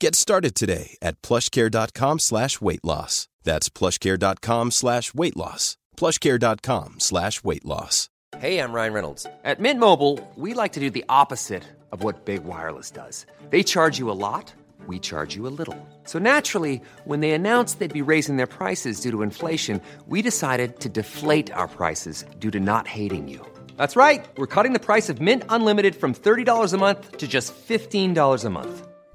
Get 0.00 0.14
started 0.14 0.54
today 0.54 0.96
at 1.02 1.20
plushcare.com 1.20 2.20
slash 2.20 2.58
weight 2.58 2.82
loss. 2.82 3.28
That's 3.44 3.68
plushcare.com 3.68 4.70
slash 4.70 5.12
weight 5.12 5.36
loss. 5.36 5.76
plushcare.com 5.98 6.94
slash 7.00 7.44
weight 7.44 7.66
loss. 7.66 8.08
Hey, 8.38 8.58
I'm 8.58 8.72
Ryan 8.72 8.94
Reynolds. 8.94 9.26
At 9.44 9.60
Mint 9.60 9.78
Mobile, 9.78 10.18
we 10.36 10.54
like 10.54 10.72
to 10.72 10.80
do 10.80 10.88
the 10.88 11.04
opposite 11.10 11.64
of 11.92 12.02
what 12.02 12.24
Big 12.24 12.44
Wireless 12.44 12.90
does. 12.90 13.26
They 13.50 13.62
charge 13.62 13.98
you 13.98 14.10
a 14.10 14.16
lot, 14.16 14.54
we 14.86 14.98
charge 14.98 15.36
you 15.36 15.46
a 15.46 15.52
little. 15.58 15.76
So 16.04 16.18
naturally, 16.18 16.80
when 17.04 17.20
they 17.20 17.32
announced 17.32 17.78
they'd 17.78 17.92
be 17.92 18.10
raising 18.10 18.36
their 18.36 18.46
prices 18.46 19.02
due 19.02 19.10
to 19.10 19.20
inflation, 19.20 19.82
we 20.06 20.22
decided 20.22 20.80
to 20.80 20.88
deflate 20.88 21.52
our 21.52 21.68
prices 21.68 22.24
due 22.38 22.50
to 22.52 22.60
not 22.60 22.86
hating 22.86 23.28
you. 23.28 23.46
That's 23.76 23.96
right. 23.96 24.26
We're 24.38 24.46
cutting 24.46 24.72
the 24.72 24.86
price 24.86 25.10
of 25.10 25.20
Mint 25.20 25.42
Unlimited 25.50 25.94
from 25.94 26.14
$30 26.14 26.72
a 26.72 26.78
month 26.78 27.18
to 27.18 27.28
just 27.28 27.52
$15 27.68 28.44
a 28.44 28.50
month. 28.50 28.89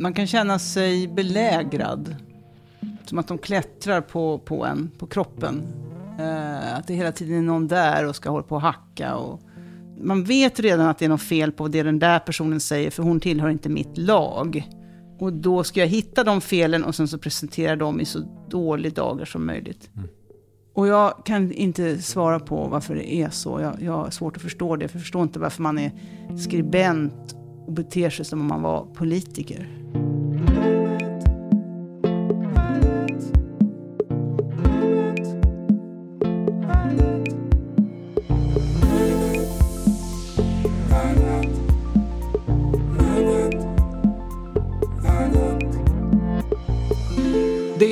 Man 0.00 0.12
kan 0.12 0.26
känna 0.26 0.58
sig 0.58 1.08
belägrad. 1.08 2.16
Som 3.04 3.18
att 3.18 3.28
de 3.28 3.38
klättrar 3.38 4.00
på, 4.00 4.38
på 4.38 4.64
en, 4.64 4.90
på 4.98 5.06
kroppen. 5.06 5.62
Eh, 6.18 6.76
att 6.76 6.86
det 6.86 6.94
hela 6.94 7.12
tiden 7.12 7.38
är 7.38 7.42
någon 7.42 7.68
där 7.68 8.06
och 8.06 8.16
ska 8.16 8.30
hålla 8.30 8.42
på 8.42 8.54
och 8.54 8.60
hacka. 8.60 9.16
Och 9.16 9.40
man 10.00 10.24
vet 10.24 10.60
redan 10.60 10.88
att 10.88 10.98
det 10.98 11.04
är 11.04 11.08
något 11.08 11.22
fel 11.22 11.52
på 11.52 11.68
det 11.68 11.82
den 11.82 11.98
där 11.98 12.18
personen 12.18 12.60
säger, 12.60 12.90
för 12.90 13.02
hon 13.02 13.20
tillhör 13.20 13.48
inte 13.48 13.68
mitt 13.68 13.98
lag. 13.98 14.68
Och 15.18 15.32
då 15.32 15.64
ska 15.64 15.80
jag 15.80 15.86
hitta 15.86 16.24
de 16.24 16.40
felen 16.40 16.84
och 16.84 16.94
sen 16.94 17.08
så 17.08 17.18
presentera 17.18 17.76
dem 17.76 18.00
i 18.00 18.04
så 18.04 18.18
dålig 18.48 18.94
dagar 18.94 19.24
som 19.24 19.46
möjligt. 19.46 19.90
Mm. 19.96 20.08
Och 20.74 20.86
jag 20.86 21.24
kan 21.24 21.52
inte 21.52 22.02
svara 22.02 22.40
på 22.40 22.68
varför 22.68 22.94
det 22.94 23.14
är 23.14 23.30
så. 23.30 23.60
Jag, 23.60 23.82
jag 23.82 23.92
har 23.92 24.10
svårt 24.10 24.36
att 24.36 24.42
förstå 24.42 24.76
det. 24.76 24.88
För 24.88 24.96
jag 24.96 25.02
förstår 25.02 25.22
inte 25.22 25.38
varför 25.38 25.62
man 25.62 25.78
är 25.78 25.92
skribent 26.38 27.34
och 27.66 27.72
beter 27.72 28.10
sig 28.10 28.24
som 28.24 28.40
om 28.40 28.46
man 28.46 28.62
var 28.62 28.84
politiker. 28.94 29.77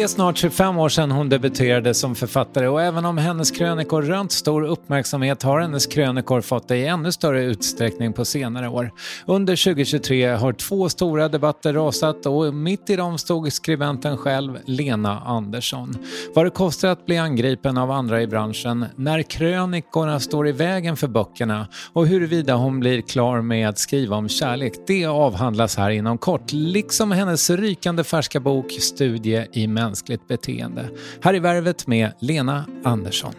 Är 0.06 0.09
snart 0.09 0.39
25 0.39 0.78
år 0.78 0.89
sedan 0.89 1.11
hon 1.11 1.28
debuterade 1.28 1.94
som 1.94 2.15
författare 2.15 2.67
och 2.69 2.83
även 2.83 3.05
om 3.05 3.19
hennes 3.19 3.50
krönikor 3.50 4.03
rönt 4.03 4.33
stor 4.33 4.65
uppmärksamhet 4.65 5.43
har 5.43 5.61
hennes 5.61 5.87
krönikor 5.87 6.41
fått 6.41 6.69
det 6.69 6.77
i 6.77 6.87
ännu 6.87 7.12
större 7.12 7.44
utsträckning 7.44 8.12
på 8.12 8.25
senare 8.25 8.69
år. 8.69 8.91
Under 9.27 9.65
2023 9.65 10.27
har 10.27 10.53
två 10.53 10.89
stora 10.89 11.28
debatter 11.28 11.72
rasat 11.72 12.27
och 12.27 12.55
mitt 12.55 12.91
i 12.91 12.97
dem 12.97 13.19
stod 13.19 13.53
skribenten 13.53 14.16
själv, 14.16 14.59
Lena 14.65 15.21
Andersson. 15.21 15.95
Vad 16.34 16.47
det 16.47 16.50
kostar 16.50 16.89
att 16.89 17.06
bli 17.06 17.19
angripen 17.19 17.78
av 17.78 17.91
andra 17.91 18.22
i 18.22 18.27
branschen, 18.27 18.87
när 18.97 19.22
krönikorna 19.22 20.21
står 20.21 20.49
i 20.49 20.53
vägen 20.53 20.97
för 20.97 21.09
böckerna 21.09 21.69
och 21.93 22.06
huruvida 22.06 22.55
hon 22.55 22.81
blir 22.81 23.00
klar 23.00 23.41
med 23.41 23.69
att 23.69 23.78
skriva 23.78 24.16
om 24.16 24.28
kärlek, 24.28 24.72
det 24.87 25.06
avhandlas 25.06 25.77
här 25.77 25.91
inom 25.91 26.19
kort, 26.19 26.53
liksom 26.53 27.12
hennes 27.12 27.50
rykande 27.50 28.05
färska 28.05 28.41
bok 28.41 28.72
Studie 28.81 29.47
i 29.53 29.66
mänskligt 29.97 30.29
beteende. 30.29 30.91
Här 31.23 31.34
är 31.34 31.41
Värvet 31.41 31.87
med 31.87 32.12
Lena 32.21 32.67
Andersson. 32.84 33.33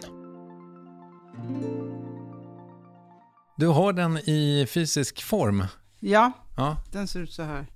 Du 3.56 3.66
har 3.66 3.92
den 3.92 4.16
i 4.16 4.66
fysisk 4.70 5.22
form. 5.22 5.64
Ja, 6.00 6.32
ja. 6.56 6.76
den 6.92 7.08
ser 7.08 7.20
ut 7.20 7.32
så 7.32 7.42
här. 7.42 7.66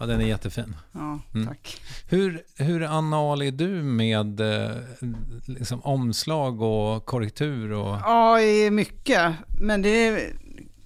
Ja, 0.00 0.06
den 0.06 0.20
är 0.20 0.26
jättefin. 0.26 0.76
Ja, 0.92 1.18
mm. 1.34 1.46
tack. 1.46 1.80
Mm. 2.10 2.20
Hur, 2.20 2.42
hur 2.56 2.82
anal 2.82 3.42
är 3.42 3.50
du 3.50 3.82
med 3.82 4.40
eh, 4.40 4.76
liksom, 5.46 5.80
omslag 5.80 6.62
och 6.62 7.06
korrektur? 7.06 7.72
Och... 7.72 7.96
Ja, 8.04 8.38
mycket. 8.70 9.34
Men 9.60 9.82
det 9.82 9.88
är, 9.88 10.32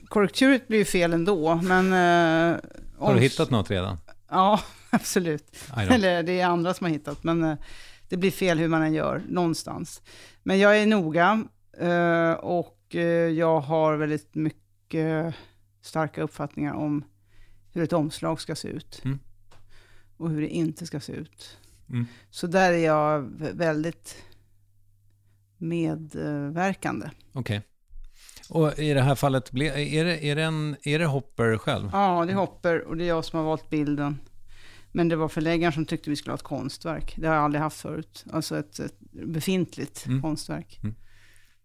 korrekturet 0.09 0.69
blir 0.69 0.79
ju 0.79 0.85
fel 0.85 1.13
ändå. 1.13 1.55
Men, 1.55 1.87
eh, 1.87 2.59
har 2.99 3.15
du 3.15 3.21
hittat 3.21 3.51
något 3.51 3.71
redan? 3.71 3.99
Ja, 4.31 4.61
absolut. 4.97 5.57
Eller 5.77 6.23
det 6.23 6.41
är 6.41 6.47
andra 6.47 6.75
som 6.75 6.85
har 6.85 6.93
hittat, 6.93 7.25
men 7.25 7.45
eh, 7.45 7.57
det 8.09 8.17
blir 8.17 8.31
fel 8.31 8.59
hur 8.59 8.69
man 8.69 8.83
än 8.83 8.93
gör, 8.93 9.23
någonstans. 9.29 10.03
Men 10.43 10.59
jag 10.59 10.79
är 10.79 10.87
noga 10.87 11.45
eh, 11.79 12.33
och 12.33 12.95
eh, 12.95 13.29
jag 13.29 13.61
har 13.61 13.97
väldigt 13.97 14.35
mycket 14.35 15.35
starka 15.83 16.23
uppfattningar 16.23 16.75
om 16.75 17.05
hur 17.73 17.83
ett 17.83 17.93
omslag 17.93 18.41
ska 18.41 18.55
se 18.55 18.69
ut. 18.69 19.03
Mm. 19.05 19.19
Och 20.17 20.31
hur 20.31 20.41
det 20.41 20.49
inte 20.49 20.87
ska 20.87 21.01
se 21.01 21.13
ut. 21.13 21.59
Mm. 21.91 22.07
Så 22.31 22.47
där 22.47 22.73
är 22.73 22.85
jag 22.85 23.21
väldigt 23.39 24.17
medverkande. 25.59 27.11
Okej. 27.33 27.59
Okay. 27.59 27.61
Och 28.49 28.79
i 28.79 28.95
det 28.95 29.03
här 29.03 29.15
fallet, 29.15 29.53
är 29.53 30.05
det, 30.05 30.25
är, 30.25 30.37
det 30.37 30.43
en, 30.43 30.77
är 30.83 30.99
det 30.99 31.07
Hopper 31.07 31.59
själv? 31.59 31.91
Ja, 31.93 32.25
det 32.25 32.33
är 32.33 32.37
Hopper 32.37 32.81
och 32.81 32.97
det 32.97 33.05
är 33.05 33.09
jag 33.09 33.25
som 33.25 33.39
har 33.39 33.47
valt 33.47 33.71
bilden. 33.71 34.19
Men 34.93 35.09
det 35.09 35.17
var 35.17 35.29
förläggaren 35.29 35.73
som 35.73 35.87
tyckte 35.87 36.11
vi 36.11 36.17
skulle 36.17 36.31
ha 36.33 36.37
ett 36.37 36.43
konstverk. 36.43 37.15
Det 37.19 37.27
har 37.29 37.35
jag 37.35 37.45
aldrig 37.45 37.63
haft 37.63 37.81
förut. 37.81 38.25
Alltså 38.33 38.59
ett, 38.59 38.79
ett 38.79 38.99
befintligt 39.27 40.07
Mm. 40.07 40.23
konstverk. 40.23 40.81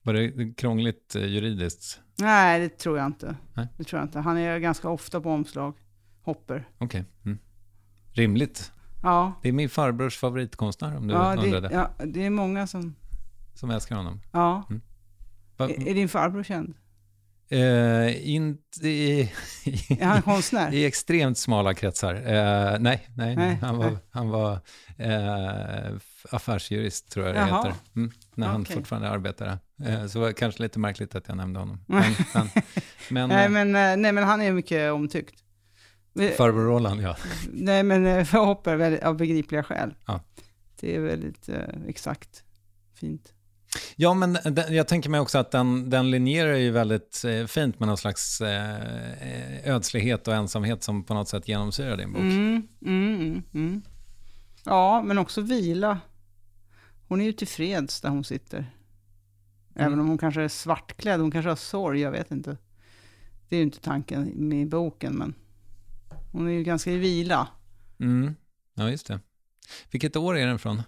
Var 0.01 0.13
det 0.13 0.53
krångligt 0.57 1.15
eh, 1.15 1.25
juridiskt? 1.25 2.01
Nej, 2.19 2.59
det 2.59 2.69
tror 2.69 2.97
jag 2.97 3.05
inte. 3.05 3.35
Nej. 3.53 3.67
Det 3.77 3.83
tror 3.83 3.99
jag 3.99 4.05
inte. 4.07 4.19
Han 4.19 4.37
är 4.37 4.59
ganska 4.59 4.89
ofta 4.89 5.21
på 5.21 5.31
omslag. 5.31 5.73
Hopper. 6.21 6.69
Okej. 6.77 7.05
Mm. 7.25 7.37
Rimligt. 8.11 8.71
Ja, 9.03 9.33
Det 9.41 9.49
är 9.49 9.53
min 9.53 9.69
farbrors 9.69 10.17
favoritkonstnär 10.17 10.97
om 10.97 11.07
du 11.07 11.13
ja, 11.13 11.35
undrade. 11.43 11.67
det, 11.67 11.73
ja, 11.73 12.05
det 12.05 12.25
är 12.25 12.29
många 12.29 12.67
som... 12.67 12.95
Som 13.53 13.69
älskar 13.69 13.95
honom. 13.95 14.21
Ja. 14.31 14.67
Va, 15.57 15.69
Är, 15.69 15.87
är 15.87 15.93
din 15.93 16.09
farbror 16.09 16.43
känd? 16.43 16.73
Eh, 17.49 18.29
inte 18.29 18.87
i, 18.87 19.31
han 20.01 20.21
konstnär? 20.21 20.73
i 20.73 20.85
extremt 20.85 21.37
smala 21.37 21.73
kretsar. 21.73 22.15
Eh, 22.15 22.79
nej, 22.79 23.07
nej, 23.15 23.35
Nej, 23.35 23.57
han 23.61 23.77
var, 23.77 23.85
nej. 23.85 23.97
han 24.09 24.29
var 24.29 24.59
f- 25.97 26.25
affärsjurist 26.31 27.11
tror 27.11 27.25
jag 27.25 27.35
det 27.35 27.39
Jaha. 27.39 27.57
heter. 27.65 27.73
Mm, 27.95 28.11
när 28.35 28.47
han 28.47 28.65
fortfarande 28.65 29.09
arbetade. 29.09 29.57
Eh, 29.85 30.07
så 30.07 30.19
var 30.19 30.27
det 30.27 30.33
kanske 30.33 30.63
lite 30.63 30.79
märkligt 30.79 31.15
att 31.15 31.27
jag 31.27 31.37
nämnde 31.37 31.59
honom. 31.59 31.79
Men, 31.87 32.03
men, 32.33 32.49
men, 33.09 33.29
nej, 33.29 33.49
men, 33.49 33.71
nej, 34.01 34.11
men 34.11 34.23
han 34.23 34.41
är 34.41 34.51
mycket 34.51 34.91
omtyckt. 34.91 35.43
Farbror 36.37 36.65
Roland, 36.65 37.01
ja. 37.01 37.15
Nej, 37.53 37.83
men 37.83 38.25
för 38.25 38.37
väldigt, 38.75 39.03
av 39.03 39.17
begripliga 39.17 39.63
skäl. 39.63 39.93
Ja. 40.07 40.23
Det 40.79 40.95
är 40.95 40.99
väldigt 40.99 41.49
exakt. 41.87 42.43
Fint. 42.95 43.33
Ja, 43.95 44.13
men 44.13 44.33
den, 44.43 44.75
jag 44.75 44.87
tänker 44.87 45.09
mig 45.09 45.19
också 45.19 45.37
att 45.37 45.51
den, 45.51 45.89
den 45.89 46.11
linjerar 46.11 46.55
ju 46.55 46.71
väldigt 46.71 47.23
eh, 47.25 47.45
fint 47.45 47.79
med 47.79 47.87
någon 47.87 47.97
slags 47.97 48.41
eh, 48.41 49.67
ödslighet 49.75 50.27
och 50.27 50.33
ensamhet 50.33 50.83
som 50.83 51.03
på 51.03 51.13
något 51.13 51.29
sätt 51.29 51.47
genomsyrar 51.47 51.97
din 51.97 52.13
bok. 52.13 52.21
Mm, 52.21 52.67
mm, 52.85 53.15
mm, 53.21 53.43
mm. 53.53 53.81
Ja, 54.63 55.01
men 55.05 55.17
också 55.17 55.41
vila. 55.41 55.99
Hon 57.07 57.21
är 57.21 57.25
ju 57.25 57.31
tillfreds 57.33 58.01
där 58.01 58.09
hon 58.09 58.23
sitter. 58.23 58.71
Även 59.75 59.87
Mm. 59.93 59.99
om 59.99 60.07
hon 60.07 60.17
kanske 60.17 60.41
är 60.41 60.47
svartklädd, 60.47 61.19
hon 61.19 61.31
kanske 61.31 61.49
har 61.49 61.55
sorg, 61.55 61.99
jag 62.01 62.11
vet 62.11 62.31
inte. 62.31 62.57
Det 63.49 63.55
är 63.55 63.57
ju 63.57 63.63
inte 63.63 63.79
tanken 63.81 64.31
med 64.35 64.69
boken, 64.69 65.13
men 65.13 65.33
hon 66.31 66.47
är 66.47 66.51
ju 66.51 66.63
ganska 66.63 66.91
i 66.91 66.97
vila. 66.97 67.47
Mm. 67.99 68.35
Ja, 68.75 68.89
just 68.89 69.07
det. 69.07 69.19
Vilket 69.91 70.15
år 70.15 70.37
är 70.37 70.47
den 70.47 70.59
från? 70.59 70.81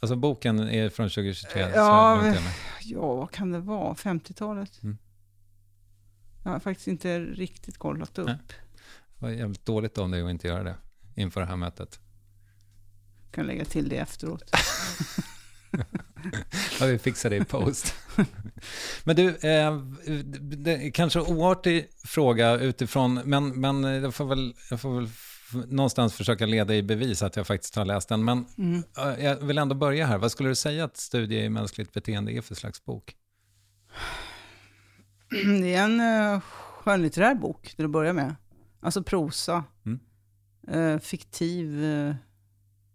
Alltså 0.00 0.16
boken 0.16 0.60
är 0.60 0.88
från 0.88 1.08
2023. 1.08 1.62
så 1.72 1.78
Ja, 1.78 2.26
jag. 2.26 2.36
Ja, 2.82 3.14
vad 3.14 3.30
kan 3.30 3.52
det 3.52 3.60
vara? 3.60 3.94
50-talet? 3.94 4.82
Mm. 4.82 4.98
Jag 6.44 6.50
har 6.50 6.60
faktiskt 6.60 6.88
inte 6.88 7.20
riktigt 7.20 7.78
kollat 7.78 8.18
upp. 8.18 8.26
Nej. 8.26 8.38
Det 8.48 9.24
var 9.26 9.30
jävligt 9.30 9.66
dåligt 9.66 9.98
om 9.98 10.10
dig 10.10 10.22
att 10.22 10.30
inte 10.30 10.48
göra 10.48 10.62
det 10.62 10.76
inför 11.14 11.40
det 11.40 11.46
här 11.46 11.56
mötet. 11.56 12.00
Kan 13.30 13.46
lägga 13.46 13.64
till 13.64 13.88
det 13.88 13.96
efteråt. 13.96 14.50
Ja, 16.80 16.86
vi 16.86 16.98
fixar 16.98 17.30
det 17.30 17.36
i 17.36 17.44
post. 17.44 17.94
men 19.04 19.16
du, 19.16 19.28
eh, 19.28 19.82
det 20.40 20.90
kanske 20.90 21.20
oartig 21.20 21.88
fråga 22.04 22.54
utifrån, 22.54 23.14
men, 23.24 23.60
men 23.60 23.82
jag, 23.84 24.14
får 24.14 24.24
väl, 24.24 24.54
jag 24.70 24.80
får 24.80 24.94
väl 24.94 25.08
någonstans 25.52 26.14
försöka 26.14 26.46
leda 26.46 26.74
i 26.74 26.82
bevis 26.82 27.22
att 27.22 27.36
jag 27.36 27.46
faktiskt 27.46 27.74
har 27.76 27.84
läst 27.84 28.08
den. 28.08 28.24
Men 28.24 28.46
Mm. 28.58 28.82
eh, 28.98 29.24
jag 29.24 29.36
vill 29.36 29.58
ändå 29.58 29.74
börja 29.74 30.06
här. 30.06 30.18
Vad 30.18 30.32
skulle 30.32 30.48
du 30.48 30.54
säga 30.54 30.84
att 30.84 30.96
studie 30.96 31.44
i 31.44 31.48
mänskligt 31.48 31.92
beteende 31.92 32.32
är 32.32 32.40
för 32.40 32.54
slags 32.54 32.84
bok? 32.84 33.14
Det 35.60 35.74
är 35.74 35.84
en 35.84 36.00
uh, 36.34 36.40
skönlitterär 36.40 37.34
bok 37.34 37.74
till 37.76 37.84
att 37.84 37.90
börja 37.90 38.12
med. 38.12 38.34
Alltså 38.80 39.02
prosa. 39.02 39.64
Mm. 39.86 40.00
Eh, 40.68 40.98
fiktiv 41.00 41.84
eh, 41.84 42.14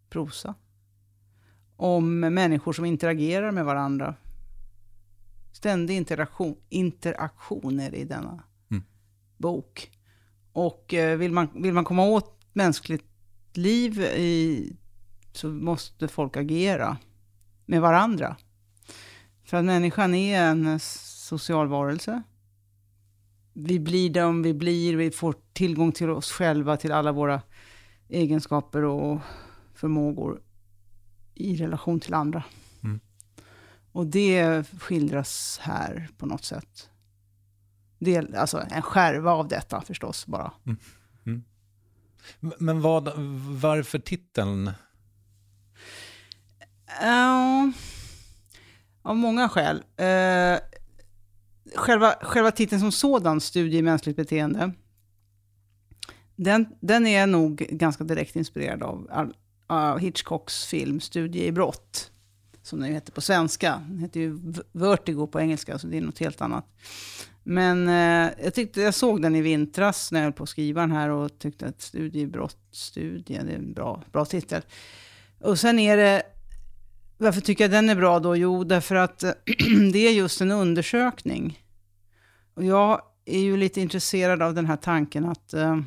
prosa. 0.09 0.55
Om 1.77 2.19
människor 2.19 2.73
som 2.73 2.85
interagerar 2.85 3.51
med 3.51 3.65
varandra. 3.65 4.15
Ständig 5.53 5.95
interaktion, 5.97 6.55
interaktion 6.69 7.79
är 7.79 7.91
det 7.91 7.97
i 7.97 8.03
denna 8.05 8.44
Mm. 8.71 8.83
bok. 9.38 9.91
Och 10.53 10.94
eh, 10.94 11.17
vill, 11.17 11.31
man, 11.31 11.47
vill 11.63 11.73
man 11.73 11.83
komma 11.85 12.03
åt 12.05 12.42
mänskligt 12.53 13.05
liv 13.53 14.01
i, 14.01 14.75
så 15.31 15.50
måste 15.50 16.07
folk 16.07 16.38
agera 16.38 16.97
med 17.65 17.81
varandra. 17.81 18.38
För 19.44 19.57
att 19.57 19.65
människan 19.65 20.15
är 20.15 20.44
en 20.44 20.79
social 20.79 21.67
varelse. 21.67 22.23
Vi 23.53 23.79
blir 23.79 24.09
de 24.09 24.44
vi 24.44 24.53
blir, 24.53 24.95
vi 24.95 25.11
får 25.11 25.35
tillgång 25.53 25.91
till 25.91 26.09
oss 26.09 26.31
själva, 26.31 26.77
till 26.77 26.91
alla 26.91 27.11
våra 27.11 27.41
egenskaper 28.09 28.83
och 28.83 29.21
förmågor 29.73 30.41
i 31.35 31.55
relation 31.55 32.00
till 32.00 32.13
andra. 32.13 32.44
Mm. 32.83 33.00
Och 33.91 34.07
det 34.07 34.63
skildras 34.79 35.59
här 35.61 36.09
på 36.17 36.25
något 36.25 36.45
sätt. 36.45 36.89
Det 38.00 38.15
är 38.15 38.35
alltså 38.35 38.63
en 38.71 38.81
skärva 38.81 39.31
av 39.31 39.47
detta 39.47 39.81
förstås 39.81 40.25
bara. 40.27 40.51
M- 40.65 40.77
men 42.39 42.81
vad, 42.81 43.11
varför 43.61 43.99
titeln? 43.99 44.67
Uh, 47.03 47.69
av 49.01 49.15
många 49.15 49.49
skäl. 49.49 49.77
Uh, 49.77 50.59
själva, 51.75 52.15
själva 52.21 52.51
titeln 52.51 52.81
som 52.81 52.91
sådan, 52.91 53.41
Studie 53.41 53.77
i 53.77 53.81
mänskligt 53.81 54.17
beteende, 54.17 54.71
den, 56.35 56.67
den 56.79 57.07
är 57.07 57.27
nog 57.27 57.55
ganska 57.55 58.03
direkt 58.03 58.35
inspirerad 58.35 58.83
av, 58.83 59.33
av 59.67 59.99
Hitchcocks 59.99 60.65
film 60.65 60.99
Studie 60.99 61.45
i 61.45 61.51
brott, 61.51 62.11
som 62.63 62.80
den 62.80 62.94
heter 62.94 63.12
på 63.12 63.21
svenska. 63.21 63.81
Den 63.88 64.00
heter 64.00 64.19
ju 64.19 64.39
Vertigo 64.71 65.27
på 65.27 65.39
engelska, 65.39 65.80
så 65.80 65.88
det 65.88 65.98
är 65.98 66.01
något 66.01 66.19
helt 66.19 66.42
annat. 66.42 66.65
Men 67.44 67.88
eh, 67.88 68.31
jag, 68.44 68.54
tyckte, 68.54 68.81
jag 68.81 68.94
såg 68.94 69.21
den 69.21 69.36
i 69.36 69.42
vintras 69.42 70.12
när 70.12 70.19
jag 70.19 70.24
höll 70.24 70.33
på 70.33 70.44
att 70.44 70.50
skriva 70.50 70.81
den 70.81 70.92
här 70.92 71.10
och 71.10 71.39
tyckte 71.39 71.65
att 71.65 71.81
studiebrott... 71.81 72.57
Studie, 72.71 73.39
det 73.44 73.51
är 73.51 73.56
en 73.56 73.74
bra, 73.74 74.04
bra 74.12 74.25
titel. 74.25 74.62
Och 75.39 75.60
sen 75.60 75.80
är 75.80 75.98
det 75.98 76.24
varför 77.18 77.42
tycker 77.42 77.63
jag 77.63 77.71
den 77.71 77.89
är 77.89 77.95
bra 77.95 78.19
då? 78.19 78.36
Jo, 78.36 78.63
därför 78.63 78.95
att 78.95 79.24
eh, 79.24 79.31
det 79.94 80.07
är 80.07 80.12
just 80.12 80.42
en 80.42 80.51
undersökning. 80.51 81.63
Och 82.54 82.63
jag 82.63 83.01
är 83.25 83.39
ju 83.39 83.57
lite 83.57 83.81
intresserad 83.81 84.42
av 84.42 84.54
den 84.54 84.65
här 84.65 84.75
tanken 84.75 85.25
att 85.25 85.54
eh, 85.54 85.80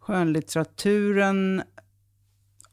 skönlitteraturen 0.00 1.62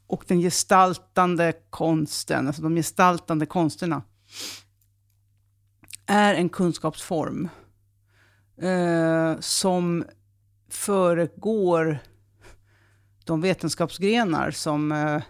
och 0.08 0.24
den 0.28 0.40
gestaltande 0.40 1.52
konsten, 1.70 2.46
alltså 2.46 2.62
de 2.62 2.74
gestaltande 2.74 3.46
konsterna, 3.46 4.02
är 6.06 6.34
en 6.34 6.48
kunskapsform 6.48 7.48
eh, 8.62 9.40
som 9.40 10.04
föregår 10.70 11.98
de 13.24 13.40
vetenskapsgrenar 13.40 14.50
som 14.50 14.92
eh, 14.92 15.22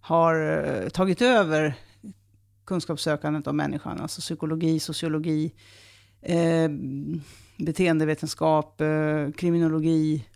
har 0.00 0.64
eh, 0.64 0.88
tagit 0.88 1.22
över 1.22 1.74
kunskapssökandet 2.66 3.46
av 3.46 3.54
människan, 3.54 4.00
alltså 4.00 4.20
psykologi, 4.20 4.80
sociologi, 4.80 5.52
eh, 6.22 6.70
beteendevetenskap, 7.58 8.80
eh, 8.80 9.30
kriminologi, 9.30 10.14
eh, 10.14 10.35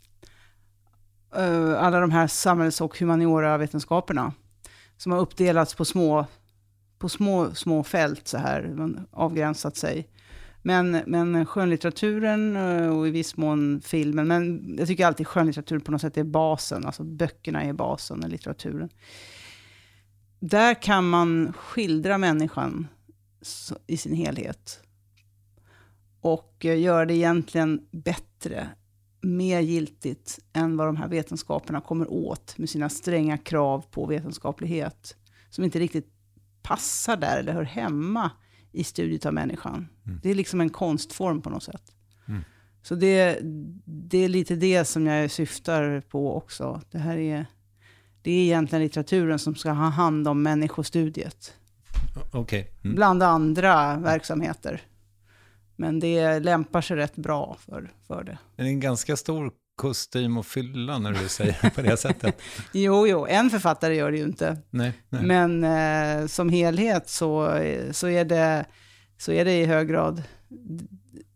Eh, 1.36 1.82
alla 1.82 2.00
de 2.00 2.10
här 2.10 2.26
samhälls 2.26 2.80
och 2.80 2.98
humaniora-vetenskaperna 2.98 4.32
som 4.96 5.12
har 5.12 5.18
uppdelats 5.18 5.74
på 5.74 5.84
små, 5.84 6.26
på 6.98 7.08
små, 7.08 7.54
små 7.54 7.84
fält 7.84 8.28
så 8.28 8.38
här, 8.38 8.74
man 8.76 9.06
avgränsat 9.10 9.76
sig. 9.76 10.08
Men, 10.62 11.02
men 11.06 11.46
skönlitteraturen 11.46 12.56
eh, 12.56 12.98
och 12.98 13.08
i 13.08 13.10
viss 13.10 13.36
mån 13.36 13.80
filmen, 13.84 14.28
men 14.28 14.74
jag 14.78 14.88
tycker 14.88 15.06
alltid 15.06 15.26
skönlitteratur 15.26 15.78
på 15.78 15.92
något 15.92 16.00
sätt 16.00 16.16
är 16.16 16.24
basen, 16.24 16.86
alltså 16.86 17.04
böckerna 17.04 17.62
är 17.62 17.72
basen, 17.72 18.24
och 18.24 18.28
litteraturen 18.28 18.88
där 20.40 20.82
kan 20.82 21.08
man 21.08 21.52
skildra 21.52 22.18
människan 22.18 22.88
i 23.86 23.96
sin 23.96 24.14
helhet. 24.14 24.80
Och 26.20 26.64
eh, 26.64 26.80
göra 26.80 27.06
det 27.06 27.14
egentligen 27.14 27.86
bättre, 27.90 28.68
mer 29.20 29.60
giltigt 29.60 30.38
än 30.52 30.76
vad 30.76 30.88
de 30.88 30.96
här 30.96 31.08
vetenskaperna 31.08 31.80
kommer 31.80 32.12
åt 32.12 32.58
med 32.58 32.70
sina 32.70 32.88
stränga 32.88 33.38
krav 33.38 33.84
på 33.90 34.06
vetenskaplighet. 34.06 35.16
Som 35.50 35.64
inte 35.64 35.78
riktigt 35.78 36.06
passar 36.62 37.16
där 37.16 37.38
eller 37.38 37.52
hör 37.52 37.62
hemma 37.62 38.30
i 38.72 38.84
studiet 38.84 39.26
av 39.26 39.34
människan. 39.34 39.88
Det 40.22 40.30
är 40.30 40.34
liksom 40.34 40.60
en 40.60 40.70
konstform 40.70 41.42
på 41.42 41.50
något 41.50 41.62
sätt. 41.62 41.92
Mm. 42.28 42.40
Så 42.82 42.94
det, 42.94 43.38
det 43.84 44.18
är 44.18 44.28
lite 44.28 44.56
det 44.56 44.84
som 44.84 45.06
jag 45.06 45.30
syftar 45.30 46.00
på 46.00 46.36
också. 46.36 46.80
Det 46.90 46.98
här 46.98 47.16
är, 47.16 47.46
det 48.22 48.30
är 48.30 48.42
egentligen 48.44 48.82
litteraturen 48.82 49.38
som 49.38 49.54
ska 49.54 49.70
ha 49.70 49.88
hand 49.88 50.28
om 50.28 50.42
människostudiet. 50.42 51.54
Okej. 52.32 52.72
Mm. 52.84 52.96
Bland 52.96 53.22
andra 53.22 53.96
verksamheter. 53.96 54.82
Men 55.80 56.00
det 56.00 56.40
lämpar 56.40 56.80
sig 56.80 56.96
rätt 56.96 57.16
bra 57.16 57.56
för, 57.60 57.90
för 58.06 58.24
det. 58.24 58.38
Det 58.56 58.62
är 58.62 58.66
en 58.66 58.80
ganska 58.80 59.16
stor 59.16 59.52
kostym 59.76 60.38
och 60.38 60.46
fylla 60.46 60.98
när 60.98 61.12
du 61.12 61.28
säger 61.28 61.70
på 61.70 61.82
det 61.82 61.96
sättet. 61.96 62.42
Jo, 62.72 63.06
jo, 63.06 63.26
en 63.26 63.50
författare 63.50 63.94
gör 63.94 64.10
det 64.10 64.18
ju 64.18 64.24
inte. 64.24 64.58
Nej, 64.70 64.92
nej. 65.08 65.22
Men 65.22 65.64
eh, 65.64 66.26
som 66.26 66.48
helhet 66.48 67.08
så, 67.08 67.60
så, 67.92 68.08
är 68.08 68.24
det, 68.24 68.64
så 69.18 69.32
är 69.32 69.44
det 69.44 69.52
i 69.52 69.64
hög 69.64 69.88
grad 69.88 70.22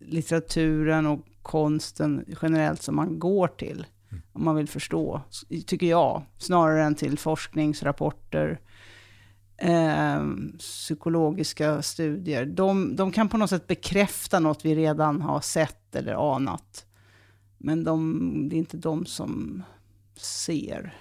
litteraturen 0.00 1.06
och 1.06 1.20
konsten 1.42 2.24
generellt 2.42 2.82
som 2.82 2.96
man 2.96 3.18
går 3.18 3.48
till. 3.48 3.86
Om 4.32 4.44
man 4.44 4.56
vill 4.56 4.68
förstå, 4.68 5.20
tycker 5.66 5.86
jag. 5.86 6.22
Snarare 6.38 6.82
än 6.82 6.94
till 6.94 7.18
forskningsrapporter, 7.18 8.60
eh, 9.56 10.24
psykologiska 10.58 11.82
studier. 11.82 12.46
De, 12.46 12.96
de 12.96 13.12
kan 13.12 13.28
på 13.28 13.38
något 13.38 13.50
sätt 13.50 13.66
bekräfta 13.66 14.40
något 14.40 14.64
vi 14.64 14.74
redan 14.74 15.20
har 15.22 15.40
sett 15.40 15.94
eller 15.94 16.34
anat. 16.34 16.86
Men 17.58 17.84
de, 17.84 18.48
det 18.48 18.56
är 18.56 18.58
inte 18.58 18.76
de 18.76 19.06
som 19.06 19.62
ser. 20.16 20.94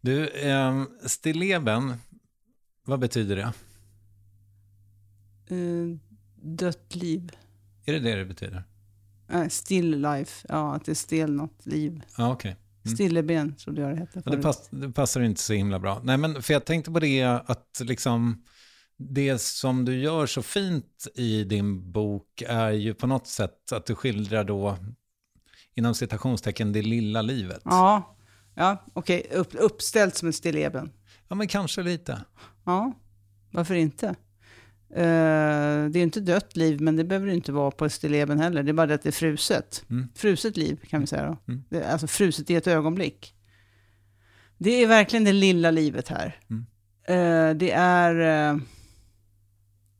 Du, 0.00 0.28
eh, 0.28 0.84
stilleben, 1.06 1.94
vad 2.84 3.00
betyder 3.00 3.36
det? 3.36 3.52
Eh, 5.56 5.96
dött 6.42 6.94
liv. 6.94 7.30
Är 7.84 7.92
det 7.92 8.00
det 8.00 8.14
det 8.14 8.24
betyder? 8.24 8.64
Eh, 9.28 9.48
still 9.48 10.00
life, 10.00 10.46
ja 10.48 10.74
att 10.74 10.84
det 10.84 10.92
är 10.92 10.94
stelnat 10.94 11.66
liv. 11.66 12.02
Ja, 12.18 12.32
okej. 12.32 12.50
Mm. 12.50 12.61
Stilleben 12.84 13.56
trodde 13.56 13.80
jag 13.82 13.90
det 13.90 13.96
hette 13.96 14.22
det, 14.30 14.36
pass, 14.36 14.68
det 14.70 14.92
passar 14.92 15.20
inte 15.20 15.40
så 15.40 15.52
himla 15.52 15.78
bra. 15.78 16.00
Nej, 16.04 16.16
men 16.16 16.42
för 16.42 16.52
jag 16.52 16.64
tänkte 16.64 16.90
på 16.90 17.00
det 17.00 17.22
att 17.22 17.80
liksom 17.84 18.44
det 18.96 19.38
som 19.38 19.84
du 19.84 20.00
gör 20.00 20.26
så 20.26 20.42
fint 20.42 21.06
i 21.14 21.44
din 21.44 21.92
bok 21.92 22.42
är 22.48 22.70
ju 22.70 22.94
på 22.94 23.06
något 23.06 23.26
sätt 23.26 23.72
att 23.72 23.86
du 23.86 23.94
skildrar 23.94 24.44
då 24.44 24.76
inom 25.74 25.94
citationstecken 25.94 26.72
det 26.72 26.82
lilla 26.82 27.22
livet. 27.22 27.60
Ja, 27.64 28.16
ja 28.54 28.84
okej. 28.92 29.26
Upp, 29.32 29.54
uppställt 29.54 30.16
som 30.16 30.28
ett 30.28 30.34
stilleben. 30.34 30.90
Ja, 31.28 31.34
men 31.34 31.48
kanske 31.48 31.82
lite. 31.82 32.24
Ja, 32.64 32.92
varför 33.50 33.74
inte? 33.74 34.14
Eh, 34.94 35.88
det 35.90 35.98
är 35.98 36.02
inte 36.02 36.20
dött 36.20 36.56
liv, 36.56 36.80
men 36.80 36.96
det 36.96 37.04
behöver 37.04 37.26
det 37.26 37.34
inte 37.34 37.52
vara 37.52 37.70
på 37.70 37.88
stilleben 37.88 38.40
heller. 38.40 38.62
Det 38.62 38.70
är 38.70 38.72
bara 38.74 38.86
det 38.86 38.94
att 38.94 39.02
det 39.02 39.08
är 39.08 39.12
fruset. 39.12 39.84
Mm. 39.90 40.08
Fruset 40.14 40.56
liv 40.56 40.80
kan 40.88 41.00
vi 41.00 41.06
säga 41.06 41.26
då. 41.26 41.52
Mm. 41.52 41.64
Det 41.68 41.84
alltså 41.84 42.06
fruset 42.06 42.50
i 42.50 42.54
ett 42.54 42.66
ögonblick. 42.66 43.34
Det 44.58 44.70
är 44.70 44.86
verkligen 44.86 45.24
det 45.24 45.32
lilla 45.32 45.70
livet 45.70 46.08
här. 46.08 46.36
Mm. 46.50 46.66
Eh, 47.08 47.56
det 47.56 47.70
är 47.70 48.50
eh, 48.50 48.58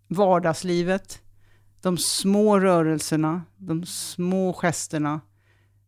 vardagslivet, 0.08 1.20
de 1.82 1.98
små 1.98 2.60
rörelserna, 2.60 3.42
de 3.56 3.86
små 3.86 4.52
gesterna. 4.52 5.20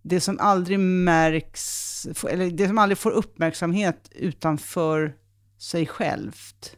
Det 0.02 0.20
som 0.20 0.38
aldrig 0.40 0.80
märks, 0.80 2.06
eller 2.30 2.50
det 2.50 2.68
som 2.68 2.78
aldrig 2.78 2.98
får 2.98 3.10
uppmärksamhet 3.10 4.10
utanför 4.14 5.14
sig 5.58 5.86
självt. 5.86 6.76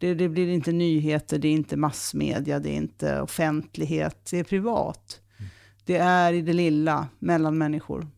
Det, 0.00 0.14
det 0.14 0.28
blir 0.28 0.48
inte 0.48 0.72
nyheter, 0.72 1.38
det 1.38 1.48
är 1.48 1.52
inte 1.52 1.76
massmedia, 1.76 2.58
det 2.58 2.70
är 2.70 2.76
inte 2.76 3.20
offentlighet, 3.20 4.28
det 4.30 4.38
är 4.38 4.44
privat. 4.44 5.20
Det 5.84 5.96
är 5.96 6.32
i 6.32 6.42
det 6.42 6.52
lilla, 6.52 7.08
mellan 7.18 7.58
människor. 7.58 8.08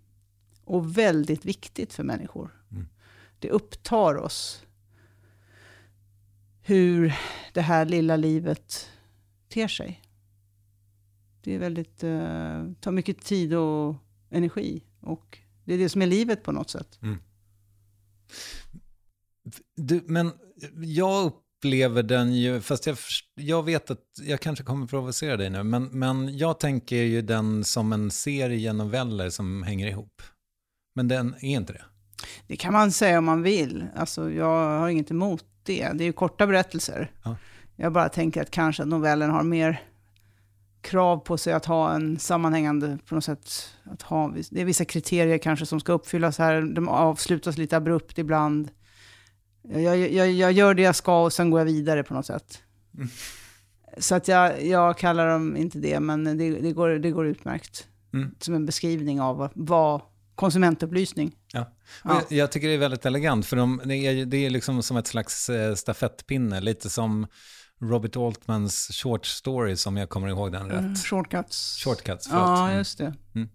Och 0.64 0.98
väldigt 0.98 1.44
viktigt 1.44 1.92
för 1.92 2.04
människor. 2.04 2.50
Det 3.38 3.50
upptar 3.50 4.14
oss. 4.14 4.66
Hur 6.60 7.14
det 7.52 7.60
här 7.60 7.84
lilla 7.84 8.16
livet 8.16 8.90
ter 9.48 9.68
sig. 9.68 10.02
Det 11.40 11.54
är 11.54 11.58
väldigt, 11.58 12.04
eh, 12.04 12.72
tar 12.80 12.90
mycket 12.90 13.20
tid 13.20 13.54
och 13.54 13.94
energi. 14.30 14.82
Och 15.00 15.38
det 15.64 15.74
är 15.74 15.78
det 15.78 15.88
som 15.88 16.02
är 16.02 16.06
livet 16.06 16.42
på 16.42 16.52
något 16.52 16.70
sätt. 16.70 16.98
Du, 19.76 20.04
men 20.06 20.32
jag 20.76 21.32
upplever 21.62 22.02
den 22.02 22.34
ju, 22.34 22.60
fast 22.60 22.86
jag, 22.86 22.96
jag 23.34 23.62
vet 23.62 23.90
att 23.90 23.98
jag 24.22 24.40
kanske 24.40 24.64
kommer 24.64 24.86
provocera 24.86 25.36
dig 25.36 25.50
nu, 25.50 25.62
men, 25.62 25.84
men 25.84 26.38
jag 26.38 26.60
tänker 26.60 26.96
ju 26.96 27.22
den 27.22 27.64
som 27.64 27.92
en 27.92 28.10
serie 28.10 28.72
noveller 28.72 29.30
som 29.30 29.62
hänger 29.62 29.86
ihop. 29.86 30.22
Men 30.94 31.08
den 31.08 31.34
är 31.34 31.44
inte 31.48 31.72
det. 31.72 31.84
Det 32.46 32.56
kan 32.56 32.72
man 32.72 32.92
säga 32.92 33.18
om 33.18 33.24
man 33.24 33.42
vill. 33.42 33.86
Alltså, 33.96 34.30
jag 34.30 34.78
har 34.78 34.88
inget 34.88 35.10
emot 35.10 35.44
det. 35.62 35.88
Det 35.92 36.04
är 36.04 36.06
ju 36.06 36.12
korta 36.12 36.46
berättelser. 36.46 37.10
Ja. 37.24 37.36
Jag 37.76 37.92
bara 37.92 38.08
tänker 38.08 38.42
att 38.42 38.50
kanske 38.50 38.82
att 38.82 38.88
novellen 38.88 39.30
har 39.30 39.42
mer 39.42 39.82
krav 40.80 41.16
på 41.18 41.38
sig 41.38 41.52
att 41.52 41.64
ha 41.64 41.94
en 41.94 42.18
sammanhängande, 42.18 42.98
på 43.08 43.14
något 43.14 43.24
sätt, 43.24 43.50
att 43.84 44.02
ha, 44.02 44.34
det 44.50 44.60
är 44.60 44.64
vissa 44.64 44.84
kriterier 44.84 45.38
kanske 45.38 45.66
som 45.66 45.80
ska 45.80 45.92
uppfyllas 45.92 46.38
här. 46.38 46.62
De 46.62 46.88
avslutas 46.88 47.58
lite 47.58 47.76
abrupt 47.76 48.18
ibland. 48.18 48.70
Jag, 49.68 50.12
jag, 50.12 50.32
jag 50.32 50.52
gör 50.52 50.74
det 50.74 50.82
jag 50.82 50.96
ska 50.96 51.22
och 51.24 51.32
sen 51.32 51.50
går 51.50 51.60
jag 51.60 51.66
vidare 51.66 52.02
på 52.02 52.14
något 52.14 52.26
sätt. 52.26 52.62
Så 53.98 54.14
att 54.14 54.28
jag, 54.28 54.66
jag 54.66 54.98
kallar 54.98 55.28
dem 55.28 55.56
inte 55.56 55.78
det, 55.78 56.00
men 56.00 56.24
det, 56.24 56.50
det, 56.60 56.72
går, 56.72 56.88
det 56.88 57.10
går 57.10 57.26
utmärkt. 57.26 57.86
Mm. 58.14 58.34
Som 58.40 58.54
en 58.54 58.66
beskrivning 58.66 59.20
av 59.20 59.50
vad, 59.54 60.00
konsumentupplysning. 60.34 61.36
Ja. 61.52 61.74
Ja. 62.04 62.22
Jag, 62.28 62.38
jag 62.38 62.52
tycker 62.52 62.68
det 62.68 62.74
är 62.74 62.78
väldigt 62.78 63.06
elegant, 63.06 63.46
för 63.46 63.56
de, 63.56 63.80
det, 63.84 63.94
är, 63.96 64.26
det 64.26 64.36
är 64.36 64.50
liksom 64.50 64.82
som 64.82 64.96
ett 64.96 65.06
slags 65.06 65.48
eh, 65.48 65.74
stafettpinne, 65.74 66.60
lite 66.60 66.90
som 66.90 67.26
Robert 67.80 68.16
Altmans 68.16 68.88
short 69.02 69.26
story, 69.26 69.76
som 69.76 69.96
jag 69.96 70.08
kommer 70.08 70.28
ihåg 70.28 70.52
den 70.52 70.70
rätt. 70.70 70.80
Mm, 70.80 70.94
shortcuts. 70.96 71.76
Shortcuts, 71.84 72.28
förlåt. 72.28 72.46
Ja, 72.48 72.64
Mm. 72.64 72.78
just 72.78 72.98
det. 72.98 73.14
Mm. 73.34 73.48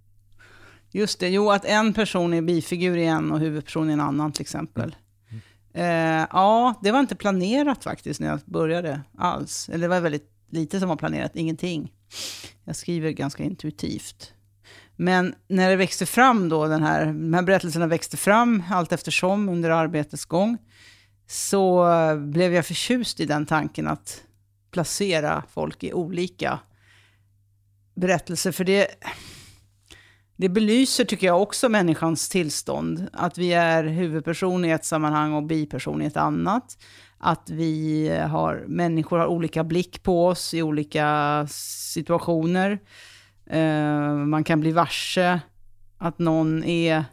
Just 0.92 1.20
det, 1.20 1.30
jo 1.30 1.52
att 1.52 1.66
en 1.66 1.94
person 1.94 2.34
är 2.34 2.42
bifigur 2.42 2.98
i 2.98 3.06
en 3.06 3.32
och 3.32 3.40
huvudperson 3.40 3.90
i 3.90 3.94
en 3.94 4.00
annan 4.02 4.32
till 4.32 4.42
exempel. 4.42 4.96
Eh, 5.77 6.27
ja, 6.31 6.79
det 6.84 6.91
var 6.91 7.00
inte 7.00 7.15
planerat 7.15 7.84
faktiskt 7.84 8.19
när 8.19 8.27
jag 8.27 8.39
började 8.46 9.01
alls. 9.17 9.69
Eller 9.69 9.81
det 9.81 9.88
var 9.88 10.01
väldigt 10.01 10.31
lite 10.50 10.79
som 10.79 10.89
var 10.89 10.96
planerat, 10.96 11.36
ingenting. 11.36 11.93
Jag 12.63 12.75
skriver 12.75 13.12
ganska 13.12 13.43
intuitivt. 13.43 14.34
Men 14.96 15.36
när 15.48 15.69
det 15.69 15.75
växte 15.75 16.05
fram 16.05 16.50
då, 16.50 16.67
den 16.67 16.84
här, 16.84 17.05
de 17.05 17.34
här 17.34 17.41
berättelserna 17.41 17.88
växte 17.88 18.17
fram 18.17 18.63
allt 18.72 18.91
eftersom 18.91 19.50
under 19.50 19.69
arbetets 19.69 20.25
gång, 20.25 20.57
så 21.27 21.86
blev 22.17 22.53
jag 22.53 22.65
förtjust 22.65 23.19
i 23.19 23.25
den 23.25 23.46
tanken 23.46 23.88
att 23.88 24.24
placera 24.72 25.43
folk 25.53 25.84
i 25.84 25.93
olika 25.93 26.60
berättelser. 27.96 28.51
För 28.51 28.63
det, 28.63 28.88
det 30.38 30.50
belyser, 30.50 31.06
tycker 31.06 31.27
jag, 31.27 31.41
också 31.41 31.70
människans 31.70 32.29
tillstånd. 32.29 33.08
Att 33.13 33.38
vi 33.38 33.53
är 33.53 33.84
huvudperson 33.84 34.65
i 34.65 34.70
ett 34.70 34.86
sammanhang 34.86 35.34
och 35.34 35.44
biperson 35.44 36.01
i 36.01 36.06
ett 36.06 36.17
annat. 36.17 36.77
Att 37.17 37.50
vi 37.50 38.10
har, 38.29 38.65
människor 38.67 39.17
har 39.17 39.27
olika 39.27 39.63
blick 39.63 40.03
på 40.03 40.27
oss 40.27 40.53
i 40.53 40.62
olika 40.62 41.48
situationer. 41.50 42.79
Eh, 43.46 44.13
man 44.13 44.44
kan 44.44 44.60
bli 44.60 44.72
varse 44.72 45.39
att 45.98 46.20
någon 46.20 46.63
är 46.63 47.06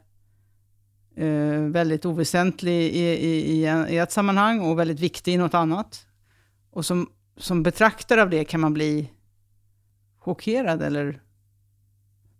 eh, 1.16 1.60
väldigt 1.60 2.06
oväsentlig 2.06 2.82
i, 2.82 3.04
i, 3.04 3.52
i, 3.52 3.66
en, 3.66 3.88
i 3.88 3.96
ett 3.96 4.12
sammanhang 4.12 4.60
och 4.60 4.78
väldigt 4.78 5.00
viktig 5.00 5.34
i 5.34 5.36
något 5.36 5.54
annat. 5.54 6.06
Och 6.70 6.86
som, 6.86 7.10
som 7.36 7.62
betraktare 7.62 8.22
av 8.22 8.30
det 8.30 8.44
kan 8.44 8.60
man 8.60 8.74
bli 8.74 9.10
chockerad 10.18 10.82
eller 10.82 11.20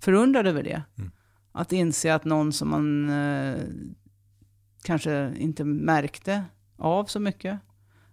förundrad 0.05 0.47
över 0.47 0.63
det. 0.63 0.83
Mm. 0.99 1.11
Att 1.53 1.73
inse 1.73 2.15
att 2.15 2.25
någon 2.25 2.53
som 2.53 2.71
man 2.71 3.11
eh, 3.11 3.59
kanske 4.83 5.35
inte 5.37 5.65
märkte 5.65 6.45
av 6.79 7.05
så 7.05 7.21
mycket 7.21 7.61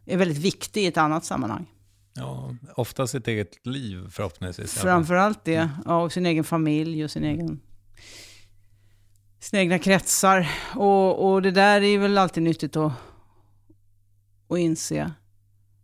är 0.05 0.17
väldigt 0.17 0.37
viktig 0.37 0.83
i 0.83 0.87
ett 0.87 0.97
annat 0.97 1.25
sammanhang. 1.25 1.65
Ja, 2.13 2.55
ofta 2.75 3.07
sitt 3.07 3.27
eget 3.27 3.65
liv 3.65 4.07
förhoppningsvis. 4.09 4.73
Framförallt 4.73 5.45
det, 5.45 5.69
ja, 5.85 6.03
och 6.03 6.11
sin 6.11 6.25
egen 6.25 6.43
familj 6.43 7.03
och 7.03 7.11
sin 7.11 7.23
egen, 7.23 7.59
sina 9.39 9.61
egna 9.61 9.79
kretsar. 9.79 10.49
Och, 10.75 11.31
och 11.31 11.41
det 11.41 11.51
där 11.51 11.81
är 11.81 11.97
väl 11.97 12.17
alltid 12.17 12.43
nyttigt 12.43 12.75
att, 12.75 12.93
att 14.49 14.59
inse. 14.59 15.11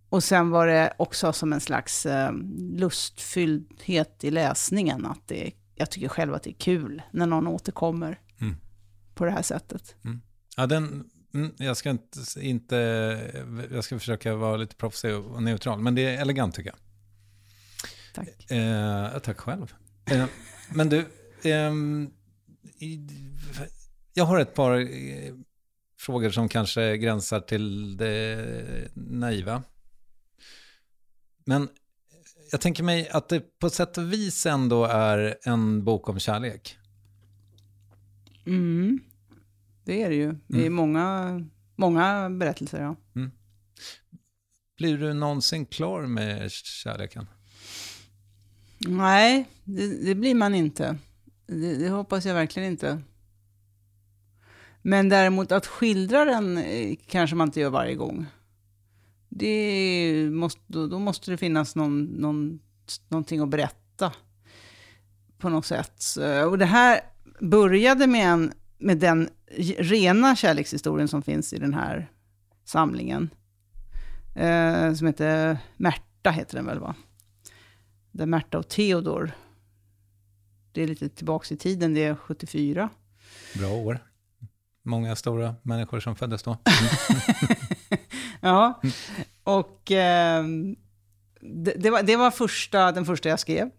Och 0.10 0.24
sen 0.24 0.50
var 0.50 0.68
det 0.68 0.94
också 0.98 1.34
som 1.34 1.54
en 1.54 1.62
slags 1.62 2.06
eh, 2.06 2.32
lustfylldhet 2.58 4.24
i 4.24 4.32
läsningen. 4.32 5.06
Att 5.06 5.28
det, 5.28 5.52
jag 5.78 5.92
tycker 5.92 6.08
själv 6.08 6.34
att 6.34 6.44
det 6.44 6.50
är 6.50 6.60
kul 6.60 7.02
när 7.12 7.26
någon 7.26 7.48
återkommer 7.48 8.20
Mm. 8.42 8.56
på 9.16 9.26
det 9.26 9.32
här 9.32 9.42
sättet. 9.42 9.96
Ja, 10.58 10.66
den, 10.68 11.10
mm, 11.34 11.52
jag 11.58 11.78
ska 11.78 11.90
inte, 11.90 12.20
inte, 12.40 12.76
jag 13.72 13.84
ska 13.84 14.00
försöka 14.00 14.36
vara 14.36 14.58
lite 14.58 14.76
proffsig 14.76 15.16
och 15.16 15.44
neutral, 15.44 15.80
men 15.80 15.96
det 15.96 16.02
är 16.02 16.22
elegant 16.22 16.56
tycker 16.56 16.70
jag. 16.70 16.80
Tack. 18.14 18.52
Eh, 18.52 19.20
tack 19.20 19.38
själv. 19.40 19.74
Eh, 20.12 20.26
men 20.74 20.90
du, 20.90 21.06
i, 22.80 23.08
jag 24.14 24.24
har 24.26 24.40
ett 24.40 24.54
par 24.54 24.80
eh, 24.80 25.34
frågor 26.00 26.30
som 26.30 26.50
kanske 26.50 26.98
gränsar 26.98 27.40
till 27.40 27.98
det 27.98 28.92
naiva. 28.94 29.64
Men 31.46 31.70
jag 32.52 32.62
tänker 32.62 32.84
mig 32.84 33.10
att 33.10 33.30
det 33.30 33.60
på 33.60 33.70
sätt 33.70 33.98
och 33.98 34.14
vis 34.14 34.46
ändå 34.46 34.86
är 34.86 35.38
en 35.44 35.84
bok 35.84 36.10
om 36.10 36.20
kärlek. 36.20 36.78
Mm. 38.46 39.00
Det 39.86 40.04
är 40.04 40.10
det 40.10 40.16
ju. 40.16 40.36
Det 40.48 40.58
är 40.58 40.62
Mm. 40.62 40.74
många, 40.74 41.42
många 41.76 42.30
berättelser, 42.30 42.82
ja. 42.82 42.96
Blir 44.78 44.98
du 44.98 45.14
någonsin 45.14 45.66
klar 45.66 46.02
med 46.06 46.52
kärleken? 46.52 47.28
Nej, 48.80 49.46
det, 49.64 50.06
det 50.06 50.16
blir 50.16 50.36
man 50.36 50.56
inte. 50.56 50.98
Det, 51.48 51.76
det 51.76 51.90
hoppas 51.90 52.26
jag 52.26 52.34
verkligen 52.34 52.72
inte. 52.72 53.02
Men 54.82 55.10
däremot 55.10 55.52
att 55.52 55.68
skildra 55.68 56.26
den 56.26 56.58
eh, 56.58 56.96
kanske 57.08 57.36
man 57.36 57.48
inte 57.48 57.60
gör 57.60 57.70
varje 57.70 57.96
gång. 57.96 58.26
Det 59.38 60.30
måste, 60.32 60.62
då, 60.68 60.88
då 60.88 61.00
måste 61.00 61.32
det 61.32 61.38
finnas 61.38 61.76
någon, 61.76 62.04
någon, 62.04 62.60
någonting 63.08 63.40
att 63.40 63.50
berätta 63.50 64.14
på 65.38 65.50
något 65.50 65.66
sätt. 65.66 66.04
Och 66.50 66.58
det 66.58 66.66
här 66.66 67.00
började 67.42 68.08
med, 68.08 68.28
en, 68.28 68.54
med 68.78 68.98
den 68.98 69.30
rena 69.78 70.36
kärlekshistorien 70.36 71.08
som 71.08 71.22
finns 71.22 71.54
i 71.54 71.58
den 71.58 71.74
här 71.74 72.12
samlingen. 72.66 73.30
Eh, 74.36 74.94
som 74.94 75.08
heter 75.08 75.58
Märta, 75.78 76.32
heter 76.32 76.56
den 76.56 76.66
väl 76.66 76.80
va? 76.80 76.96
Där 78.12 78.26
Märta 78.26 78.58
och 78.58 78.68
Theodor, 78.68 79.32
det 80.72 80.84
är 80.84 80.88
lite 80.88 81.10
tillbaka 81.10 81.54
i 81.54 81.58
tiden, 81.58 81.94
det 81.94 82.04
är 82.04 82.16
74. 82.16 82.90
Bra 83.56 83.70
år. 83.70 84.00
Många 84.88 85.16
stora 85.16 85.56
människor 85.62 86.00
som 86.00 86.16
föddes 86.16 86.44
då. 86.44 86.58
Ja, 88.42 88.82
och 89.44 89.92
eh, 89.92 90.44
det, 91.42 91.74
det, 91.78 91.90
var, 91.90 92.04
det 92.04 92.16
var 92.16 92.32
första, 92.32 92.92
den 92.92 93.06
första 93.06 93.30
jag 93.30 93.40
skrev. 93.40 93.70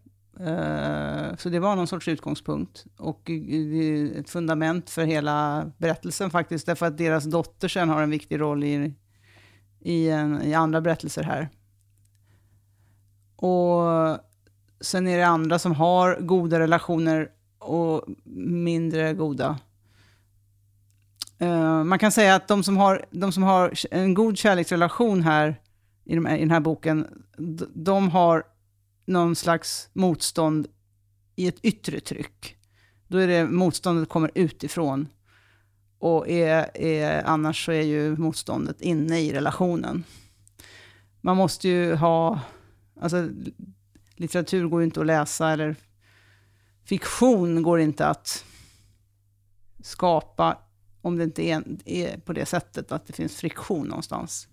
Eh, 0.40 1.36
så 1.36 1.48
det 1.48 1.58
var 1.58 1.76
någon 1.76 1.86
sorts 1.86 2.08
utgångspunkt 2.08 2.86
och 2.96 3.30
eh, 3.30 4.18
ett 4.20 4.30
fundament 4.30 4.90
för 4.90 5.04
hela 5.04 5.70
berättelsen 5.78 6.30
faktiskt. 6.30 6.66
Därför 6.66 6.86
att 6.86 6.98
deras 6.98 7.24
dotter 7.24 7.68
sen 7.68 7.88
har 7.88 8.02
en 8.02 8.10
viktig 8.10 8.40
roll 8.40 8.64
i, 8.64 8.94
i, 9.80 10.08
en, 10.08 10.42
i 10.42 10.54
andra 10.54 10.80
berättelser 10.80 11.22
här. 11.22 11.48
Och 13.36 14.18
sen 14.80 15.08
är 15.08 15.18
det 15.18 15.26
andra 15.26 15.58
som 15.58 15.74
har 15.74 16.18
goda 16.20 16.60
relationer 16.60 17.28
och 17.58 18.04
mindre 18.46 19.14
goda. 19.14 19.58
Eh, 21.38 21.84
man 21.84 21.98
kan 21.98 22.12
säga 22.12 22.34
att 22.34 22.48
de 22.48 22.62
som 22.62 22.76
har, 22.76 23.04
de 23.10 23.32
som 23.32 23.42
har 23.42 23.72
en 23.90 24.14
god 24.14 24.38
kärleksrelation 24.38 25.22
här 25.22 25.60
i, 26.04 26.14
de, 26.14 26.26
i 26.26 26.40
den 26.40 26.50
här 26.50 26.60
boken, 26.60 27.24
de 27.74 28.08
har 28.10 28.42
någon 29.06 29.36
slags 29.36 29.90
motstånd 29.92 30.66
i 31.36 31.48
ett 31.48 31.58
yttre 31.62 32.00
tryck. 32.00 32.56
Då 33.08 33.18
är 33.18 33.26
det 33.26 33.44
motståndet 33.44 34.08
kommer 34.08 34.30
utifrån. 34.34 35.08
Och 35.98 36.28
är, 36.28 36.76
är, 36.76 37.24
annars 37.24 37.64
så 37.64 37.72
är 37.72 37.82
ju 37.82 38.16
motståndet 38.16 38.80
inne 38.80 39.20
i 39.20 39.32
relationen. 39.32 40.04
Man 41.20 41.36
måste 41.36 41.68
ju 41.68 41.94
ha, 41.94 42.40
alltså 43.00 43.28
litteratur 44.16 44.68
går 44.68 44.80
ju 44.80 44.84
inte 44.84 45.00
att 45.00 45.06
läsa 45.06 45.50
eller 45.50 45.76
fiktion 46.84 47.62
går 47.62 47.80
inte 47.80 48.06
att 48.06 48.44
skapa 49.82 50.58
om 51.08 51.16
det 51.16 51.24
inte 51.24 51.42
är, 51.42 51.62
är 51.84 52.18
på 52.18 52.32
det 52.32 52.46
sättet 52.46 52.92
att 52.92 53.06
det 53.06 53.12
finns 53.12 53.36
friktion 53.36 53.86
någonstans. 53.86 54.48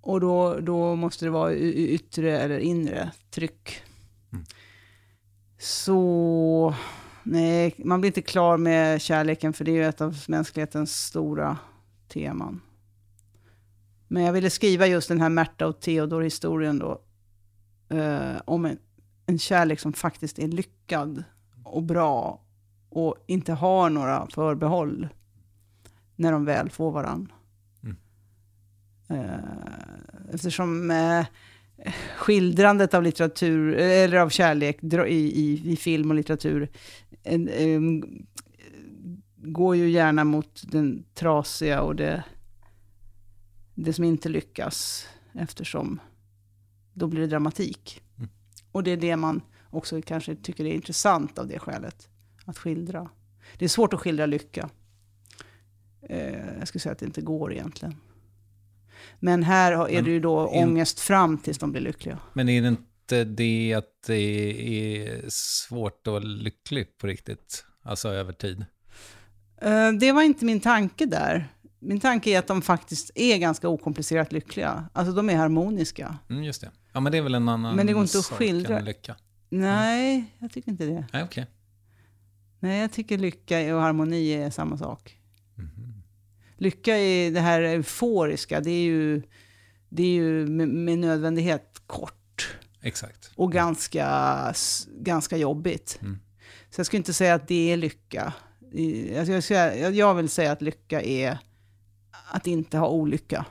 Och 0.00 0.20
då, 0.20 0.60
då 0.60 0.96
måste 0.96 1.24
det 1.24 1.30
vara 1.30 1.54
yttre 1.54 2.38
eller 2.40 2.58
inre 2.58 3.10
tryck. 3.30 3.82
Så 5.58 6.74
nej, 7.22 7.74
man 7.78 8.00
blir 8.00 8.08
inte 8.08 8.22
klar 8.22 8.56
med 8.56 9.00
kärleken 9.00 9.52
för 9.52 9.64
det 9.64 9.70
är 9.70 9.74
ju 9.74 9.84
ett 9.84 10.00
av 10.00 10.16
mänsklighetens 10.28 10.96
stora 10.96 11.58
teman. 12.08 12.60
Men 14.08 14.22
jag 14.22 14.32
ville 14.32 14.50
skriva 14.50 14.86
just 14.86 15.08
den 15.08 15.20
här 15.20 15.28
Märta 15.28 15.66
och 15.66 15.80
Theodor-historien 15.80 16.78
då. 16.78 17.00
Eh, 17.88 18.36
om 18.44 18.64
en, 18.64 18.78
en 19.26 19.38
kärlek 19.38 19.80
som 19.80 19.92
faktiskt 19.92 20.38
är 20.38 20.48
lyckad 20.48 21.24
och 21.64 21.82
bra 21.82 22.40
och 22.88 23.16
inte 23.26 23.52
har 23.52 23.90
några 23.90 24.26
förbehåll 24.26 25.08
när 26.16 26.32
de 26.32 26.44
väl 26.44 26.70
får 26.70 26.90
varann. 26.90 27.32
Mm. 27.82 27.96
Eh, 29.08 30.34
eftersom 30.34 30.90
eh, 30.90 31.26
skildrandet 32.16 32.94
av 32.94 33.02
litteratur, 33.02 33.74
eller 33.74 34.16
av 34.16 34.28
kärlek 34.28 34.78
i, 34.82 35.14
i, 35.14 35.72
i 35.72 35.76
film 35.76 36.10
och 36.10 36.16
litteratur 36.16 36.70
en, 37.24 37.48
en, 37.48 38.02
går 39.36 39.76
ju 39.76 39.90
gärna 39.90 40.24
mot 40.24 40.62
den 40.66 41.04
trasiga 41.14 41.82
och 41.82 41.96
det, 41.96 42.24
det 43.74 43.92
som 43.92 44.04
inte 44.04 44.28
lyckas, 44.28 45.06
eftersom 45.32 46.00
då 46.92 47.06
blir 47.06 47.20
det 47.20 47.26
dramatik. 47.26 48.02
Mm. 48.18 48.30
Och 48.72 48.82
det 48.82 48.90
är 48.90 48.96
det 48.96 49.16
man 49.16 49.40
också 49.70 50.02
kanske 50.02 50.36
tycker 50.36 50.64
är 50.64 50.74
intressant 50.74 51.38
av 51.38 51.46
det 51.46 51.58
skälet, 51.58 52.08
att 52.44 52.58
skildra. 52.58 53.10
Det 53.58 53.64
är 53.64 53.68
svårt 53.68 53.92
att 53.92 54.00
skildra 54.00 54.26
lycka. 54.26 54.70
Eh, 56.10 56.58
jag 56.58 56.68
skulle 56.68 56.80
säga 56.80 56.92
att 56.92 56.98
det 56.98 57.06
inte 57.06 57.20
går 57.20 57.52
egentligen. 57.52 57.94
Men 59.20 59.42
här 59.42 59.72
är 59.72 59.94
Men 59.94 60.04
det 60.04 60.10
ju 60.10 60.20
då 60.20 60.50
in- 60.54 60.62
ångest 60.64 61.00
fram 61.00 61.38
tills 61.38 61.58
de 61.58 61.72
blir 61.72 61.80
lyckliga. 61.82 62.18
Men 62.32 62.48
är 62.48 62.62
det 62.62 62.68
inte 62.68 63.24
det 63.24 63.74
att 63.74 64.02
det 64.06 64.14
är 64.14 65.24
svårt 65.28 66.06
att 66.06 66.10
vara 66.12 66.22
lycklig 66.22 66.98
på 66.98 67.06
riktigt? 67.06 67.64
Alltså 67.82 68.08
över 68.08 68.32
tid? 68.32 68.64
Eh, 69.62 69.92
det 69.92 70.12
var 70.12 70.22
inte 70.22 70.44
min 70.44 70.60
tanke 70.60 71.06
där. 71.06 71.48
Min 71.78 72.00
tanke 72.00 72.30
är 72.30 72.38
att 72.38 72.46
de 72.46 72.62
faktiskt 72.62 73.10
är 73.14 73.38
ganska 73.38 73.68
okomplicerat 73.68 74.32
lyckliga. 74.32 74.88
Alltså 74.92 75.12
de 75.14 75.30
är 75.30 75.36
harmoniska. 75.36 76.18
Mm, 76.30 76.44
just 76.44 76.60
det. 76.60 76.70
Ja, 76.92 77.00
men 77.00 77.12
det 77.12 77.18
är 77.18 77.22
väl 77.22 77.34
en 77.34 77.48
annan 77.48 77.76
Men 77.76 77.86
det 77.86 77.92
går 77.92 78.02
inte 78.02 78.18
att 78.18 78.24
sak 78.24 78.38
skildra. 78.38 78.78
än 78.78 78.84
lycka. 78.84 79.16
Nej, 79.48 80.24
jag 80.38 80.52
tycker 80.52 80.70
inte 80.70 80.86
det. 80.86 81.06
Nej, 81.12 81.22
okej. 81.22 81.46
Nej, 82.60 82.80
jag 82.80 82.92
tycker 82.92 83.18
lycka 83.18 83.76
och 83.76 83.82
harmoni 83.82 84.30
är 84.32 84.50
samma 84.50 84.78
sak. 84.78 85.18
Mhm. 85.54 85.93
Lycka 86.56 86.96
är 86.96 87.30
det 87.30 87.40
här 87.40 87.60
euforiska, 87.60 88.60
det 88.60 88.70
är 88.70 88.84
ju, 88.84 89.22
det 89.88 90.02
är 90.02 90.08
ju 90.08 90.46
med, 90.46 90.68
med 90.68 90.98
nödvändighet 90.98 91.82
kort 91.86 92.56
Exakt. 92.82 93.30
och 93.36 93.52
ganska, 93.52 94.54
ganska 95.00 95.36
jobbigt. 95.36 95.98
Mm. 96.02 96.18
Så 96.70 96.78
jag 96.80 96.86
skulle 96.86 96.98
inte 96.98 97.12
säga 97.12 97.34
att 97.34 97.48
det 97.48 97.72
är 97.72 97.76
lycka. 97.76 98.32
I- 98.72 99.18
alltså 99.18 99.54
jag, 99.54 100.14
vill 100.14 100.28
säga 100.28 100.52
att 100.52 100.62
lycka 100.62 101.02
är 101.02 101.38
att 102.32 102.46
inte 102.46 102.78
ha 102.78 102.88
olycka. 102.88 103.44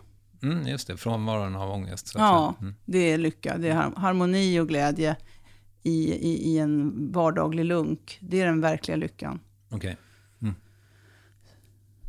Mm, 0.43 0.67
just 0.67 0.87
det, 0.87 0.97
frånvaron 0.97 1.55
av 1.55 1.69
ångest. 1.71 2.07
Så 2.07 2.19
Ja. 2.19 2.55
Mm. 2.61 2.75
det 2.85 2.97
är 2.97 3.17
lycka. 3.17 3.57
Det 3.57 3.67
är 3.69 3.73
har- 3.75 3.95
harmoni 3.95 4.59
och 4.59 4.67
glädje 4.67 5.15
i, 5.83 6.13
i, 6.13 6.49
i 6.53 6.57
en 6.59 7.11
vardaglig 7.11 7.65
lunk. 7.65 8.17
Det 8.21 8.41
är 8.41 8.45
den 8.45 8.61
verkliga 8.61 8.97
lyckan. 8.97 9.39
Okej. 9.69 9.97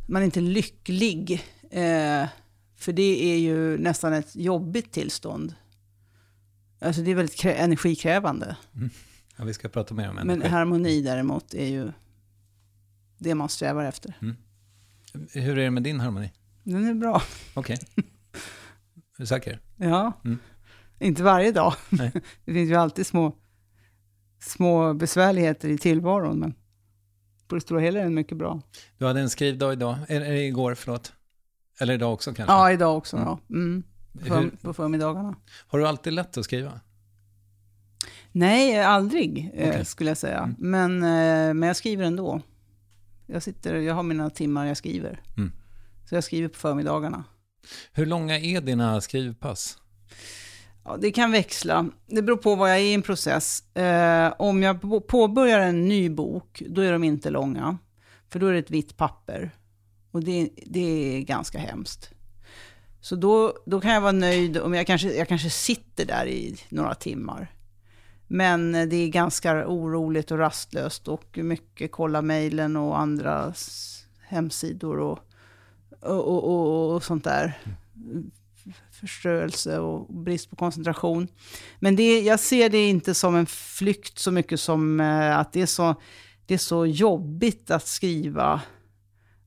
Man 0.07 0.21
är 0.21 0.25
inte 0.25 0.41
lycklig, 0.41 1.31
eh, 1.71 2.27
för 2.75 2.93
det 2.93 3.33
är 3.33 3.37
ju 3.37 3.77
nästan 3.77 4.13
ett 4.13 4.35
jobbigt 4.35 4.91
tillstånd. 4.91 5.55
Alltså 6.79 7.01
det 7.01 7.11
är 7.11 7.15
väldigt 7.15 7.39
krä- 7.41 7.53
energikrävande. 7.55 8.57
Ja, 9.37 9.43
vi 9.45 9.53
ska 9.53 9.69
prata 9.69 9.93
mer 9.93 10.09
om 10.09 10.15
Men 10.15 10.29
energi. 10.29 10.49
harmoni 10.49 11.01
däremot 11.01 11.53
är 11.53 11.67
ju 11.67 11.91
det 13.17 13.35
man 13.35 13.49
strävar 13.49 13.85
efter. 13.85 14.13
Hur 15.33 15.57
är 15.57 15.63
det 15.63 15.71
med 15.71 15.83
din 15.83 15.99
harmoni? 15.99 16.31
Den 16.63 16.85
är 16.87 16.93
bra. 16.93 17.21
Okej. 17.53 17.77
Är 17.95 18.03
du 19.17 19.25
säker? 19.25 19.59
Ja, 19.77 20.13
Mm. 20.25 20.37
inte 20.99 21.23
varje 21.23 21.51
dag. 21.51 21.73
Nej. 21.89 22.11
Det 22.45 22.53
finns 22.53 22.69
ju 22.69 22.75
alltid 22.75 23.07
små, 23.07 23.35
små 24.39 24.93
besvärligheter 24.93 25.69
i 25.69 25.77
tillvaron, 25.77 26.39
men 26.39 26.53
på 27.47 27.55
det 27.55 27.61
stora 27.61 27.79
hela 27.79 27.99
är 27.99 28.03
den 28.03 28.13
mycket 28.13 28.37
bra. 28.37 28.61
Du 28.97 29.05
hade 29.05 29.19
en 29.19 29.29
skrivdag 29.29 29.73
idag, 29.73 29.97
eller 30.07 30.31
igår, 30.31 30.75
förlåt. 30.75 31.13
Eller 31.79 31.93
idag 31.93 32.13
också 32.13 32.33
kanske? 32.33 32.53
Ja, 32.53 32.71
idag 32.71 32.97
också. 32.97 33.17
Mm. 33.17 33.27
Ja. 33.27 33.39
Mm. 33.49 33.83
För, 34.23 34.41
Hur, 34.41 34.49
på 34.49 34.73
förmiddagarna. 34.73 35.35
har 35.67 35.79
du 35.79 35.87
alltid 35.87 36.13
lätt 36.13 36.37
att 36.37 36.45
skriva? 36.45 36.79
Nej, 38.31 38.83
aldrig 38.83 39.51
eh, 39.53 39.69
Okej. 39.69 39.85
skulle 39.85 40.09
jag 40.09 40.17
säga. 40.17 40.39
Mm. 40.39 40.55
Men, 40.59 41.03
eh, 41.03 41.53
men 41.53 41.67
jag 41.67 41.75
skriver 41.75 42.05
ändå. 42.05 42.41
Jag, 43.27 43.43
sitter, 43.43 43.75
jag 43.75 43.93
har 43.93 44.03
mina 44.03 44.29
timmar 44.29 44.65
jag 44.65 44.77
skriver. 44.77 45.21
Mm. 45.37 45.51
Så 46.09 46.15
jag 46.15 46.23
skriver 46.23 46.47
på 46.47 46.57
förmiddagarna. 46.59 47.23
Hur 47.91 48.05
långa 48.05 48.39
är 48.39 48.61
dina 48.61 49.01
skrivpass? 49.01 49.77
Ja, 50.85 50.97
det 50.97 51.11
kan 51.11 51.31
växla. 51.31 51.89
Det 52.07 52.21
beror 52.21 52.37
på 52.37 52.55
vad 52.55 52.69
jag 52.69 52.77
är 52.77 52.81
i 52.81 52.93
en 52.93 53.01
process. 53.01 53.75
Eh, 53.75 54.33
om 54.39 54.63
jag 54.63 55.07
påbörjar 55.07 55.59
en 55.59 55.87
ny 55.87 56.09
bok, 56.09 56.63
då 56.69 56.81
är 56.81 56.91
de 56.91 57.03
inte 57.03 57.29
långa. 57.29 57.77
För 58.29 58.39
då 58.39 58.47
är 58.47 58.53
det 58.53 58.59
ett 58.59 58.71
vitt 58.71 58.97
papper. 58.97 59.51
Och 60.11 60.23
det, 60.23 60.49
det 60.65 60.79
är 61.17 61.21
ganska 61.21 61.59
hemskt. 61.59 62.09
Så 63.01 63.15
då, 63.15 63.53
då 63.65 63.81
kan 63.81 63.91
jag 63.91 64.01
vara 64.01 64.11
nöjd 64.11 64.57
om 64.57 64.73
jag 64.73 64.87
kanske, 64.87 65.13
jag 65.13 65.27
kanske 65.27 65.49
sitter 65.49 66.05
där 66.05 66.25
i 66.25 66.55
några 66.69 66.95
timmar. 66.95 67.51
Men 68.27 68.75
eh, 68.75 68.87
det 68.87 68.95
är 68.95 69.07
ganska 69.07 69.67
oroligt 69.67 70.31
och 70.31 70.37
rastlöst 70.37 71.07
och 71.07 71.37
mycket 71.37 71.91
kolla 71.91 72.21
mejlen 72.21 72.77
och 72.77 72.99
andras 72.99 73.91
hemsidor 74.19 74.99
och, 74.99 75.19
och, 76.01 76.27
och, 76.27 76.43
och, 76.43 76.95
och 76.95 77.03
sånt 77.03 77.23
där. 77.23 77.59
Förstörelse 78.99 79.79
och 79.79 80.13
brist 80.13 80.49
på 80.49 80.55
koncentration. 80.55 81.27
Men 81.79 81.95
det, 81.95 82.21
jag 82.21 82.39
ser 82.39 82.69
det 82.69 82.89
inte 82.89 83.13
som 83.13 83.35
en 83.35 83.45
flykt 83.45 84.19
så 84.19 84.31
mycket 84.31 84.59
som 84.59 84.99
eh, 84.99 85.37
att 85.37 85.53
det 85.53 85.61
är 85.61 85.65
så, 85.65 85.95
det 86.45 86.53
är 86.53 86.57
så 86.57 86.85
jobbigt 86.85 87.71
att 87.71 87.87
skriva. 87.87 88.61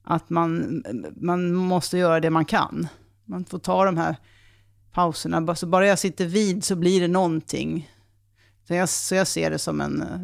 Att 0.05 0.31
man, 0.31 0.83
man 1.17 1.55
måste 1.55 1.99
göra 1.99 2.21
det 2.21 2.31
man 2.31 2.45
kan. 2.45 2.89
Man 3.25 3.45
får 3.45 3.59
ta 3.59 3.85
de 3.85 3.97
här 3.97 4.17
pauserna. 4.93 5.57
Så 5.57 5.67
bara 5.67 5.87
jag 5.87 5.99
sitter 5.99 6.27
vid 6.27 6.65
så 6.65 6.77
blir 6.77 7.01
det 7.01 7.09
någonting. 7.09 7.91
Så 8.69 8.75
jag, 8.75 8.89
så 8.89 9.15
jag 9.15 9.27
ser 9.27 9.51
det 9.51 9.59
som 9.59 9.81
en 9.81 10.03
eh, 10.03 10.19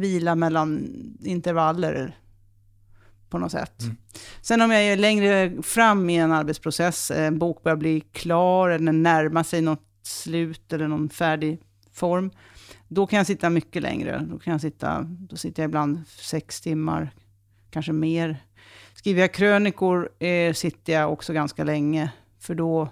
vila 0.00 0.34
mellan 0.34 0.88
intervaller 1.20 2.18
på 3.30 3.38
något 3.38 3.52
sätt. 3.52 3.82
Mm. 3.82 3.96
Sen 4.40 4.60
om 4.60 4.70
jag 4.70 4.82
är 4.82 4.96
längre 4.96 5.62
fram 5.62 6.10
i 6.10 6.16
en 6.16 6.32
arbetsprocess, 6.32 7.10
en 7.10 7.38
bok 7.38 7.62
börjar 7.62 7.76
bli 7.76 8.00
klar 8.00 8.68
eller 8.68 8.92
närmar 8.92 9.42
sig 9.42 9.60
något 9.60 9.84
slut 10.02 10.72
eller 10.72 10.88
någon 10.88 11.08
färdig 11.08 11.60
form, 11.92 12.30
då 12.88 13.06
kan 13.06 13.16
jag 13.16 13.26
sitta 13.26 13.50
mycket 13.50 13.82
längre. 13.82 14.26
Då 14.30 14.38
kan 14.38 14.52
jag 14.52 14.60
sitta, 14.60 15.02
då 15.02 15.36
sitter 15.36 15.62
jag 15.62 15.68
ibland 15.68 16.00
sex 16.08 16.60
timmar, 16.60 17.10
kanske 17.70 17.92
mer. 17.92 18.44
Skriver 18.94 19.20
jag 19.20 19.34
krönikor 19.34 20.08
eh, 20.18 20.52
sitter 20.52 20.92
jag 20.92 21.12
också 21.12 21.32
ganska 21.32 21.64
länge, 21.64 22.12
för 22.40 22.54
då, 22.54 22.88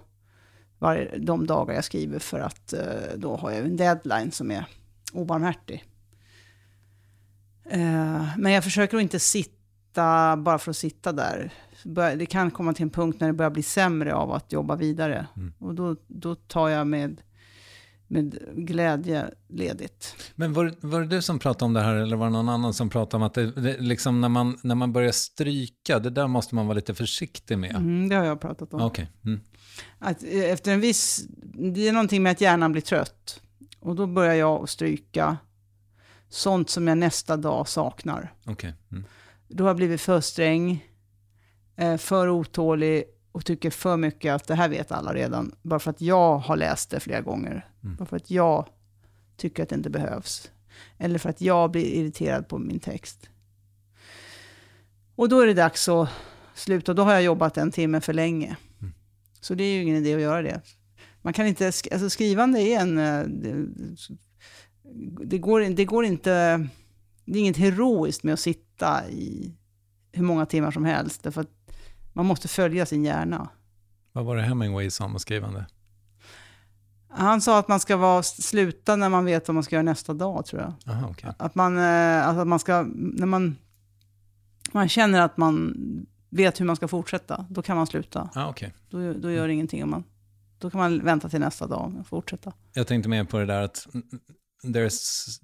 var 0.79 1.11
de 1.19 1.47
dagar 1.47 1.75
jag 1.75 1.85
skriver, 1.85 2.19
för 2.19 2.41
att 2.41 2.73
eh, 2.73 2.81
då 3.17 3.37
har 3.37 3.51
jag 3.51 3.61
en 3.61 3.77
deadline 3.77 4.33
som 4.33 4.51
är 4.51 4.65
obarmhärtig. 5.13 5.85
Eh, 7.71 8.39
men 8.39 8.53
jag 8.53 8.65
försöker 8.65 8.97
att 8.97 9.03
inte 9.03 9.21
sitta 9.21 9.56
sitta 9.97 10.37
bara 10.37 10.59
för 10.59 10.71
att 10.71 10.77
sitta 10.77 11.13
där. 11.13 11.51
Det 12.17 12.27
kan 12.27 12.51
komma 12.51 12.73
till 12.73 12.83
en 12.83 12.91
punkt 12.91 13.21
när 13.21 13.27
det 13.27 13.33
börjar 13.33 13.51
bli 13.51 13.63
sämre 13.63 14.15
av 14.15 14.33
att 14.33 14.53
jobba 14.53 14.77
vidare. 14.77 15.27
Mm. 15.37 15.53
Och 15.59 15.75
då, 15.75 15.97
då 16.07 16.35
tar 16.35 16.69
jag 16.69 16.87
med, 16.87 17.23
med 18.09 18.39
glädje 18.57 19.31
ledigt. 19.49 20.15
Men 20.35 20.53
var, 20.53 20.75
var 20.81 21.01
det 21.01 21.07
du 21.07 21.23
som 21.23 21.39
pratade 21.39 21.65
om 21.65 21.73
det 21.73 21.81
här 21.81 21.95
eller 21.95 22.17
var 22.17 22.27
det 22.27 22.33
någon 22.33 22.49
annan 22.49 22.75
som 22.75 22.91
pratade 22.91 23.17
om 23.17 23.23
att 23.23 23.35
det, 23.35 23.53
det, 23.53 23.81
liksom 23.81 24.21
när, 24.21 24.29
man, 24.29 24.59
när 24.63 24.75
man 24.75 24.93
börjar 24.93 25.13
stryka, 25.13 25.99
det 25.99 26.11
där 26.11 26.27
måste 26.27 26.55
man 26.55 26.67
vara 26.67 26.75
lite 26.75 26.95
försiktig 26.95 27.59
med? 27.59 27.77
Mm, 27.77 28.09
det 28.09 28.17
har 28.17 28.25
jag 28.25 28.41
pratat 28.41 28.75
om. 28.75 28.81
Okay. 28.81 29.07
Mm. 29.25 29.41
Att 29.99 30.23
eh, 30.23 30.53
efter 30.53 30.73
en 30.73 30.81
viss, 30.81 31.27
det 31.75 31.89
är 31.89 31.93
någonting 31.93 32.23
med 32.23 32.33
att 32.33 32.41
hjärnan 32.41 32.73
blir 32.73 32.83
trött. 32.83 33.41
Och 33.81 33.95
då 33.97 34.07
börjar 34.07 34.35
jag 34.35 34.69
stryka 34.69 35.37
sånt 36.29 36.71
som 36.71 36.89
jag 36.89 36.99
nästa 36.99 37.37
dag 37.37 37.69
saknar. 37.69 38.33
Okay. 38.47 38.73
Mm. 38.91 39.05
Då 39.57 39.65
har 39.65 39.69
jag 39.69 39.77
blivit 39.77 40.01
för 40.01 40.21
sträng, 40.21 40.87
eh, 41.77 41.97
för 41.97 42.29
otålig 42.29 43.05
och 43.33 43.45
tycker 43.45 43.71
för 43.71 43.97
mycket 43.97 44.35
att 44.35 44.47
det 44.47 44.55
här 44.55 44.69
vet 44.69 44.93
alla 44.93 45.15
redan. 45.15 45.55
Bara 45.63 45.81
för 45.81 45.91
att 45.91 46.01
jag 46.01 46.39
har 46.39 46.57
läst 46.57 46.91
det 46.91 47.01
flera 47.01 47.21
gånger. 47.21 47.69
Mm. 47.85 47.97
Bara 47.97 48.05
för 48.05 48.17
att 48.17 48.31
jag 48.31 48.69
tycker 49.37 49.63
att 49.63 49.69
det 49.69 49.75
inte 49.75 49.91
behövs. 49.91 50.51
Eller 50.99 51.19
för 51.19 51.31
att 51.31 51.41
jag 51.41 51.71
blir 51.71 51.85
irriterad 51.85 52.49
på 52.49 52.59
min 52.59 52.81
text. 52.81 53.29
Och 55.15 55.29
då 55.29 55.41
är 55.41 55.47
det 55.47 55.55
dags 55.55 55.89
att 55.89 56.09
sluta. 56.55 56.95
Då 56.95 57.03
har 57.03 57.13
jag 57.13 57.23
jobbat 57.23 57.57
en 57.57 57.71
timme 57.71 58.01
för 58.01 58.13
länge. 58.13 58.57
Mm. 58.81 58.95
Så 59.41 59.55
det 59.55 59.65
är 59.65 59.75
ju 59.75 59.83
ingen 59.83 59.97
idé 59.97 60.15
att 60.15 60.21
göra 60.21 60.43
det. 60.43 60.61
Man 61.23 61.33
kan 61.33 61.47
inte, 61.47 61.67
alltså 61.67 62.11
skrivande 62.11 62.61
är 62.61 62.81
en... 62.81 62.99
Eh, 62.99 63.25
det, 63.29 63.67
det, 65.25 65.39
går, 65.39 65.61
det 65.61 65.85
går 65.85 66.05
inte 66.05 66.69
det 67.27 67.39
är 67.39 67.41
inget 67.41 67.57
heroiskt 67.57 68.23
med 68.23 68.35
att 68.35 68.41
sitta 68.41 68.66
i 69.11 69.55
hur 70.13 70.23
många 70.23 70.47
timmar 70.47 70.71
som 70.71 70.85
helst. 70.85 71.23
Därför 71.23 71.41
att 71.41 71.51
man 72.13 72.27
måste 72.27 72.49
följa 72.49 72.87
sin 72.87 73.05
hjärna. 73.05 73.49
Vad 74.13 74.25
var 74.25 74.37
det 74.37 74.43
Hemingway 74.43 74.91
sa 74.91 75.05
om 75.05 75.19
skrivande? 75.19 75.67
Han 77.09 77.41
sa 77.41 77.59
att 77.59 77.69
man 77.69 77.81
ska 77.81 77.97
vara, 77.97 78.23
sluta 78.23 78.97
när 78.97 79.09
man 79.09 79.25
vet 79.25 79.49
vad 79.49 79.55
man 79.55 79.65
ska 79.65 79.77
göra 79.77 79.83
nästa 79.83 80.15
dag, 80.15 80.47
tror 80.47 80.63
jag. 80.63 80.95
Aha, 80.95 81.09
okay. 81.11 81.33
Att 81.39 81.55
man, 81.55 81.79
eh, 81.79 82.29
alltså 82.29 82.41
att 82.41 82.49
man 82.49 82.59
ska, 82.59 82.83
när 82.95 83.27
man, 83.27 83.57
man 84.73 84.89
känner 84.89 85.21
att 85.21 85.37
man 85.37 85.75
vet 86.31 86.61
hur 86.61 86.65
man 86.65 86.77
ska 86.77 86.89
fortsätta, 86.89 87.47
då 87.51 87.63
kan 87.63 87.77
man 87.77 87.87
sluta. 87.87 88.31
Ah, 88.35 88.51
okay. 88.51 88.71
då, 88.91 89.13
då 89.13 89.31
gör 89.31 89.47
det 89.47 89.55
ingenting 89.55 89.83
om 89.83 89.91
man, 89.91 90.05
då 90.59 90.71
kan 90.71 90.81
man 90.81 91.05
vänta 91.05 91.29
till 91.29 91.41
nästa 91.41 91.67
dag 91.67 91.95
och 92.01 92.07
fortsätta. 92.07 92.53
Jag 92.73 92.87
tänkte 92.87 93.09
mer 93.09 93.25
på 93.25 93.39
det 93.39 93.47
där 93.47 93.63
att 93.63 93.87
there's 94.65 95.41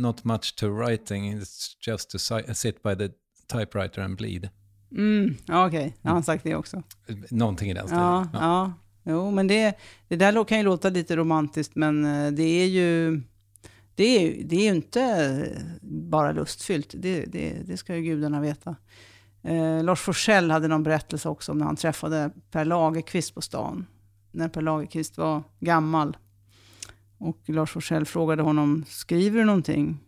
not 0.00 0.24
much 0.24 0.56
to 0.56 0.68
writing, 0.68 1.40
it's 1.40 1.76
just 1.86 2.10
to 2.10 2.18
sit 2.54 2.82
by 2.82 2.94
the 2.94 3.10
typewriter 3.52 4.02
and 4.02 4.16
bleed. 4.16 4.48
Mm, 4.92 5.36
Okej, 5.48 5.66
okay. 5.66 6.12
har 6.12 6.22
sagt 6.22 6.44
det 6.44 6.54
också. 6.54 6.82
Någonting 7.30 7.70
i 7.70 7.74
den 7.74 7.86
stilen. 7.86 8.02
Ja, 8.02 8.28
ja. 8.32 8.38
ja. 8.40 8.72
Jo, 9.02 9.30
men 9.30 9.46
det, 9.46 9.78
det 10.08 10.16
där 10.16 10.44
kan 10.44 10.58
ju 10.58 10.64
låta 10.64 10.88
lite 10.88 11.16
romantiskt, 11.16 11.74
men 11.74 12.04
eh, 12.04 12.32
det 12.32 12.42
är 12.42 12.66
ju... 12.66 13.22
Det 13.94 14.04
är, 14.04 14.44
det 14.44 14.68
är 14.68 14.74
inte 14.74 15.40
bara 15.82 16.32
lustfyllt, 16.32 16.94
det, 16.98 17.24
det, 17.24 17.62
det 17.66 17.76
ska 17.76 17.96
ju 17.96 18.02
gudarna 18.02 18.40
veta. 18.40 18.76
Eh, 19.42 19.84
Lars 19.84 20.00
Forssell 20.00 20.50
hade 20.50 20.68
någon 20.68 20.82
berättelse 20.82 21.28
också 21.28 21.52
om 21.52 21.58
när 21.58 21.66
han 21.66 21.76
träffade 21.76 22.30
Per 22.50 22.64
Lagerkvist 22.64 23.34
på 23.34 23.40
stan. 23.40 23.86
När 24.32 24.48
Per 24.48 24.62
Lagerkvist 24.62 25.18
var 25.18 25.42
gammal 25.60 26.16
och 27.20 27.38
Lars 27.46 27.70
Forssell 27.70 28.06
frågade 28.06 28.42
honom, 28.42 28.84
skriver 28.88 29.38
du 29.38 29.44
någonting? 29.44 29.98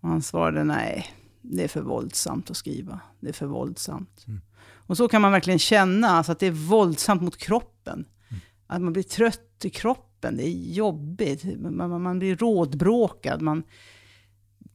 Och 0.00 0.08
han 0.08 0.22
svarade, 0.22 0.64
nej, 0.64 1.06
det 1.42 1.64
är 1.64 1.68
för 1.68 1.82
våldsamt 1.82 2.50
att 2.50 2.56
skriva. 2.56 3.00
Det 3.20 3.28
är 3.28 3.32
för 3.32 3.46
våldsamt. 3.46 4.24
Mm. 4.26 4.40
Och 4.60 4.96
så 4.96 5.08
kan 5.08 5.22
man 5.22 5.32
verkligen 5.32 5.58
känna, 5.58 6.08
alltså 6.08 6.32
att 6.32 6.38
det 6.38 6.46
är 6.46 6.50
våldsamt 6.50 7.22
mot 7.22 7.36
kroppen. 7.36 8.04
Mm. 8.28 8.40
Att 8.66 8.82
man 8.82 8.92
blir 8.92 9.02
trött 9.02 9.64
i 9.64 9.70
kroppen, 9.70 10.36
det 10.36 10.46
är 10.46 10.72
jobbigt. 10.72 11.60
Man, 11.60 12.02
man 12.02 12.18
blir 12.18 12.36
rådbråkad, 12.36 13.42
man 13.42 13.62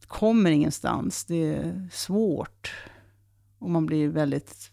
kommer 0.08 0.52
ingenstans. 0.52 1.26
Det 1.26 1.56
är 1.56 1.90
svårt. 1.92 2.74
Och 3.60 3.70
man 3.70 3.86
blir 3.86 4.08
väldigt 4.08 4.72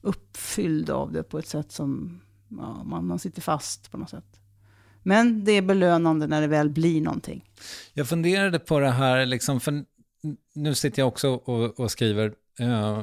uppfylld 0.00 0.90
av 0.90 1.12
det 1.12 1.22
på 1.22 1.38
ett 1.38 1.48
sätt 1.48 1.72
som 1.72 2.20
ja, 2.48 2.84
man, 2.84 3.06
man 3.06 3.18
sitter 3.18 3.42
fast 3.42 3.90
på 3.90 3.98
något 3.98 4.10
sätt. 4.10 4.31
Men 5.02 5.44
det 5.44 5.52
är 5.52 5.62
belönande 5.62 6.26
när 6.26 6.40
det 6.40 6.46
väl 6.46 6.70
blir 6.70 7.00
någonting. 7.00 7.44
Jag 7.94 8.08
funderade 8.08 8.58
på 8.58 8.78
det 8.78 8.90
här, 8.90 9.26
liksom, 9.26 9.60
för 9.60 9.84
nu 10.54 10.74
sitter 10.74 11.02
jag 11.02 11.08
också 11.08 11.30
och, 11.30 11.80
och 11.80 11.90
skriver 11.90 12.32
eh, 12.58 13.02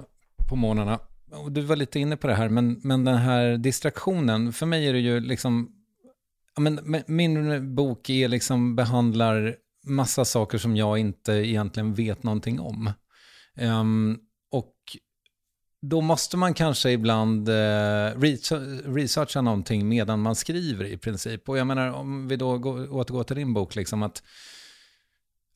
på 0.50 0.56
morgnarna. 0.56 1.00
Och 1.32 1.52
du 1.52 1.62
var 1.62 1.76
lite 1.76 2.00
inne 2.00 2.18
på 2.18 2.28
det 2.28 2.36
här, 2.36 2.50
men, 2.50 2.80
men 2.84 3.06
den 3.06 3.18
här 3.18 3.58
distraktionen, 3.58 4.54
för 4.54 4.66
mig 4.66 4.88
är 4.88 4.94
det 4.94 5.00
ju 5.00 5.20
liksom, 5.20 5.72
men, 6.60 7.04
min 7.08 7.76
bok 7.76 8.10
är 8.10 8.28
liksom, 8.28 8.76
behandlar 8.76 9.56
massa 9.84 10.26
saker 10.26 10.58
som 10.58 10.76
jag 10.76 10.98
inte 10.98 11.34
egentligen 11.34 11.94
vet 11.94 12.24
någonting 12.24 12.60
om. 12.60 12.94
Um, 13.62 14.20
då 15.82 16.02
måste 16.02 16.38
man 16.38 16.54
kanske 16.54 16.92
ibland 16.92 17.50
eh, 17.50 18.20
researcha 18.86 19.42
någonting 19.42 19.90
medan 19.90 20.22
man 20.22 20.36
skriver 20.36 20.86
i 20.86 20.98
princip. 20.98 21.50
Och 21.50 21.58
jag 21.58 21.68
menar, 21.68 21.92
om 21.92 22.28
vi 22.28 22.36
då 22.36 22.58
går, 22.58 22.94
återgår 22.94 23.24
till 23.24 23.36
din 23.36 23.54
bok, 23.54 23.76
liksom 23.76 24.04
att 24.04 24.24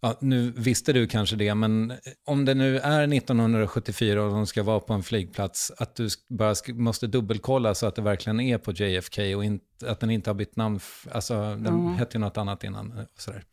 Ja, 0.03 0.17
nu 0.21 0.51
visste 0.51 0.93
du 0.93 1.07
kanske 1.07 1.35
det, 1.35 1.55
men 1.55 1.93
om 2.25 2.45
det 2.45 2.53
nu 2.53 2.79
är 2.79 3.13
1974 3.13 4.23
och 4.23 4.31
de 4.31 4.47
ska 4.47 4.63
vara 4.63 4.79
på 4.79 4.93
en 4.93 5.03
flygplats, 5.03 5.71
att 5.77 5.95
du 5.95 6.07
bara 6.29 6.55
måste 6.67 7.07
dubbelkolla 7.07 7.75
så 7.75 7.87
att 7.87 7.95
det 7.95 8.01
verkligen 8.01 8.39
är 8.39 8.57
på 8.57 8.71
JFK 8.71 9.35
och 9.35 9.45
inte, 9.45 9.91
att 9.91 9.99
den 9.99 10.09
inte 10.09 10.29
har 10.29 10.35
bytt 10.35 10.55
namn, 10.55 10.79
alltså 11.11 11.33
den 11.33 11.67
mm. 11.67 11.93
hette 11.93 12.17
ju 12.17 12.21
något 12.21 12.37
annat 12.37 12.63
innan. 12.63 12.91
Och 12.91 13.21
sådär. 13.21 13.43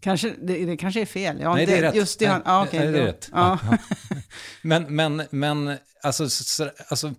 Kanske, 0.00 0.34
det, 0.42 0.64
det, 0.64 0.76
kanske 0.76 1.00
är 1.00 1.06
fel. 1.06 1.36
Ja, 1.40 1.54
Nej, 1.54 1.66
det, 1.66 1.72
det 1.72 1.78
är 1.78 1.82
rätt. 1.82 1.94
Just 1.94 2.18
det, 2.18 2.40
ja, 2.44 2.66
okay, 2.66 2.80
det 2.80 2.86
är 2.86 2.92
då. 2.92 3.06
rätt. 3.06 3.28
Ja. 3.32 3.58
Ja. 3.70 3.78
men, 4.62 4.96
men, 4.96 5.22
men 5.30 5.76
alltså, 6.02 6.28
så, 6.28 6.70
alltså, 6.88 7.14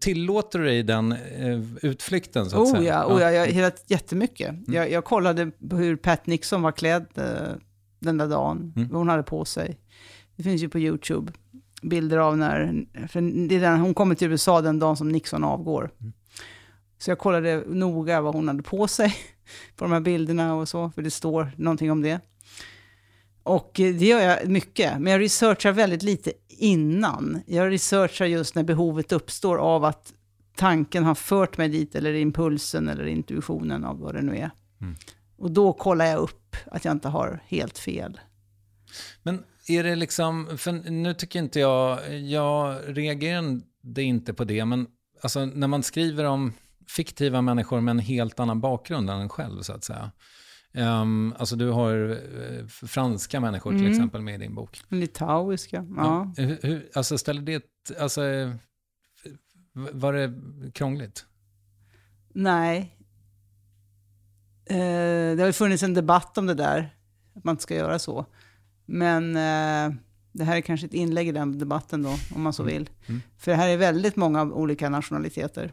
tillåter 0.00 0.58
du 0.58 0.64
dig 0.64 0.82
den 0.82 1.12
uh, 1.12 1.76
utflykten? 1.82 2.50
Så 2.50 2.62
att 2.62 2.68
oh, 2.68 2.78
säga? 2.78 2.94
Ja, 2.94 3.14
oh, 3.14 3.20
ja, 3.22 3.30
jag, 3.30 3.46
helt, 3.46 3.84
jättemycket. 3.86 4.48
Mm. 4.48 4.64
Jag, 4.66 4.90
jag 4.90 5.04
kollade 5.04 5.50
på 5.70 5.76
hur 5.76 5.96
Pat 5.96 6.26
Nixon 6.26 6.62
var 6.62 6.72
klädd 6.72 7.06
uh, 7.18 7.24
den 7.98 8.18
där 8.18 8.28
dagen, 8.28 8.72
mm. 8.76 8.88
vad 8.88 8.98
hon 8.98 9.08
hade 9.08 9.22
på 9.22 9.44
sig. 9.44 9.78
Det 10.36 10.42
finns 10.42 10.62
ju 10.62 10.68
på 10.68 10.78
YouTube 10.78 11.32
bilder 11.82 12.18
av 12.18 12.38
när, 12.38 12.86
för 13.08 13.48
det 13.48 13.56
är 13.56 13.60
den, 13.60 13.80
hon 13.80 13.94
kommer 13.94 14.14
till 14.14 14.30
USA 14.30 14.60
den 14.60 14.78
dagen 14.78 14.96
som 14.96 15.08
Nixon 15.08 15.44
avgår. 15.44 15.90
Mm. 16.00 16.12
Så 16.98 17.10
jag 17.10 17.18
kollade 17.18 17.62
noga 17.66 18.20
vad 18.20 18.34
hon 18.34 18.48
hade 18.48 18.62
på 18.62 18.88
sig 18.88 19.16
på 19.76 19.84
de 19.84 19.92
här 19.92 20.00
bilderna 20.00 20.54
och 20.54 20.68
så, 20.68 20.90
för 20.90 21.02
det 21.02 21.10
står 21.10 21.52
någonting 21.56 21.90
om 21.90 22.02
det. 22.02 22.20
Och 23.42 23.70
det 23.74 24.06
gör 24.06 24.20
jag 24.20 24.48
mycket, 24.48 25.00
men 25.00 25.12
jag 25.12 25.20
researchar 25.20 25.72
väldigt 25.72 26.02
lite 26.02 26.32
innan. 26.48 27.42
Jag 27.46 27.72
researchar 27.72 28.26
just 28.26 28.54
när 28.54 28.62
behovet 28.62 29.12
uppstår 29.12 29.58
av 29.58 29.84
att 29.84 30.12
tanken 30.56 31.04
har 31.04 31.14
fört 31.14 31.58
mig 31.58 31.68
dit, 31.68 31.94
eller 31.94 32.14
impulsen 32.14 32.88
eller 32.88 33.06
intuitionen 33.06 33.84
av 33.84 33.98
vad 33.98 34.14
det 34.14 34.22
nu 34.22 34.36
är. 34.36 34.50
Mm. 34.80 34.94
Och 35.36 35.50
då 35.50 35.72
kollar 35.72 36.04
jag 36.04 36.18
upp 36.18 36.56
att 36.66 36.84
jag 36.84 36.92
inte 36.92 37.08
har 37.08 37.42
helt 37.46 37.78
fel. 37.78 38.20
Men 39.22 39.44
är 39.68 39.84
det 39.84 39.96
liksom, 39.96 40.58
för 40.58 40.72
nu 40.72 41.14
tycker 41.14 41.38
inte 41.38 41.60
jag, 41.60 42.18
jag 42.18 42.78
reagerade 42.86 44.02
inte 44.02 44.34
på 44.34 44.44
det, 44.44 44.64
men 44.64 44.86
alltså 45.20 45.44
när 45.44 45.66
man 45.66 45.82
skriver 45.82 46.24
om 46.24 46.52
fiktiva 46.88 47.42
människor 47.42 47.80
med 47.80 47.90
en 47.92 47.98
helt 47.98 48.40
annan 48.40 48.60
bakgrund 48.60 49.10
än 49.10 49.20
en 49.20 49.28
själv 49.28 49.62
så 49.62 49.72
att 49.72 49.84
säga. 49.84 50.10
Um, 50.74 51.34
alltså 51.38 51.56
du 51.56 51.70
har 51.70 51.94
uh, 51.94 52.66
franska 52.66 53.40
människor 53.40 53.70
till 53.70 53.80
mm. 53.80 53.92
exempel 53.92 54.22
med 54.22 54.34
i 54.34 54.38
din 54.38 54.54
bok. 54.54 54.80
Litauiska, 54.88 55.86
ja. 55.96 56.32
ja. 56.36 56.42
Hur, 56.44 56.58
hur, 56.62 56.90
alltså 56.94 57.18
ställer 57.18 57.42
det, 57.42 57.64
alltså 58.00 58.22
var 59.72 60.12
det 60.12 60.32
krångligt? 60.72 61.26
Nej. 62.34 62.96
Uh, 64.70 65.36
det 65.36 65.38
har 65.38 65.46
ju 65.46 65.52
funnits 65.52 65.82
en 65.82 65.94
debatt 65.94 66.38
om 66.38 66.46
det 66.46 66.54
där, 66.54 66.96
att 67.34 67.44
man 67.44 67.52
inte 67.52 67.62
ska 67.62 67.74
göra 67.74 67.98
så. 67.98 68.26
Men 68.86 69.28
uh, 69.28 69.98
det 70.32 70.44
här 70.44 70.56
är 70.56 70.60
kanske 70.60 70.86
ett 70.86 70.94
inlägg 70.94 71.28
i 71.28 71.32
den 71.32 71.58
debatten 71.58 72.02
då, 72.02 72.14
om 72.34 72.42
man 72.42 72.52
så 72.52 72.62
mm. 72.62 72.74
vill. 72.74 72.90
Mm. 73.06 73.22
För 73.38 73.50
det 73.50 73.56
här 73.56 73.68
är 73.68 73.76
väldigt 73.76 74.16
många 74.16 74.42
olika 74.42 74.88
nationaliteter. 74.88 75.72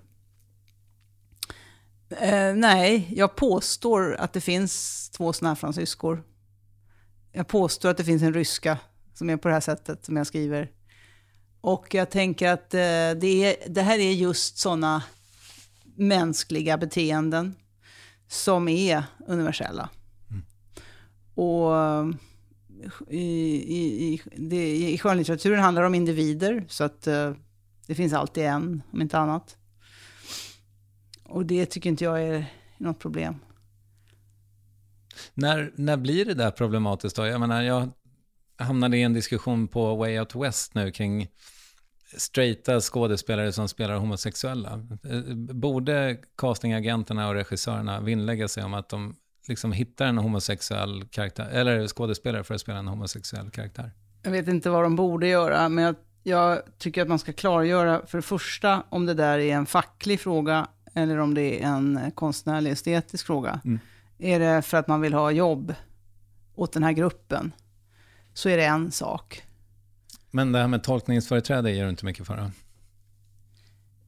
Eh, 2.20 2.56
nej, 2.56 3.08
jag 3.16 3.36
påstår 3.36 4.16
att 4.16 4.34
det 4.34 4.42
finns 4.42 5.10
två 5.10 5.34
sådana 5.34 5.50
här 5.50 5.56
fransyskor. 5.56 6.24
Jag 7.32 7.48
påstår 7.48 7.90
att 7.90 7.98
det 7.98 8.04
finns 8.04 8.24
en 8.24 8.34
ryska 8.34 8.78
som 9.14 9.30
är 9.30 9.38
på 9.38 9.48
det 9.48 9.54
här 9.54 9.62
sättet 9.62 10.06
som 10.06 10.18
jag 10.18 10.28
skriver. 10.28 10.72
Och 11.62 11.94
jag 11.94 12.10
tänker 12.10 12.52
att 12.52 12.74
eh, 12.74 12.80
det, 13.20 13.26
är, 13.26 13.70
det 13.70 13.82
här 13.82 14.00
är 14.00 14.12
just 14.12 14.58
sådana 14.58 15.04
mänskliga 15.96 16.78
beteenden 16.78 17.56
som 18.28 18.68
är 18.68 19.04
universella. 19.28 19.90
Mm. 20.30 20.44
Och 21.36 21.78
eh, 21.78 22.10
i, 23.10 23.26
i, 23.78 24.14
i, 24.14 24.22
det, 24.36 24.76
i 24.76 24.98
skönlitteraturen 24.98 25.64
handlar 25.64 25.82
det 25.82 25.88
om 25.88 25.96
individer, 25.96 26.66
så 26.68 26.84
att 26.84 27.08
eh, 27.08 27.34
det 27.88 27.96
finns 27.96 28.14
alltid 28.14 28.44
en, 28.44 28.84
om 28.92 29.02
inte 29.02 29.18
annat. 29.18 29.58
Och 31.26 31.46
det 31.46 31.66
tycker 31.66 31.90
inte 31.90 32.04
jag 32.04 32.24
är 32.24 32.46
något 32.78 33.00
problem. 33.00 33.36
När, 35.34 35.72
när 35.76 35.98
blir 35.98 36.26
det 36.26 36.34
där 36.34 36.52
problematiskt 36.52 37.16
då? 37.16 37.26
Jag 37.26 37.40
menar, 37.40 37.62
jag 37.62 37.90
hamnade 38.58 38.98
i 38.98 39.02
en 39.02 39.14
diskussion 39.14 39.68
på 39.68 39.96
Way 39.96 40.20
Out 40.20 40.36
West 40.36 40.76
nu 40.76 40.92
kring 40.92 41.28
straighta 42.18 42.82
skådespelare 42.82 43.52
som 43.52 43.68
spelar 43.68 43.96
homosexuella. 43.96 44.80
Borde 45.54 46.18
castingagenterna 46.38 47.28
och 47.28 47.34
regissörerna 47.34 48.02
vinnlägga 48.02 48.48
sig 48.48 48.64
om 48.64 48.74
att 48.74 48.90
de 48.90 49.16
liksom 49.48 49.72
hittar 49.72 50.06
en 50.06 50.18
homosexuell 50.18 51.08
karaktär, 51.08 51.50
eller 51.52 51.88
skådespelare 51.88 52.44
för 52.44 52.56
att 52.56 52.62
spela 52.62 52.80
en 52.80 52.88
homosexuell 52.88 53.50
karaktär? 53.50 53.92
Jag 54.24 54.32
vet 54.32 54.48
inte 54.48 54.70
vad 54.70 54.84
de 54.84 54.96
borde 54.96 55.28
göra, 55.28 55.70
men 55.70 55.84
jag, 55.84 55.96
jag 56.24 56.62
tycker 56.78 57.02
att 57.02 57.08
man 57.08 57.20
ska 57.20 57.34
klargöra 57.34 58.06
för 58.06 58.18
det 58.18 58.22
första 58.22 58.84
om 58.90 59.06
det 59.06 59.14
där 59.14 59.40
är 59.40 59.56
en 59.56 59.66
facklig 59.66 60.20
fråga 60.20 60.68
eller 60.96 61.18
om 61.18 61.34
det 61.34 61.64
är 61.64 61.68
en 61.68 62.12
konstnärlig 62.16 62.72
estetisk 62.72 63.26
fråga. 63.26 63.60
Mm. 63.66 63.80
Är 64.18 64.40
det 64.40 64.62
för 64.62 64.78
att 64.78 64.88
man 64.88 65.02
vill 65.02 65.14
ha 65.14 65.32
jobb 65.32 65.74
åt 66.56 66.74
den 66.74 66.84
här 66.84 66.92
gruppen, 66.92 67.52
så 68.34 68.50
är 68.50 68.58
det 68.58 68.66
en 68.66 68.92
sak. 68.92 69.44
Men 70.32 70.52
det 70.52 70.60
här 70.60 70.68
med 70.68 70.84
tolkningsföreträde 70.84 71.72
ger 71.72 71.84
du 71.84 71.90
inte 71.90 72.06
mycket 72.06 72.28
för? 72.28 72.38
Då? 72.38 72.44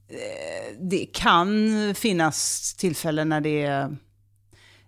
Eh, 0.08 0.78
det 0.80 1.06
kan 1.06 1.70
finnas 1.96 2.74
tillfällen 2.74 3.30
när 3.30 3.42
det, 3.42 3.64
är, 3.64 3.98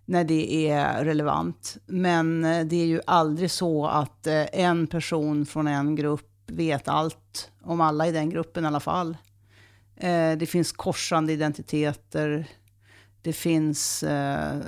när 0.05 0.23
det 0.23 0.69
är 0.69 1.05
relevant. 1.05 1.77
Men 1.85 2.41
det 2.41 2.75
är 2.75 2.85
ju 2.85 3.01
aldrig 3.07 3.51
så 3.51 3.87
att 3.87 4.27
eh, 4.27 4.45
en 4.53 4.87
person 4.87 5.45
från 5.45 5.67
en 5.67 5.95
grupp 5.95 6.29
vet 6.47 6.87
allt 6.87 7.51
om 7.61 7.81
alla 7.81 8.07
i 8.07 8.11
den 8.11 8.29
gruppen 8.29 8.63
i 8.63 8.67
alla 8.67 8.79
fall. 8.79 9.17
Eh, 9.99 10.37
det 10.37 10.45
finns 10.45 10.71
korsande 10.71 11.33
identiteter. 11.33 12.47
Det 13.21 13.33
finns 13.33 14.03
eh, 14.03 14.59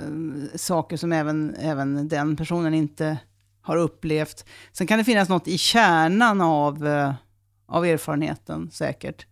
saker 0.54 0.96
som 0.96 1.12
även, 1.12 1.54
även 1.54 2.08
den 2.08 2.36
personen 2.36 2.74
inte 2.74 3.18
har 3.60 3.76
upplevt. 3.76 4.44
Sen 4.72 4.86
kan 4.86 4.98
det 4.98 5.04
finnas 5.04 5.28
något 5.28 5.48
i 5.48 5.58
kärnan 5.58 6.40
av, 6.40 6.86
eh, 6.86 7.14
av 7.66 7.86
erfarenheten 7.86 8.70
säkert. 8.70 9.26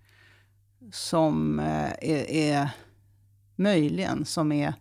Som 0.93 1.59
eh, 1.59 1.91
är, 2.01 2.31
är, 2.31 2.71
möjligen, 3.57 4.25
som 4.25 4.53
är, 4.53 4.75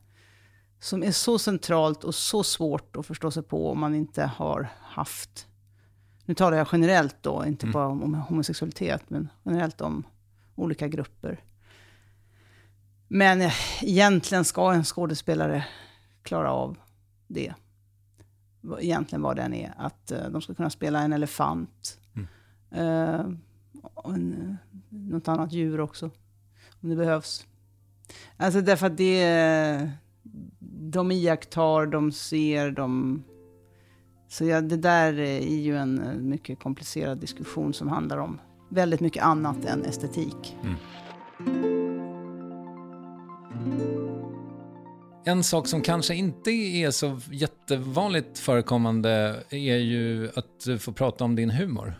som 0.79 1.03
är 1.03 1.11
så 1.11 1.39
centralt 1.39 2.03
och 2.03 2.15
så 2.15 2.43
svårt 2.43 2.95
att 2.95 3.05
förstå 3.05 3.31
sig 3.31 3.43
på 3.43 3.71
om 3.71 3.79
man 3.79 3.95
inte 3.95 4.23
har 4.23 4.69
haft, 4.81 5.47
nu 6.25 6.33
talar 6.33 6.57
jag 6.57 6.67
generellt 6.71 7.15
då, 7.21 7.45
inte 7.45 7.65
mm. 7.65 7.73
bara 7.73 7.87
om 7.87 8.13
homosexualitet, 8.13 9.03
men 9.07 9.29
generellt 9.45 9.81
om 9.81 10.03
olika 10.59 10.87
grupper. 10.87 11.43
Men 13.07 13.41
eh, 13.41 13.53
egentligen 13.81 14.45
ska 14.45 14.73
en 14.73 14.83
skådespelare 14.83 15.65
klara 16.23 16.51
av 16.51 16.77
det. 17.27 17.53
Egentligen 18.79 19.21
vad 19.21 19.35
den 19.35 19.53
är. 19.53 19.73
Att 19.77 20.11
uh, 20.11 20.29
de 20.31 20.41
ska 20.41 20.53
kunna 20.53 20.69
spela 20.69 21.01
en 21.01 21.13
elefant. 21.13 21.99
Mm. 22.15 22.27
Uh, 22.87 23.35
en, 24.05 24.57
något 24.89 25.27
annat 25.27 25.53
djur 25.53 25.79
också. 25.79 26.11
Om 26.81 26.89
det 26.89 26.95
behövs. 26.95 27.45
Alltså 28.37 28.61
därför 28.61 28.87
att 28.87 28.97
det... 28.97 29.91
De 30.91 31.11
iakttar, 31.11 31.85
de 31.85 32.11
ser, 32.11 32.71
de... 32.71 33.23
Så 34.27 34.45
ja, 34.45 34.61
det 34.61 34.77
där 34.77 35.19
är 35.19 35.57
ju 35.57 35.77
en 35.77 36.19
mycket 36.29 36.59
komplicerad 36.59 37.17
diskussion 37.17 37.73
som 37.73 37.87
handlar 37.87 38.17
om 38.17 38.39
väldigt 38.69 38.99
mycket 38.99 39.23
annat 39.23 39.65
än 39.65 39.85
estetik. 39.85 40.57
Mm. 40.63 40.75
En 45.25 45.43
sak 45.43 45.67
som 45.67 45.81
kanske 45.81 46.15
inte 46.15 46.51
är 46.51 46.91
så 46.91 47.19
jättevanligt 47.31 48.39
förekommande 48.39 49.43
är 49.49 49.77
ju 49.77 50.29
att 50.35 50.59
du 50.65 50.79
får 50.79 50.91
prata 50.91 51.23
om 51.23 51.35
din 51.35 51.49
humor. 51.49 51.93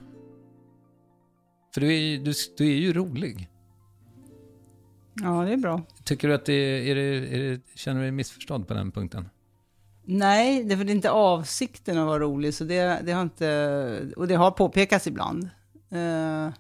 För 1.74 1.82
du 1.82 1.88
är, 1.88 2.20
du, 2.20 2.34
du 2.58 2.68
är 2.68 2.78
ju 2.78 2.94
rolig. 2.94 3.50
Ja, 5.14 5.46
det 5.46 5.54
är 5.54 5.58
bra. 5.58 5.82
Tycker 6.04 6.28
du 6.28 6.34
att 6.34 6.46
det 6.46 6.54
är, 6.54 6.82
är, 6.82 6.96
det, 6.96 7.36
är 7.36 7.40
det, 7.40 7.62
känner 7.76 8.00
du 8.00 8.06
dig 8.06 8.12
missförstådd 8.12 8.68
på 8.68 8.74
den 8.74 8.92
punkten? 8.92 9.30
Nej, 10.06 10.64
det 10.64 10.74
är 10.74 10.90
inte 10.90 11.12
avsikten 11.12 11.98
att 11.98 12.08
vara 12.08 12.20
rolig, 12.20 12.54
så 12.54 12.64
det, 12.64 13.02
det 13.06 13.12
har 13.12 13.22
inte, 13.22 14.14
och 14.16 14.28
det 14.28 14.36
har 14.36 14.52
påpekats 14.52 15.08
ibland. 15.08 15.50
Eh, 15.92 16.54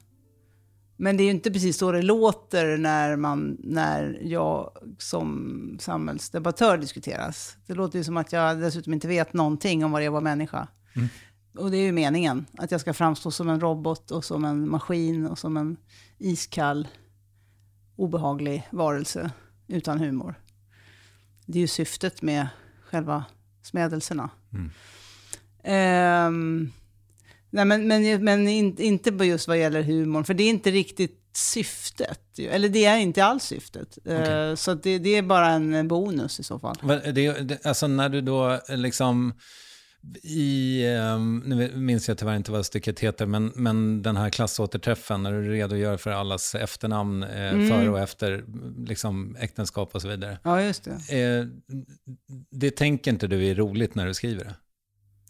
men 1.01 1.17
det 1.17 1.23
är 1.23 1.25
ju 1.25 1.31
inte 1.31 1.51
precis 1.51 1.77
så 1.77 1.91
det 1.91 2.01
låter 2.01 2.77
när, 2.77 3.15
man, 3.15 3.57
när 3.59 4.19
jag 4.21 4.71
som 4.97 5.77
samhällsdebattör 5.81 6.77
diskuteras. 6.77 7.57
Det 7.65 7.73
låter 7.73 7.97
ju 7.97 8.03
som 8.03 8.17
att 8.17 8.31
jag 8.31 8.59
dessutom 8.59 8.93
inte 8.93 9.07
vet 9.07 9.33
någonting 9.33 9.85
om 9.85 9.91
vad 9.91 10.01
det 10.01 10.05
är 10.05 10.09
att 10.09 10.13
vara 10.13 10.21
människa. 10.21 10.67
Mm. 10.95 11.07
Och 11.57 11.71
det 11.71 11.77
är 11.77 11.81
ju 11.81 11.91
meningen, 11.91 12.45
att 12.57 12.71
jag 12.71 12.81
ska 12.81 12.93
framstå 12.93 13.31
som 13.31 13.49
en 13.49 13.59
robot 13.59 14.11
och 14.11 14.25
som 14.25 14.45
en 14.45 14.69
maskin 14.69 15.27
och 15.27 15.39
som 15.39 15.57
en 15.57 15.77
iskall, 16.17 16.87
obehaglig 17.95 18.67
varelse 18.71 19.31
utan 19.67 19.99
humor. 19.99 20.35
Det 21.45 21.57
är 21.57 21.61
ju 21.61 21.67
syftet 21.67 22.21
med 22.21 22.47
själva 22.83 23.25
smädelserna. 23.61 24.29
Mm. 24.53 24.71
Um, 26.27 26.71
Nej, 27.49 27.65
men, 27.65 27.87
men, 27.87 28.23
men 28.23 28.47
inte 28.47 29.25
just 29.25 29.47
vad 29.47 29.57
gäller 29.57 29.81
humorn, 29.81 30.25
för 30.25 30.33
det 30.33 30.43
är 30.43 30.49
inte 30.49 30.71
riktigt 30.71 31.15
syftet. 31.33 32.39
Eller 32.39 32.69
det 32.69 32.85
är 32.85 32.97
inte 32.97 33.23
alls 33.23 33.43
syftet. 33.43 33.97
Okay. 33.97 34.49
Uh, 34.49 34.55
så 34.55 34.73
det, 34.73 34.99
det, 34.99 35.15
är 35.15 35.21
bara 35.21 35.49
en 35.49 35.87
bonus 35.87 36.39
i 36.39 36.43
så 36.43 36.59
fall. 36.59 36.75
Det, 37.13 37.41
det, 37.41 37.65
alltså 37.65 37.87
när 37.87 38.09
du 38.09 38.21
då 38.21 38.59
liksom 38.69 39.33
i, 40.23 40.85
um, 40.87 41.43
nu 41.45 41.71
minns 41.75 42.07
jag 42.07 42.17
tyvärr 42.17 42.35
inte 42.35 42.51
vad 42.51 42.65
stycket 42.65 42.99
heter, 42.99 43.25
men, 43.25 43.51
men 43.55 44.01
den 44.01 44.17
här 44.17 44.29
klassåterträffen 44.29 45.23
när 45.23 45.31
du 45.31 45.49
redogör 45.51 45.97
för 45.97 46.11
allas 46.11 46.55
efternamn 46.55 47.23
eh, 47.23 47.53
mm. 47.53 47.69
före 47.69 47.89
och 47.89 47.99
efter 47.99 48.43
liksom, 48.87 49.35
äktenskap 49.39 49.95
och 49.95 50.01
så 50.01 50.07
vidare. 50.07 50.39
Ja, 50.43 50.61
just 50.61 50.83
det. 51.07 51.21
Eh, 51.21 51.45
det 52.51 52.71
tänker 52.71 53.11
inte 53.11 53.27
du 53.27 53.45
är 53.45 53.55
roligt 53.55 53.95
när 53.95 54.07
du 54.07 54.13
skriver 54.13 54.45
det? 54.45 54.55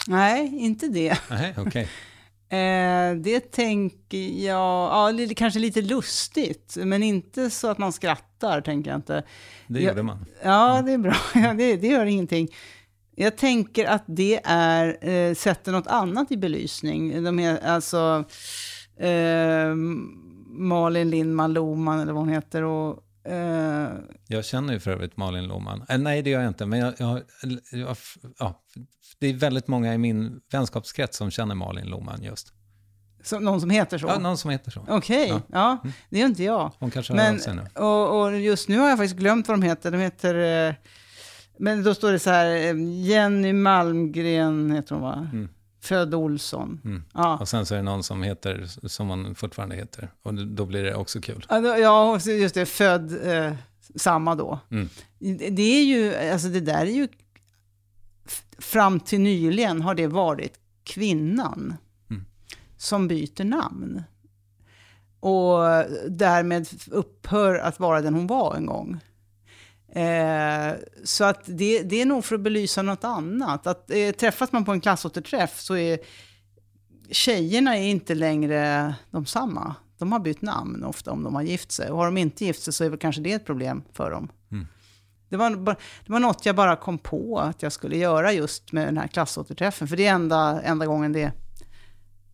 Nej, 0.10 0.58
inte 0.58 0.88
det. 0.88 1.17
Nej, 1.30 1.54
okay. 1.58 1.82
eh, 2.60 3.15
det 3.15 3.39
tänker 3.39 4.45
jag, 4.45 5.19
ja, 5.19 5.28
kanske 5.36 5.60
lite 5.60 5.82
lustigt, 5.82 6.78
men 6.80 7.04
inte 7.04 7.50
så 7.50 7.67
att 7.67 7.78
man 7.78 7.93
skrattar, 7.93 8.62
tänker 8.62 8.91
jag 8.91 8.98
inte. 8.98 9.24
Det 9.67 9.82
gjorde 9.82 10.04
man. 10.04 10.26
Ja, 10.43 10.82
det 10.86 10.91
är 10.91 10.98
bra. 10.98 11.15
Ja, 11.36 11.54
det, 11.54 11.76
det 11.76 11.88
gör 11.88 12.06
ingenting. 12.06 12.50
Jag 13.15 13.38
tänker 13.38 13.86
att 13.86 14.04
det 14.08 14.41
är, 14.43 15.10
eh, 15.10 15.34
sätter 15.36 15.72
något 15.72 15.88
annat 15.88 16.32
i 16.32 16.38
belysning. 16.38 17.24
De 17.24 17.39
är, 17.39 17.65
alltså, 17.65 18.26
eh, 19.00 19.76
Malin 20.48 21.10
Lindman 21.10 21.54
Lohman, 21.54 22.00
eller 22.00 22.13
vad 22.13 22.22
hon 22.22 22.34
heter, 22.34 22.63
och 22.63 23.04
Eh, 23.30 23.89
Jag 24.28 24.46
känner 24.46 24.74
ju 24.74 24.80
för 24.80 24.92
övrigt 24.92 25.18
Malin 25.18 25.48
Lohman. 25.48 25.86
Eh, 25.89 25.98
nej, 25.98 26.22
det 26.22 26.30
gör 26.30 26.42
jag 26.42 26.50
inte, 26.50 26.65
men 26.65 26.80
jag, 26.80 26.94
jag, 26.98 27.22
jag, 27.72 27.98
ja, 28.39 28.62
det 29.20 29.28
är 29.28 29.34
väldigt 29.34 29.68
många 29.68 29.94
i 29.94 29.98
min 29.98 30.39
vänskapskrets 30.52 31.18
som 31.18 31.32
känner 31.32 31.56
Malin 31.56 31.86
Lohman 31.88 32.24
just. 32.24 32.54
som, 33.24 33.44
någon 33.44 33.62
som 33.62 33.70
heter 33.70 33.98
så? 33.98 34.08
Ja, 34.08 34.20
någon 34.20 34.38
som 34.38 34.52
heter 34.52 34.72
så. 34.72 34.86
Okej, 34.89 35.28
Ja. 35.30 35.42
ja. 35.48 35.78
det 36.10 36.22
är 36.22 36.26
inte 36.26 36.44
jag. 36.44 36.72
Hon 36.80 36.92
kanske 36.92 37.13
hör 37.13 37.18
Men, 37.32 37.39
sig 37.39 37.56
nu. 37.56 37.82
och, 37.84 38.22
och 38.22 38.39
just 38.39 38.70
nu 38.70 38.78
har 38.80 38.89
jag 38.89 38.98
faktiskt 38.98 39.15
glömt 39.20 39.48
vad 39.48 39.60
de 39.60 39.65
heter. 39.65 39.92
De 39.92 39.98
heter... 39.98 40.68
Eh, 40.70 40.74
men 41.62 41.84
då 41.84 41.94
står 41.94 42.12
det 42.12 42.20
så 42.20 42.30
här, 42.30 42.46
Jenny 43.06 43.54
Malmgren 43.54 44.72
heter 44.72 44.96
hon 44.96 45.04
va? 45.04 45.28
Mm. 45.34 45.50
Född 45.82 46.13
Olsson. 46.13 46.82
Mm. 46.86 47.04
Ja. 47.13 47.38
Och 47.38 47.48
sen 47.50 47.65
så 47.65 47.74
är 47.74 47.78
det 47.78 47.84
någon 47.84 48.04
som 48.04 48.24
heter, 48.24 48.65
som 48.88 49.08
man 49.08 49.36
fortfarande 49.36 49.76
heter. 49.76 50.12
Och 50.24 50.34
då- 50.34 50.65
blir 50.65 50.84
det 50.84 50.96
också 50.96 51.22
kul. 51.22 51.46
Ja, 51.50 52.20
just 52.20 52.56
det, 52.56 52.65
född 52.65 53.28
eh, 53.28 53.54
samma 53.96 54.36
då. 54.36 54.60
Mm. 54.72 54.89
Det- 55.50 55.62
är 55.62 55.84
ju, 55.84 56.15
alltså 56.32 56.48
det 56.48 56.60
där 56.60 56.82
är 56.82 56.92
ju, 56.92 57.08
fram 58.58 59.00
till 59.00 59.20
nyligen 59.22 59.82
har 59.82 59.96
det 59.96 60.08
varit 60.08 60.60
kvinnan 60.84 61.76
Mm. 62.10 62.26
som 62.78 63.08
byter 63.08 63.44
namn. 63.44 64.04
Och 65.20 65.60
därmed 66.10 66.68
upphör 66.92 67.56
att 67.56 67.80
vara 67.80 68.02
den 68.02 68.13
hon 68.13 68.28
var 68.28 68.56
en 68.56 68.65
gång. 68.65 69.00
Eh, 69.91 70.73
så 71.04 71.23
att 71.23 71.41
det, 71.45 71.84
det 71.84 72.02
är 72.02 72.06
nog 72.06 72.25
för 72.25 72.36
att 72.36 72.41
belysa 72.41 72.82
något 72.82 73.04
annat. 73.04 73.67
Att 73.67 73.91
eh, 73.91 74.12
träffas 74.12 74.52
man 74.52 74.65
på 74.65 74.71
en 74.71 74.82
klassåterträff 74.82 75.60
så 75.60 75.75
är 75.75 75.99
tjejerna 77.12 77.78
är 77.78 77.84
inte 77.84 78.15
längre 78.15 78.93
de 79.12 79.25
samma. 79.25 79.75
De 79.97 80.12
har 80.12 80.19
bytt 80.19 80.41
namn 80.41 80.84
ofta 80.84 81.12
om 81.12 81.23
de 81.23 81.36
har 81.36 81.41
gift 81.41 81.71
sig. 81.71 81.91
Och 81.91 81.97
har 81.97 82.06
de 82.06 82.17
inte 82.17 82.45
gift 82.45 82.62
sig 82.62 82.73
så 82.73 82.84
är 82.84 82.89
väl 82.89 82.99
kanske 82.99 83.21
det 83.21 83.34
ett 83.34 83.45
problem 83.45 83.84
för 83.93 84.12
dem. 84.12 84.30
Mm. 84.52 84.67
Det, 85.30 85.38
var, 85.38 85.49
det 86.06 86.12
var 86.12 86.19
något 86.19 86.45
jag 86.45 86.56
bara 86.56 86.75
kom 86.75 86.97
på 86.97 87.39
att 87.39 87.63
jag 87.63 87.71
skulle 87.71 87.97
göra 87.97 88.34
just 88.34 88.71
med 88.71 88.88
den 88.88 88.97
här 88.97 89.08
klassåterträffen. 89.08 89.88
För 89.88 89.97
det 89.97 90.06
är 90.06 90.13
enda, 90.13 90.62
enda 90.62 90.86
gången 90.86 91.13
det, 91.13 91.32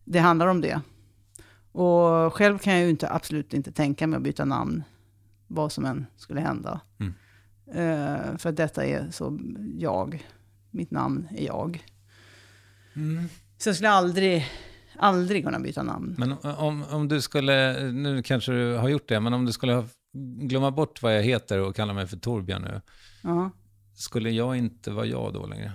det 0.04 0.18
handlar 0.18 0.46
om 0.46 0.60
det. 0.60 0.80
Och 1.72 2.34
själv 2.34 2.58
kan 2.58 2.72
jag 2.72 2.82
ju 2.82 2.90
inte, 2.90 3.10
absolut 3.10 3.54
inte 3.54 3.72
tänka 3.72 4.06
mig 4.06 4.16
att 4.16 4.22
byta 4.22 4.44
namn. 4.44 4.82
Vad 5.46 5.72
som 5.72 5.84
än 5.84 6.06
skulle 6.16 6.40
hända. 6.40 6.80
Mm. 7.00 7.14
Eh, 7.74 8.36
för 8.38 8.48
att 8.48 8.56
detta 8.56 8.86
är 8.86 9.10
så 9.10 9.38
jag. 9.78 10.26
Mitt 10.70 10.90
namn 10.90 11.28
är 11.36 11.46
jag. 11.46 11.84
Så 13.58 13.68
jag 13.68 13.74
skulle 13.76 13.90
aldrig, 13.90 14.46
aldrig 14.98 15.44
kunna 15.44 15.60
byta 15.60 15.82
namn. 15.82 16.14
Men 16.18 16.32
om, 16.32 16.84
om 16.90 17.08
du 17.08 17.20
skulle, 17.20 17.82
nu 17.92 18.22
kanske 18.22 18.52
du 18.52 18.74
har 18.74 18.88
gjort 18.88 19.08
det, 19.08 19.20
men 19.20 19.32
om 19.34 19.44
du 19.44 19.52
skulle 19.52 19.72
ha- 19.72 19.84
glömma 20.42 20.70
bort 20.70 21.02
vad 21.02 21.16
jag 21.16 21.22
heter 21.22 21.58
och 21.58 21.76
kalla 21.76 21.92
mig 21.92 22.06
för 22.06 22.16
Torbjörn 22.16 22.62
nu, 22.62 22.80
Ja. 23.22 23.50
skulle 23.94 24.30
jag 24.30 24.56
inte 24.56 24.90
vara 24.90 25.06
jag 25.06 25.32
då 25.34 25.46
längre? 25.46 25.72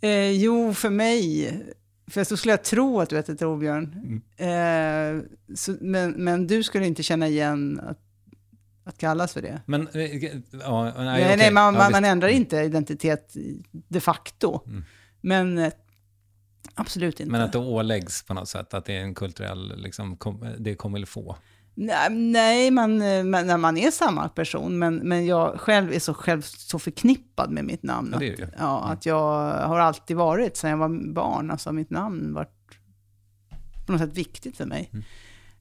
Eh, 0.00 0.30
jo, 0.30 0.74
för 0.74 0.90
mig. 0.90 1.50
För 2.06 2.24
så 2.24 2.36
skulle 2.36 2.52
jag 2.52 2.64
tro 2.64 3.00
att 3.00 3.10
du 3.10 3.16
heter 3.16 3.34
Torbjörn. 3.34 4.20
Eh, 4.36 5.22
så, 5.56 5.76
men, 5.80 6.10
men 6.12 6.46
du 6.46 6.62
skulle 6.62 6.86
inte 6.86 7.02
känna 7.02 7.28
igen 7.28 7.80
att, 7.82 7.98
att 8.84 8.98
kallas 8.98 9.32
för 9.32 9.42
det. 9.42 9.60
Men, 9.66 9.88
eh, 9.88 10.24
ja, 10.50 10.84
nej, 10.84 10.92
Nej, 10.96 11.24
okej. 11.24 11.36
nej, 11.36 11.52
man, 11.52 11.74
Ja, 11.74 11.90
man, 11.90 12.04
ändrar 12.04 12.28
inte 12.28 12.56
identitet 12.56 13.34
de 13.70 14.00
facto. 14.00 14.60
Mm. 14.66 14.84
Men 15.20 15.58
eh, 15.58 15.72
absolut 16.74 17.20
inte. 17.20 17.32
Men 17.32 17.40
att 17.40 17.52
det 17.52 17.58
åläggs 17.58 18.22
på 18.22 18.34
något 18.34 18.48
sätt, 18.48 18.74
att 18.74 18.84
det 18.84 18.96
är 18.96 19.00
en 19.00 19.14
kulturell, 19.14 19.72
liksom, 19.76 20.16
kom, 20.16 20.46
det 20.58 20.74
comme 20.74 20.98
il 20.98 21.06
faut. 21.06 21.36
Nej, 21.76 22.70
man, 22.70 23.02
eh, 23.02 23.24
man, 23.24 23.60
man 23.60 23.76
är 23.76 23.90
samma 23.90 24.28
person, 24.28 24.78
men, 24.78 24.96
men 24.96 25.26
jag 25.26 25.60
själv 25.60 25.92
är 25.92 25.98
så, 25.98 26.14
själv 26.14 26.42
så 26.42 26.78
förknippad 26.78 27.50
med 27.50 27.64
mitt 27.64 27.82
namn. 27.82 28.10
Ja, 28.12 28.18
det 28.18 28.28
är 28.28 28.32
att, 28.32 28.38
ju. 28.38 28.44
Mm. 28.44 28.54
ja, 28.58 28.84
att 28.84 29.06
jag 29.06 29.52
har 29.66 29.78
alltid 29.78 30.16
varit, 30.16 30.56
sedan 30.56 30.70
jag 30.70 30.76
var 30.76 31.12
barn, 31.12 31.50
alltså 31.50 31.72
mitt 31.72 31.90
namn 31.90 32.34
varit 32.34 32.78
på 33.86 33.92
något 33.92 34.00
sätt 34.00 34.16
viktigt 34.16 34.56
för 34.56 34.66
mig. 34.66 34.90
Mm. 34.92 35.04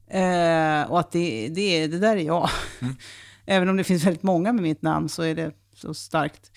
Eh, 0.07 0.91
och 0.91 0.99
att 0.99 1.11
det, 1.11 1.49
det, 1.49 1.87
det 1.87 1.99
där 1.99 2.15
är 2.15 2.21
jag. 2.21 2.49
Mm. 2.81 2.95
Även 3.45 3.69
om 3.69 3.77
det 3.77 3.83
finns 3.83 4.05
väldigt 4.05 4.23
många 4.23 4.53
med 4.53 4.63
mitt 4.63 4.81
namn 4.81 5.09
så 5.09 5.23
är 5.23 5.35
det 5.35 5.51
så 5.73 5.93
starkt 5.93 6.51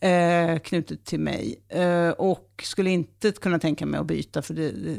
eh, 0.00 0.58
knutet 0.58 1.04
till 1.04 1.20
mig. 1.20 1.64
Eh, 1.68 2.08
och 2.08 2.62
skulle 2.62 2.90
inte 2.90 3.32
kunna 3.32 3.58
tänka 3.58 3.86
mig 3.86 4.00
att 4.00 4.06
byta, 4.06 4.42
för 4.42 4.54
det, 4.54 4.70
det 4.70 4.98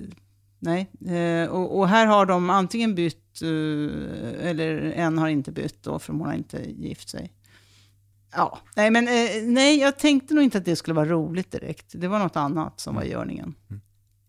nej. 0.59 0.89
Eh, 1.17 1.49
och, 1.49 1.77
och 1.79 1.87
här 1.87 2.05
har 2.05 2.25
de 2.25 2.49
antingen 2.49 2.95
bytt, 2.95 3.41
eh, 3.41 4.49
eller 4.49 4.81
en 4.81 5.17
har 5.17 5.27
inte 5.27 5.51
bytt 5.51 5.83
då, 5.83 5.99
för 5.99 6.13
hon 6.13 6.21
har 6.21 6.33
inte 6.33 6.71
gift 6.71 7.09
sig. 7.09 7.33
Ja, 8.31 8.59
nej 8.75 8.91
men 8.91 9.07
eh, 9.07 9.43
nej, 9.43 9.79
jag 9.79 9.99
tänkte 9.99 10.33
nog 10.33 10.43
inte 10.43 10.57
att 10.57 10.65
det 10.65 10.75
skulle 10.75 10.95
vara 10.95 11.09
roligt 11.09 11.51
direkt. 11.51 11.85
Det 11.91 12.07
var 12.07 12.19
något 12.19 12.35
annat 12.35 12.79
som 12.79 12.95
var 12.95 13.03
i 13.03 13.09
görningen. 13.09 13.55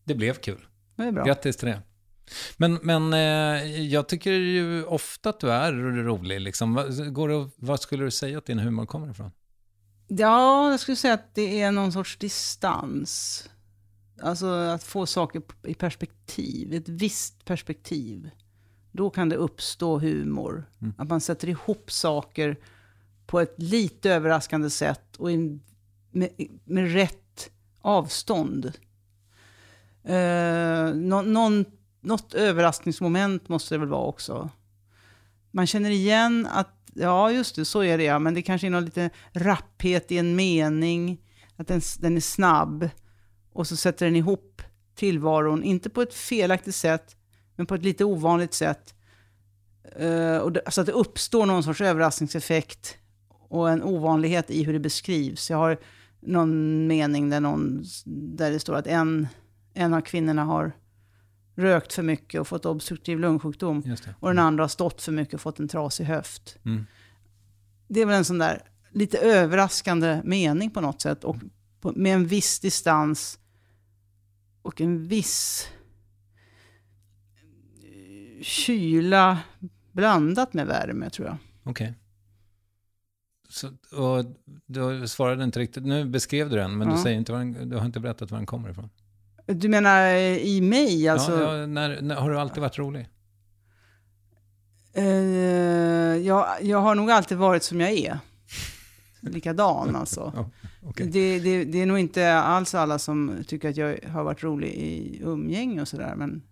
Det 0.05 0.15
blev 0.15 0.35
kul. 0.35 0.67
Det 0.97 1.03
är 1.03 1.13
bra. 1.13 1.25
Grattis 1.25 1.57
till 1.57 1.69
det. 1.69 1.83
Men, 2.57 2.79
men 2.83 3.13
eh, 3.13 3.83
jag 3.83 4.09
tycker 4.09 4.31
ju 4.31 4.85
ofta 4.85 5.31
att 5.31 5.41
du 5.41 5.51
är 5.51 5.73
rolig. 5.73 6.41
Liksom. 6.41 6.75
Går 7.13 7.29
det, 7.29 7.51
vad 7.57 7.81
skulle 7.81 8.05
du 8.05 8.11
säga 8.11 8.39
att 8.39 8.47
din 8.47 8.59
humor 8.59 8.87
kommer 8.87 9.11
ifrån? 9.11 9.31
Ja, 10.09 10.71
jag 10.71 10.81
skulle 10.81 10.97
säga 10.97 11.15
att 11.15 11.35
det 11.35 11.61
är 11.61 11.73
någon 11.73 11.93
sorts 11.93 12.19
distans. 12.19 13.45
Alltså 14.23 14.47
att 14.47 14.83
få 14.83 15.07
saker 15.07 15.43
i 15.63 15.75
perspektiv, 15.75 16.75
ett 16.75 16.89
visst 16.89 17.45
perspektiv. 17.45 18.31
Då 18.93 19.11
kan 19.11 19.29
det 19.29 19.37
uppstå 19.37 19.99
humor. 19.99 20.71
Att 20.99 21.09
man 21.09 21.21
sätter 21.21 21.49
ihop 21.49 21.93
saker 21.93 22.57
på 23.27 23.41
ett 23.41 23.55
lite 23.57 24.11
överraskande 24.11 24.71
sätt 24.71 25.17
och 25.17 25.31
in, 25.31 25.63
med, 26.11 26.31
med 26.65 26.93
rätt 26.93 27.51
avstånd. 27.81 28.73
Eh, 30.05 30.95
nå, 30.95 31.23
någon, 31.23 31.65
något 32.07 32.35
överraskningsmoment 32.35 33.49
måste 33.49 33.75
det 33.75 33.79
väl 33.79 33.89
vara 33.89 34.07
också. 34.07 34.51
Man 35.51 35.67
känner 35.67 35.91
igen 35.91 36.49
att, 36.51 36.91
ja 36.95 37.31
just 37.31 37.57
det, 37.57 37.65
så 37.65 37.83
är 37.83 37.99
det 37.99 38.05
ja, 38.05 38.19
men 38.19 38.35
det 38.35 38.43
kanske 38.43 38.67
är 38.67 38.71
någon 38.71 38.85
lite 38.85 39.11
rapphet 39.33 40.13
i 40.13 40.19
en 40.19 40.37
mening, 40.37 41.21
att 41.57 41.69
den, 41.69 41.81
den 41.99 42.17
är 42.17 42.21
snabb, 42.21 42.89
och 43.53 43.67
så 43.67 43.77
sätter 43.77 44.07
den 44.07 44.17
ihop 44.17 44.63
tillvaron, 44.95 45.65
inte 45.65 45.91
på 45.91 46.03
ett 46.03 46.15
felaktigt 46.15 46.75
sätt, 46.75 47.17
men 47.57 47.67
på 47.67 47.75
ett 47.75 47.83
lite 47.83 48.05
ovanligt 48.05 48.55
sätt. 48.55 48.95
Uh, 50.01 50.39
och 50.39 50.53
det, 50.53 50.63
så 50.69 50.81
att 50.81 50.87
det 50.87 50.93
uppstår 50.93 51.47
någon 51.47 51.63
sorts 51.63 51.81
överraskningseffekt 51.81 52.99
och 53.49 53.71
en 53.71 53.83
ovanlighet 53.83 54.51
i 54.51 54.65
hur 54.65 54.73
det 54.73 54.79
beskrivs. 54.79 55.51
Jag 55.51 55.59
har 55.59 55.79
någon 56.21 56.87
mening 56.87 57.31
där, 57.31 57.41
någon, 57.41 57.85
där 58.37 58.51
det 58.51 58.61
står 58.61 58.75
att 58.75 58.87
en, 58.87 59.29
en 59.75 59.95
av 59.95 60.01
kvinnorna 60.01 60.45
har 60.45 60.73
rökt 61.57 61.93
för 61.93 62.03
mycket 62.03 62.41
och 62.41 62.49
fått 62.49 62.67
obstruktiv 62.67 63.19
lungsjukdom. 63.19 63.97
Och 64.21 64.29
den 64.29 64.39
andra 64.39 64.65
har 64.65 64.69
stått 64.69 65.03
för 65.03 65.13
mycket 65.13 65.35
och 65.35 65.41
fått 65.41 65.59
en 65.59 65.69
trasig 65.69 66.05
höft. 66.05 66.57
Mm. 66.65 66.87
Det 67.89 68.01
är 68.01 68.07
väl 68.07 68.17
en 68.17 68.25
sån 68.25 68.39
där 68.39 68.63
lite 68.91 69.19
överraskande 69.19 70.21
mening 70.25 70.71
på 70.71 70.81
något 70.81 71.01
sätt. 71.01 71.25
Och 71.25 71.37
på, 71.81 71.93
med 71.97 72.15
en 72.15 72.27
viss 72.27 72.61
distans 72.61 73.39
och 74.63 74.81
en 74.81 75.09
viss 75.09 75.69
eh, 77.85 78.43
kyla 78.43 79.39
blandat 79.93 80.53
med 80.55 80.67
värme 80.67 81.11
tror 81.11 81.29
jag. 81.29 81.37
Okej. 81.63 81.95
Så, 83.49 83.69
och 83.93 84.25
du 84.67 85.09
svarade 85.09 85.45
inte 85.45 85.59
riktigt, 85.61 85.85
nu 85.85 86.05
beskrev 86.05 86.51
du 86.51 86.57
den, 86.57 86.79
men 86.79 86.89
du, 86.89 86.95
Ja. 86.95 87.03
säger 87.03 87.19
inte 87.19 87.33
vad 87.33 87.41
den, 87.41 87.69
du 87.69 87.77
har 87.77 87.87
inte 87.87 88.01
berättat 88.01 88.31
var 88.31 88.39
den 88.39 88.47
kommer 88.47 88.71
ifrån. 88.71 88.91
Du 89.47 89.69
menar 89.69 90.07
eh, 90.07 90.37
i 90.37 90.61
mig 90.61 91.09
alltså? 91.09 91.43
ja, 91.43 91.67
när, 91.67 92.01
när, 92.01 92.15
har 92.15 92.31
du 92.31 92.39
alltid 92.39 92.61
varit 92.61 92.79
rolig? 92.79 93.09
Eh, 94.93 95.05
jag, 96.17 96.47
jag 96.63 96.81
har 96.81 96.95
nog 96.95 97.11
alltid 97.11 97.39
varit 97.39 97.63
som 97.63 97.81
jag 97.81 97.91
är. 97.91 98.19
Likadan 99.21 99.97
alltså. 99.97 100.33
Ja, 100.37 100.51
okej. 100.83 101.07
Det, 101.07 101.41
det, 101.41 101.65
det 101.65 101.83
är 101.83 101.87
nog 101.87 101.99
inte 101.99 102.35
alls 102.35 102.75
alla 102.75 102.99
som 102.99 103.45
tycker 103.47 103.71
att 103.71 103.77
jag 103.77 103.99
har 104.09 104.25
varit 104.25 104.43
rolig 104.43 104.69
i 104.69 105.21
umgänge 105.23 105.81
och 105.81 105.89
sådär. 105.89 106.15
Men 106.17 106.43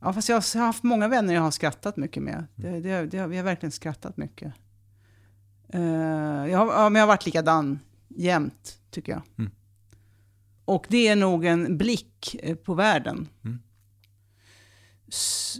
ja, 0.00 0.12
fast 0.12 0.28
jag 0.28 0.36
har 0.36 0.66
haft 0.66 0.82
många 0.82 1.08
vänner 1.08 1.34
jag 1.34 1.42
har 1.42 1.50
skrattat 1.50 1.96
mycket 1.96 2.22
med. 2.22 2.46
Det, 2.54 2.80
det, 2.80 3.06
det, 3.06 3.26
vi 3.26 3.36
har 3.36 3.44
verkligen 3.44 3.72
skrattat 3.72 4.16
mycket. 4.16 4.52
Eh, 5.68 5.80
jag, 6.50 6.58
har, 6.58 6.66
ja, 6.66 6.88
men 6.88 6.94
jag 6.94 7.02
har 7.02 7.14
varit 7.14 7.26
likadan 7.26 7.78
jämt, 8.08 8.78
tycker 8.90 9.12
jag. 9.12 9.22
Mm. 9.38 9.50
Och 10.70 10.86
det 10.88 11.08
är 11.08 11.16
nog 11.16 11.44
en 11.44 11.78
blick 11.78 12.36
eh, 12.42 12.56
på 12.56 12.74
världen. 12.74 13.28
Mm. 13.44 13.58
S- 15.08 15.58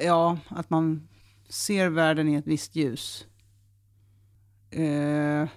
ja, 0.00 0.38
att 0.48 0.70
man 0.70 1.08
ser 1.48 1.88
världen 1.88 2.28
i 2.28 2.34
ett 2.34 2.46
visst 2.46 2.76
ljus. 2.76 3.26
Eh, 4.70 5.48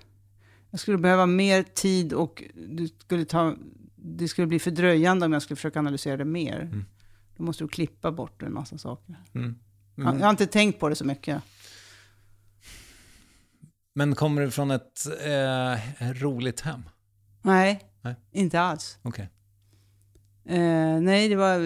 jag 0.71 0.79
skulle 0.79 0.97
behöva 0.97 1.25
mer 1.25 1.63
tid 1.63 2.13
och 2.13 2.43
det 2.53 2.87
skulle, 3.01 3.25
ta, 3.25 3.55
det 3.95 4.27
skulle 4.27 4.47
bli 4.47 4.59
fördröjande 4.59 5.25
om 5.25 5.33
jag 5.33 5.41
skulle 5.41 5.55
försöka 5.55 5.79
analysera 5.79 6.17
det 6.17 6.25
mer. 6.25 6.61
Mm. 6.61 6.85
Då 7.37 7.43
måste 7.43 7.63
du 7.63 7.67
klippa 7.67 8.11
bort 8.11 8.43
en 8.43 8.53
massa 8.53 8.77
saker. 8.77 9.15
Mm. 9.33 9.55
Mm. 9.97 10.19
Jag 10.19 10.25
har 10.25 10.29
inte 10.31 10.47
tänkt 10.47 10.79
på 10.79 10.89
det 10.89 10.95
så 10.95 11.05
mycket. 11.05 11.43
Men 13.95 14.15
kommer 14.15 14.41
du 14.41 14.51
från 14.51 14.71
ett 14.71 15.05
eh, 15.25 16.11
roligt 16.13 16.61
hem? 16.61 16.81
Nej, 17.41 17.81
Nej. 18.05 18.15
inte 18.31 18.59
alls. 18.59 18.99
Okej. 19.01 19.29
Eh, 20.45 20.99
nej, 21.01 21.29
det 21.29 21.35
var 21.35 21.59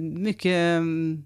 mycket, 0.00 0.78
mm, 0.78 1.24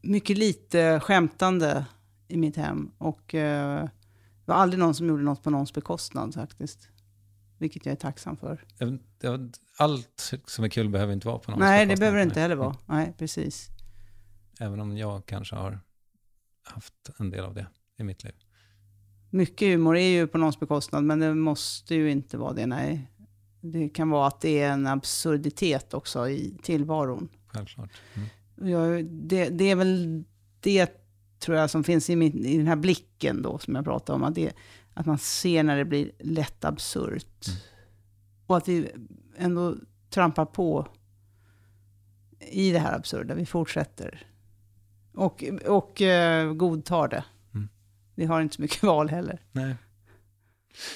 mycket 0.00 0.38
lite 0.38 1.00
skämtande 1.00 1.86
i 2.28 2.36
mitt 2.36 2.56
hem. 2.56 2.90
Och 2.98 3.34
eh, 3.34 3.84
det 3.84 4.52
var 4.52 4.54
aldrig 4.54 4.78
någon 4.78 4.94
som 4.94 5.08
gjorde 5.08 5.22
något 5.22 5.42
på 5.42 5.50
någons 5.50 5.74
bekostnad 5.74 6.34
faktiskt. 6.34 6.88
Vilket 7.58 7.86
jag 7.86 7.92
är 7.92 7.96
tacksam 7.96 8.36
för. 8.36 8.64
Allt 9.78 10.32
som 10.46 10.64
är 10.64 10.68
kul 10.68 10.88
behöver 10.88 11.12
inte 11.12 11.26
vara 11.26 11.38
på 11.38 11.50
någon 11.50 11.60
nej, 11.60 11.80
det 11.80 11.86
bekostnad. 11.86 11.98
behöver 11.98 12.18
det 12.18 12.22
inte 12.22 12.40
heller 12.40 12.56
vara. 12.56 12.76
Nej, 12.86 13.14
precis. 13.18 13.68
Även 14.60 14.80
om 14.80 14.96
jag 14.96 15.26
kanske 15.26 15.56
har 15.56 15.80
haft 16.62 17.10
en 17.18 17.30
del 17.30 17.44
av 17.44 17.54
det 17.54 17.66
i 17.98 18.04
mitt 18.04 18.24
liv. 18.24 18.34
Mycket 19.30 19.68
humor 19.68 19.96
är 19.96 20.08
ju 20.08 20.26
på 20.26 20.38
någons 20.38 20.60
bekostnad, 20.60 21.04
men 21.04 21.18
det 21.18 21.34
måste 21.34 21.94
ju 21.94 22.10
inte 22.10 22.38
vara 22.38 22.52
det, 22.52 22.66
nej. 22.66 23.10
Det 23.60 23.88
kan 23.88 24.10
vara 24.10 24.26
att 24.26 24.40
det 24.40 24.60
är 24.60 24.72
en 24.72 24.86
absurditet 24.86 25.94
också 25.94 26.28
i 26.28 26.58
tillvaron. 26.62 27.28
Självklart. 27.46 27.90
Mm. 28.14 28.70
Jag, 28.70 29.04
det, 29.04 29.48
det 29.48 29.70
är 29.70 29.76
väl 29.76 30.24
det, 30.60 30.90
tror 31.38 31.56
jag, 31.56 31.70
som 31.70 31.84
finns 31.84 32.10
i, 32.10 32.16
min, 32.16 32.44
i 32.44 32.56
den 32.56 32.66
här 32.66 32.76
blicken 32.76 33.42
då, 33.42 33.58
som 33.58 33.74
jag 33.74 33.84
pratade 33.84 34.16
om. 34.16 34.24
Att, 34.24 34.34
det, 34.34 34.52
att 34.94 35.06
man 35.06 35.18
ser 35.18 35.62
när 35.62 35.76
det 35.76 35.84
blir 35.84 36.10
lätt 36.18 36.64
absurt. 36.64 37.46
Mm. 37.48 37.58
Och 38.46 38.56
att 38.56 38.68
vi 38.68 38.90
ändå 39.36 39.74
trampar 40.10 40.44
på 40.44 40.88
i 42.40 42.70
det 42.70 42.78
här 42.78 42.96
absurda. 42.96 43.34
Vi 43.34 43.46
fortsätter. 43.46 44.26
Och, 45.14 45.44
och 45.66 46.02
eh, 46.02 46.52
godtar 46.52 47.08
det. 47.08 47.24
Mm. 48.16 48.28
Vi 48.28 48.34
har 48.34 48.40
inte 48.40 48.56
så 48.56 48.62
mycket 48.62 48.82
val 48.82 49.08
heller. 49.08 49.40
Nej. 49.52 49.74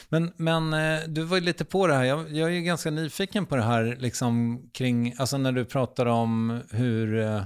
Men, 0.09 0.33
men 0.37 0.73
eh, 0.73 1.01
du 1.09 1.23
var 1.23 1.37
ju 1.37 1.43
lite 1.43 1.65
på 1.65 1.87
det 1.87 1.95
här. 1.95 2.05
Jag, 2.05 2.33
jag 2.33 2.49
är 2.51 2.55
ju 2.55 2.63
ganska 2.63 2.91
nyfiken 2.91 3.47
på 3.47 3.57
det 3.57 3.63
här 3.63 3.97
liksom 4.01 4.63
kring, 4.73 5.15
alltså 5.19 5.39
när 5.39 5.53
du 5.53 5.65
pratar 5.65 6.07
om 6.07 6.61
hur, 6.71 7.19
eh, 7.19 7.43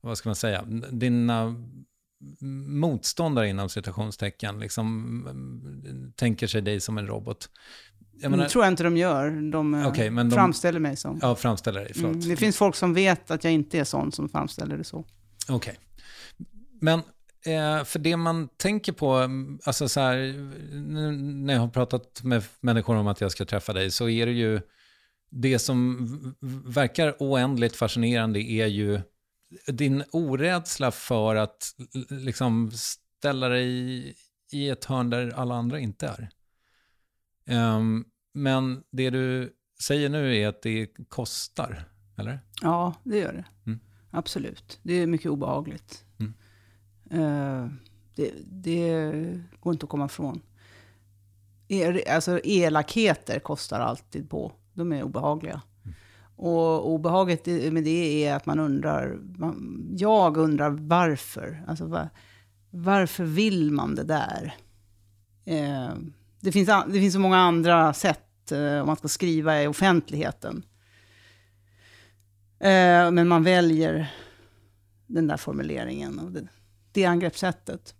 vad 0.00 0.18
ska 0.18 0.28
man 0.28 0.36
säga, 0.36 0.62
dina 0.90 1.54
motståndare 2.66 3.48
inom 3.48 3.68
citationstecken 3.68 4.58
liksom 4.58 4.86
mm, 5.30 6.12
tänker 6.16 6.46
sig 6.46 6.62
dig 6.62 6.80
som 6.80 6.98
en 6.98 7.06
robot. 7.06 7.50
Jag 8.20 8.30
menar, 8.30 8.44
det 8.44 8.50
tror 8.50 8.64
jag 8.64 8.72
inte 8.72 8.82
de 8.82 8.96
gör. 8.96 9.50
De 9.50 9.74
eh, 9.74 10.10
men 10.10 10.28
de- 10.28 10.34
framställer 10.34 10.80
mig 10.80 10.96
som. 10.96 11.18
ja, 11.22 11.34
framställer 11.34 11.80
dig, 11.80 11.92
förlåt. 11.94 12.14
Mm, 12.14 12.28
det 12.28 12.36
finns 12.36 12.56
folk 12.56 12.76
som 12.76 12.94
vet 12.94 13.30
att 13.30 13.44
jag 13.44 13.52
inte 13.52 13.78
är 13.78 13.84
sån 13.84 14.12
som 14.12 14.28
framställer 14.28 14.76
det 14.76 14.84
så. 14.84 15.04
Okej. 15.48 15.78
Men 16.80 17.02
eh, 17.46 17.84
för 17.84 17.98
det 17.98 18.16
man 18.16 18.48
tänker 18.48 18.92
på, 18.92 19.12
mm, 19.12 19.58
alltså 19.64 19.88
så 19.88 20.00
här, 20.00 20.16
när 21.44 21.54
jag 21.54 21.60
har 21.60 21.68
pratat 21.68 22.22
med 22.22 22.42
människor 22.60 22.96
om 22.96 23.06
att 23.06 23.20
jag 23.20 23.32
ska 23.32 23.44
träffa 23.44 23.72
dig 23.72 23.90
så 23.90 24.08
är 24.08 24.26
det 24.26 24.32
ju, 24.32 24.60
det 25.30 25.58
som 25.58 26.06
verkar 26.66 27.16
oändligt 27.18 27.76
fascinerande 27.76 28.40
är 28.40 28.66
ju 28.66 29.00
din 29.66 30.04
orädsla 30.12 30.90
för 30.90 31.36
att 31.36 31.74
liksom 32.10 32.70
ställa 32.74 33.48
dig 33.48 33.66
i, 33.66 34.14
i 34.52 34.68
ett 34.68 34.84
hörn 34.84 35.10
där 35.10 35.32
alla 35.36 35.54
andra 35.54 35.78
inte 35.78 36.06
är. 36.06 36.30
Ehm, 37.46 38.04
men 38.34 38.82
det 38.90 39.10
du 39.10 39.52
säger 39.80 40.08
nu 40.08 40.36
är 40.36 40.48
att 40.48 40.62
det 40.62 40.86
kostar, 41.08 41.88
eller? 42.18 42.40
Ja, 42.62 42.94
det 43.04 43.18
gör 43.18 43.32
det. 43.32 43.44
Mm. 43.66 43.80
Absolut. 44.10 44.78
Det 44.82 44.94
är 44.94 45.06
mycket 45.06 45.30
obehagligt. 45.30 46.05
Eh, 47.10 47.66
det, 48.14 48.32
det 48.44 49.12
går 49.60 49.72
inte 49.72 49.84
att 49.84 49.90
komma 49.90 50.06
ifrån. 50.06 50.40
Alltså 52.08 52.40
elakheter 52.44 53.38
kostar 53.38 53.80
alltid 53.80 54.30
på. 54.30 54.52
De 54.72 54.92
är 54.92 55.02
obehagliga. 55.02 55.62
Och 56.36 56.90
obehaget 56.90 57.46
med 57.46 57.84
det 57.84 58.24
är 58.24 58.34
att 58.34 58.46
man 58.46 58.58
undrar, 58.58 59.18
man, 59.38 59.86
jag 59.98 60.36
undrar 60.36 60.70
varför. 60.70 61.64
Alltså 61.66 61.86
var, 61.86 62.08
varför 62.70 63.24
vill 63.24 63.72
man 63.72 63.94
det 63.94 64.04
där? 64.04 64.54
Eh, 65.44 65.94
det, 66.40 66.52
finns, 66.52 66.68
det 66.86 67.00
finns 67.00 67.14
så 67.14 67.20
många 67.20 67.38
andra 67.38 67.92
sätt 67.92 68.52
eh, 68.52 68.80
om 68.80 68.86
man 68.86 68.96
ska 68.96 69.08
skriva 69.08 69.62
i 69.62 69.66
offentligheten. 69.66 70.62
Eh, 72.58 73.10
men 73.10 73.28
man 73.28 73.42
väljer 73.42 74.14
den 75.06 75.26
där 75.26 75.36
formuleringen 75.36 76.18
och 76.18 76.32
det, 76.32 76.48
det 76.96 77.04
angreppssättet. 77.04 77.94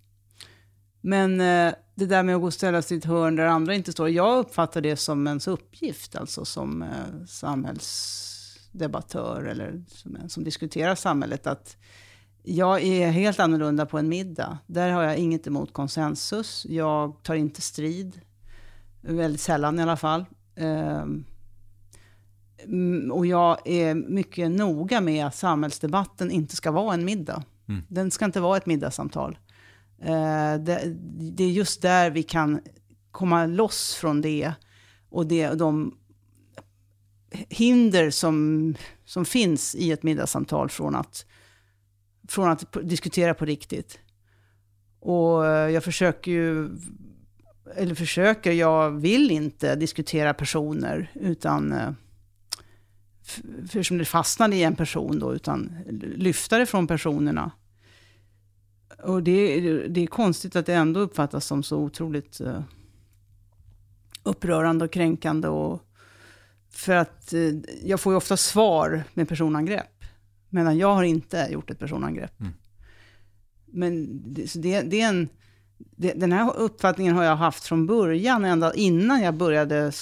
Men 1.01 1.41
eh, 1.41 1.75
det 1.95 2.07
där 2.07 2.23
med 2.23 2.35
att 2.35 2.41
gå 2.41 2.47
och 2.47 2.55
ställa 2.55 2.83
sig 2.83 2.97
i 2.97 2.99
ett 2.99 3.05
hörn 3.05 3.37
där 3.37 3.47
andra 3.47 3.75
inte 3.75 3.93
står. 3.93 4.09
Jag 4.09 4.39
uppfattar 4.39 4.81
det 4.81 4.97
som 4.97 5.27
ens 5.27 5.49
uppgift, 5.49 6.17
alltså 6.17 6.45
som 6.45 6.83
eh, 6.83 7.25
samhällsdebattör 7.29 9.43
eller 9.43 9.85
som, 9.89 10.17
en 10.17 10.29
som 10.29 10.45
diskuterar 10.45 10.95
samhället. 10.95 11.47
Att 11.47 11.77
jag 12.43 12.83
är 12.83 13.11
helt 13.11 13.41
annorlunda 13.41 13.87
på 13.87 13.99
en 13.99 14.09
middag. 14.09 14.59
Där 14.67 14.91
har 14.91 15.03
jag 15.03 15.17
inget 15.17 15.47
emot 15.47 15.73
konsensus. 15.73 16.67
Jag 16.69 17.23
tar 17.23 17.35
inte 17.35 17.61
strid. 17.61 18.21
Väldigt 19.01 19.41
sällan 19.41 19.79
i 19.79 19.83
alla 19.83 19.97
fall. 19.97 20.25
Ehm, 20.57 21.25
mm, 22.65 23.13
och 23.13 23.27
jag 23.27 23.59
är 23.65 23.95
mycket 23.95 24.51
noga 24.51 25.01
med 25.01 25.27
att 25.27 25.35
samhällsdebatten 25.35 26.31
inte 26.31 26.57
ska 26.57 26.71
vara 26.71 26.95
en 26.95 27.05
middag. 27.05 27.43
Mm. 27.69 27.83
Den 27.89 28.11
ska 28.11 28.25
inte 28.25 28.41
vara 28.41 28.57
ett 28.57 28.67
middagssamtal. 28.67 29.39
Eh, 30.03 30.55
det, 30.55 30.97
det 31.37 31.45
är 31.45 31.51
just 31.51 31.83
där 31.83 32.11
vi 32.11 32.23
kan 32.23 32.61
komma 33.11 33.47
loss 33.47 33.95
från 33.95 34.21
det 34.21 34.53
och 35.11 35.27
det, 35.27 35.49
de 35.49 35.95
hinder 37.49 38.11
som, 38.11 38.75
som 39.05 39.25
finns 39.25 39.75
i 39.75 39.93
ett 39.93 40.03
middagssamtal 40.03 40.69
från 40.69 40.95
att, 40.95 41.27
från 42.29 42.49
att 42.49 42.77
diskutera 42.83 43.35
på 43.35 43.45
riktigt. 43.45 43.99
Och 45.01 45.47
eh, 45.47 45.71
jag 45.71 45.85
försöker 45.85 46.31
ju, 46.31 46.69
eller 47.77 47.95
försöker, 47.95 48.53
jag 48.53 48.91
vill 48.91 49.31
inte 49.31 49.77
diskutera 49.77 50.35
personer 50.35 51.11
utan 51.15 51.73
eh, 51.73 51.91
för 53.69 53.83
som 53.83 53.99
det 53.99 54.05
fastnade 54.05 54.57
i 54.57 54.63
en 54.63 54.77
person 54.77 55.19
då, 55.19 55.35
utan 55.35 55.73
lyfta 56.17 56.59
det 56.59 56.67
från 56.67 56.87
personerna. 56.87 57.51
Och 59.03 59.23
det, 59.23 59.61
det 59.89 60.01
är 60.01 60.07
konstigt 60.07 60.57
att 60.57 60.67
det 60.67 60.75
ändå 60.75 61.01
uppfattas 61.01 61.47
som 61.47 61.63
så 61.63 61.79
otroligt 61.79 62.41
eh, 62.41 62.61
upprörande 64.23 64.85
och 64.85 64.93
kränkande. 64.93 65.49
Och, 65.49 65.83
för 66.71 66.97
att 66.97 67.33
eh, 67.33 67.53
jag 67.85 68.01
får 68.01 68.13
ju 68.13 68.17
ofta 68.17 68.37
svar 68.37 69.05
med 69.15 69.29
personangrepp. 69.29 70.05
Medan 70.49 70.79
jag 70.79 70.95
har 70.95 71.03
inte 71.03 71.49
gjort 71.51 71.71
ett 71.71 71.79
personangrepp. 71.79 72.41
Mm. 72.41 72.53
Men 73.67 74.23
det, 74.35 74.49
så 74.49 74.59
det, 74.59 74.83
det 74.83 75.01
är 75.01 75.09
en, 75.09 75.29
den 75.97 76.33
här 76.33 76.57
uppfattningen 76.57 77.15
har 77.15 77.25
jag 77.25 77.37
haft 77.37 77.65
från 77.65 77.87
början, 77.87 78.45
ända 78.45 78.75
innan 78.75 79.23
jag 79.23 79.35
började 79.35 79.93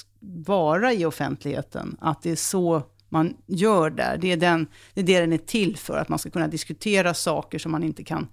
vara 0.47 0.93
i 0.93 1.05
offentligheten. 1.05 1.97
Att 2.01 2.23
det 2.23 2.31
är 2.31 2.37
så 2.37 2.83
man 3.15 3.37
gör 3.47 3.91
där. 3.91 4.19
Det 4.19 4.33
är, 4.33 4.37
den, 4.37 4.67
det 4.95 5.01
är 5.01 5.05
det 5.05 5.21
den 5.21 5.33
är 5.33 5.39
till 5.39 5.77
för, 5.77 5.99
att 5.99 6.09
man 6.09 6.19
ska 6.19 6.31
kunna 6.31 6.49
diskutera 6.49 7.15
saker 7.15 7.59
som 7.59 7.73
man 7.73 7.83
inte 7.83 8.05
kan, 8.05 8.29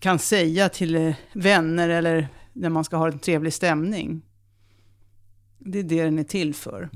kan 0.00 0.18
säga 0.18 0.68
till 0.68 0.96
eh, 0.96 1.14
vänner 1.32 1.88
eller 1.88 2.28
när 2.52 2.68
man 2.68 2.84
ska 2.84 2.96
ha 2.96 3.06
en 3.06 3.18
trevlig 3.18 3.52
stämning. 3.52 4.22
Det 5.58 5.78
är 5.78 5.82
det 5.82 6.04
den 6.04 6.18
är 6.18 6.24
till 6.24 6.54
för. 6.54 6.90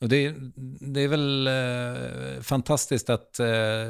Och 0.00 0.08
det, 0.08 0.34
det 0.80 1.00
är 1.00 1.08
väl 1.08 1.46
eh, 1.46 2.42
fantastiskt 2.42 3.10
att 3.10 3.40
eh, 3.40 3.46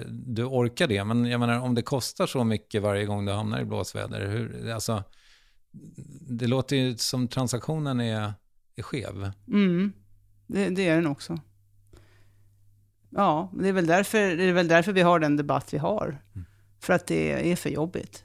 du 0.08 0.44
orkar 0.44 0.86
det, 0.86 1.04
men 1.04 1.26
jag 1.26 1.40
menar 1.40 1.60
om 1.60 1.74
det 1.74 1.82
kostar 1.82 2.26
så 2.26 2.44
mycket 2.44 2.82
varje 2.82 3.04
gång 3.04 3.24
du 3.24 3.32
hamnar 3.32 3.60
i 3.60 3.64
blåsväder, 3.64 4.26
hur, 4.26 4.70
alltså, 4.70 5.04
det 6.20 6.46
låter 6.46 6.76
ju 6.76 6.96
som 6.96 7.28
transaktionen 7.28 8.00
är, 8.00 8.32
är 8.76 8.82
skev. 8.82 9.30
Mm, 9.48 9.92
det, 10.52 10.70
det 10.70 10.88
är 10.88 10.96
den 10.96 11.06
också. 11.06 11.38
Ja, 13.10 13.52
det 13.54 13.68
är, 13.68 13.72
väl 13.72 13.86
därför, 13.86 14.36
det 14.36 14.44
är 14.44 14.52
väl 14.52 14.68
därför 14.68 14.92
vi 14.92 15.00
har 15.00 15.18
den 15.18 15.36
debatt 15.36 15.74
vi 15.74 15.78
har. 15.78 16.22
För 16.80 16.92
att 16.92 17.06
det 17.06 17.52
är 17.52 17.56
för 17.56 17.70
jobbigt. 17.70 18.24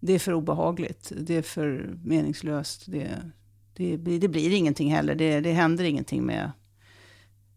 Det 0.00 0.12
är 0.12 0.18
för 0.18 0.32
obehagligt. 0.32 1.12
Det 1.16 1.36
är 1.36 1.42
för 1.42 1.96
meningslöst. 2.04 2.84
Det, 2.86 3.30
det, 3.74 3.98
blir, 3.98 4.20
det 4.20 4.28
blir 4.28 4.54
ingenting 4.54 4.94
heller. 4.94 5.14
Det, 5.14 5.40
det 5.40 5.52
händer 5.52 5.84
ingenting 5.84 6.26
med, 6.26 6.52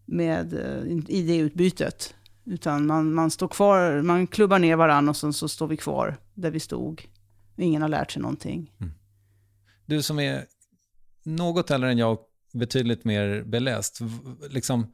med 0.06 0.54
eh, 0.54 0.98
idéutbytet. 1.08 2.16
Utan 2.46 2.88
man, 2.88 3.14
man 3.14 3.32
står 3.32 3.48
kvar, 3.48 4.02
man 4.02 4.28
klubbar 4.28 4.60
ner 4.60 4.76
varandra 4.76 5.10
och 5.10 5.18
sen 5.18 5.34
så 5.34 5.48
står 5.48 5.68
vi 5.68 5.78
kvar 5.78 6.18
där 6.34 6.52
vi 6.52 6.60
stod. 6.60 7.08
Ingen 7.58 7.82
har 7.82 7.90
lärt 7.90 8.12
sig 8.12 8.22
någonting. 8.22 8.74
Du 9.86 10.02
som 10.02 10.20
är 10.20 10.46
något 11.24 11.72
äldre 11.72 11.92
än 11.92 11.98
jag 11.98 12.18
betydligt 12.58 13.06
mer 13.06 13.44
beläst, 13.44 14.00
liksom, 14.50 14.94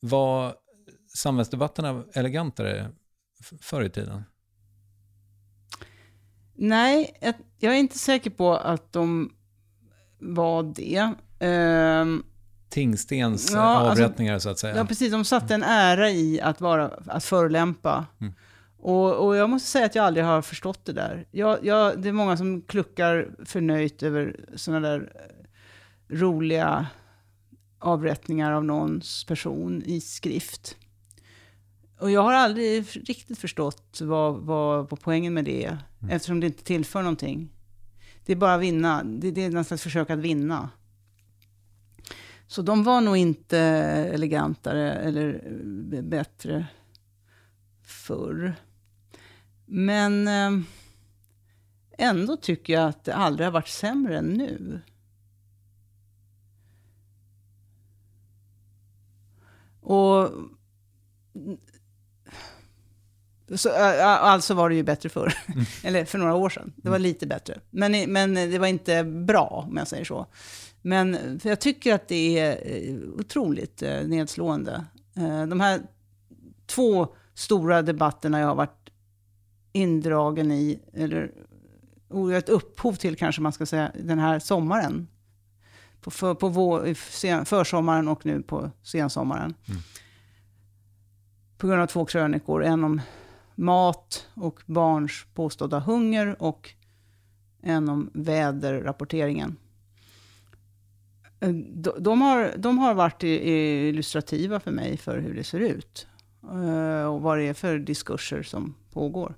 var 0.00 0.54
samhällsdebatterna 1.16 2.04
elegantare 2.14 2.90
förr 3.60 3.82
i 3.82 3.90
tiden? 3.90 4.22
Nej, 6.54 7.18
jag, 7.58 7.74
är 7.74 7.78
inte 7.78 7.98
säker 7.98 8.30
på 8.30 8.56
att 8.56 8.92
de 8.92 9.32
var 10.18 10.62
det. 10.62 11.14
Ehm, 11.40 12.24
Tingstens 12.68 13.52
Ja, 13.52 13.60
alltså- 13.60 14.02
avrättningar 14.04 14.38
så 14.38 14.48
att 14.48 14.58
säga. 14.58 14.76
Ja, 14.76 14.84
precis. 14.84 15.12
De 15.12 15.24
satte 15.24 15.54
en 15.54 15.62
ära 15.62 16.10
i 16.10 16.40
att, 16.40 16.60
vara, 16.60 16.90
att 17.06 17.24
förolämpa. 17.24 18.06
Mm. 18.20 18.32
Och, 18.78 19.26
och 19.26 19.36
jag 19.36 19.50
måste 19.50 19.68
säga 19.68 19.86
att 19.86 19.94
jag 19.94 20.04
aldrig 20.04 20.26
har 20.26 20.42
förstått 20.42 20.84
det 20.84 20.92
där. 20.92 21.26
Jag, 21.30 21.64
jag, 21.64 22.02
det 22.02 22.08
är 22.08 22.12
många 22.12 22.36
som 22.36 22.62
kluckar 22.62 23.30
förnöjt 23.44 24.02
över 24.02 24.46
sådana 24.56 24.88
där 24.88 25.12
roliga 26.12 26.86
avrättningar 27.78 28.52
av 28.52 28.64
någons 28.64 29.24
person 29.24 29.82
i 29.82 30.00
skrift. 30.00 30.76
Och 31.98 32.10
jag 32.10 32.22
har 32.22 32.32
aldrig 32.32 32.86
riktigt 33.08 33.38
förstått 33.38 33.98
vad, 34.02 34.34
vad, 34.40 34.90
vad 34.90 35.00
poängen 35.00 35.34
med 35.34 35.44
det 35.44 35.64
är, 35.64 35.78
eftersom 36.10 36.40
det 36.40 36.46
inte 36.46 36.64
tillför 36.64 37.02
någonting. 37.02 37.50
Det 38.24 38.32
är 38.32 38.36
bara 38.36 38.54
att 38.54 38.60
vinna, 38.60 39.04
det, 39.04 39.30
det 39.30 39.44
är 39.44 39.50
något 39.50 39.66
slags 39.66 39.82
försök 39.82 40.10
att 40.10 40.18
vinna. 40.18 40.70
Så 42.46 42.62
de 42.62 42.84
var 42.84 43.00
nog 43.00 43.16
inte 43.16 43.58
elegantare 43.58 44.92
eller 44.92 45.42
bättre 46.02 46.66
förr. 47.82 48.54
Men 49.66 50.28
eh, 50.28 50.66
ändå 51.98 52.36
tycker 52.36 52.72
jag 52.72 52.88
att 52.88 53.04
det 53.04 53.14
aldrig 53.14 53.46
har 53.46 53.52
varit 53.52 53.68
sämre 53.68 54.18
än 54.18 54.24
nu. 54.24 54.80
Och 59.82 60.30
så, 63.56 63.70
alltså 63.70 64.54
var 64.54 64.68
det 64.68 64.74
ju 64.74 64.82
bättre 64.82 65.08
förr. 65.08 65.34
Eller 65.84 66.04
för 66.04 66.18
några 66.18 66.34
år 66.34 66.48
sedan. 66.48 66.72
Det 66.76 66.90
var 66.90 66.98
lite 66.98 67.26
bättre. 67.26 67.60
Men, 67.70 68.12
men 68.12 68.34
det 68.34 68.58
var 68.58 68.66
inte 68.66 69.04
bra, 69.04 69.64
om 69.68 69.76
jag 69.76 69.88
säger 69.88 70.04
så. 70.04 70.26
Men 70.82 71.40
jag 71.44 71.60
tycker 71.60 71.94
att 71.94 72.08
det 72.08 72.38
är 72.38 72.58
eh, 72.64 72.94
otroligt 73.18 73.82
eh, 73.82 74.02
nedslående. 74.06 74.84
Eh, 75.16 75.46
De 75.46 75.60
här 75.60 75.80
två 76.66 77.08
stora 77.34 77.82
debatterna 77.82 78.40
jag 78.40 78.46
har 78.46 78.54
varit 78.54 78.90
indragen 79.72 80.52
i, 80.52 80.80
eller 80.92 81.30
oh, 82.08 82.34
ett 82.34 82.48
upphov 82.48 82.94
till 82.94 83.16
kanske 83.16 83.42
man 83.42 83.52
ska 83.52 83.66
säga, 83.66 83.92
den 84.04 84.18
här 84.18 84.38
sommaren. 84.38 85.08
På, 86.02 86.10
för, 86.10 86.34
på 86.34 86.48
vår, 86.48 86.94
sen, 86.94 87.44
försommaren 87.44 88.08
och 88.08 88.26
nu 88.26 88.42
på 88.42 88.70
sensommaren. 88.82 89.54
På 91.58 91.66
grund 91.66 91.82
av 91.82 91.86
två 91.86 92.04
krönikor, 92.04 92.64
en 92.64 92.84
om 92.84 93.00
mat 93.54 94.28
och 94.34 94.62
barns 94.66 95.26
påstådda 95.34 95.78
hunger 95.80 96.42
och 96.42 96.70
en 97.62 97.88
om 97.88 98.10
väderrapporteringen. 98.14 99.56
Eh, 101.40 101.48
De, 101.54 101.92
de, 101.98 102.20
har, 102.20 102.52
de 102.56 102.78
har 102.78 102.94
varit 102.94 103.22
illustrativa 103.22 104.60
för 104.60 104.70
mig 104.70 104.96
för 104.96 105.18
hur 105.18 105.34
det 105.34 105.44
ser 105.44 105.60
ut. 105.60 106.06
eh, 106.42 107.04
Och 107.04 107.20
vad 107.22 107.38
det 107.38 107.44
är 107.48 107.54
för 107.54 107.78
diskurser 107.78 108.42
som 108.42 108.74
pågår. 108.92 109.34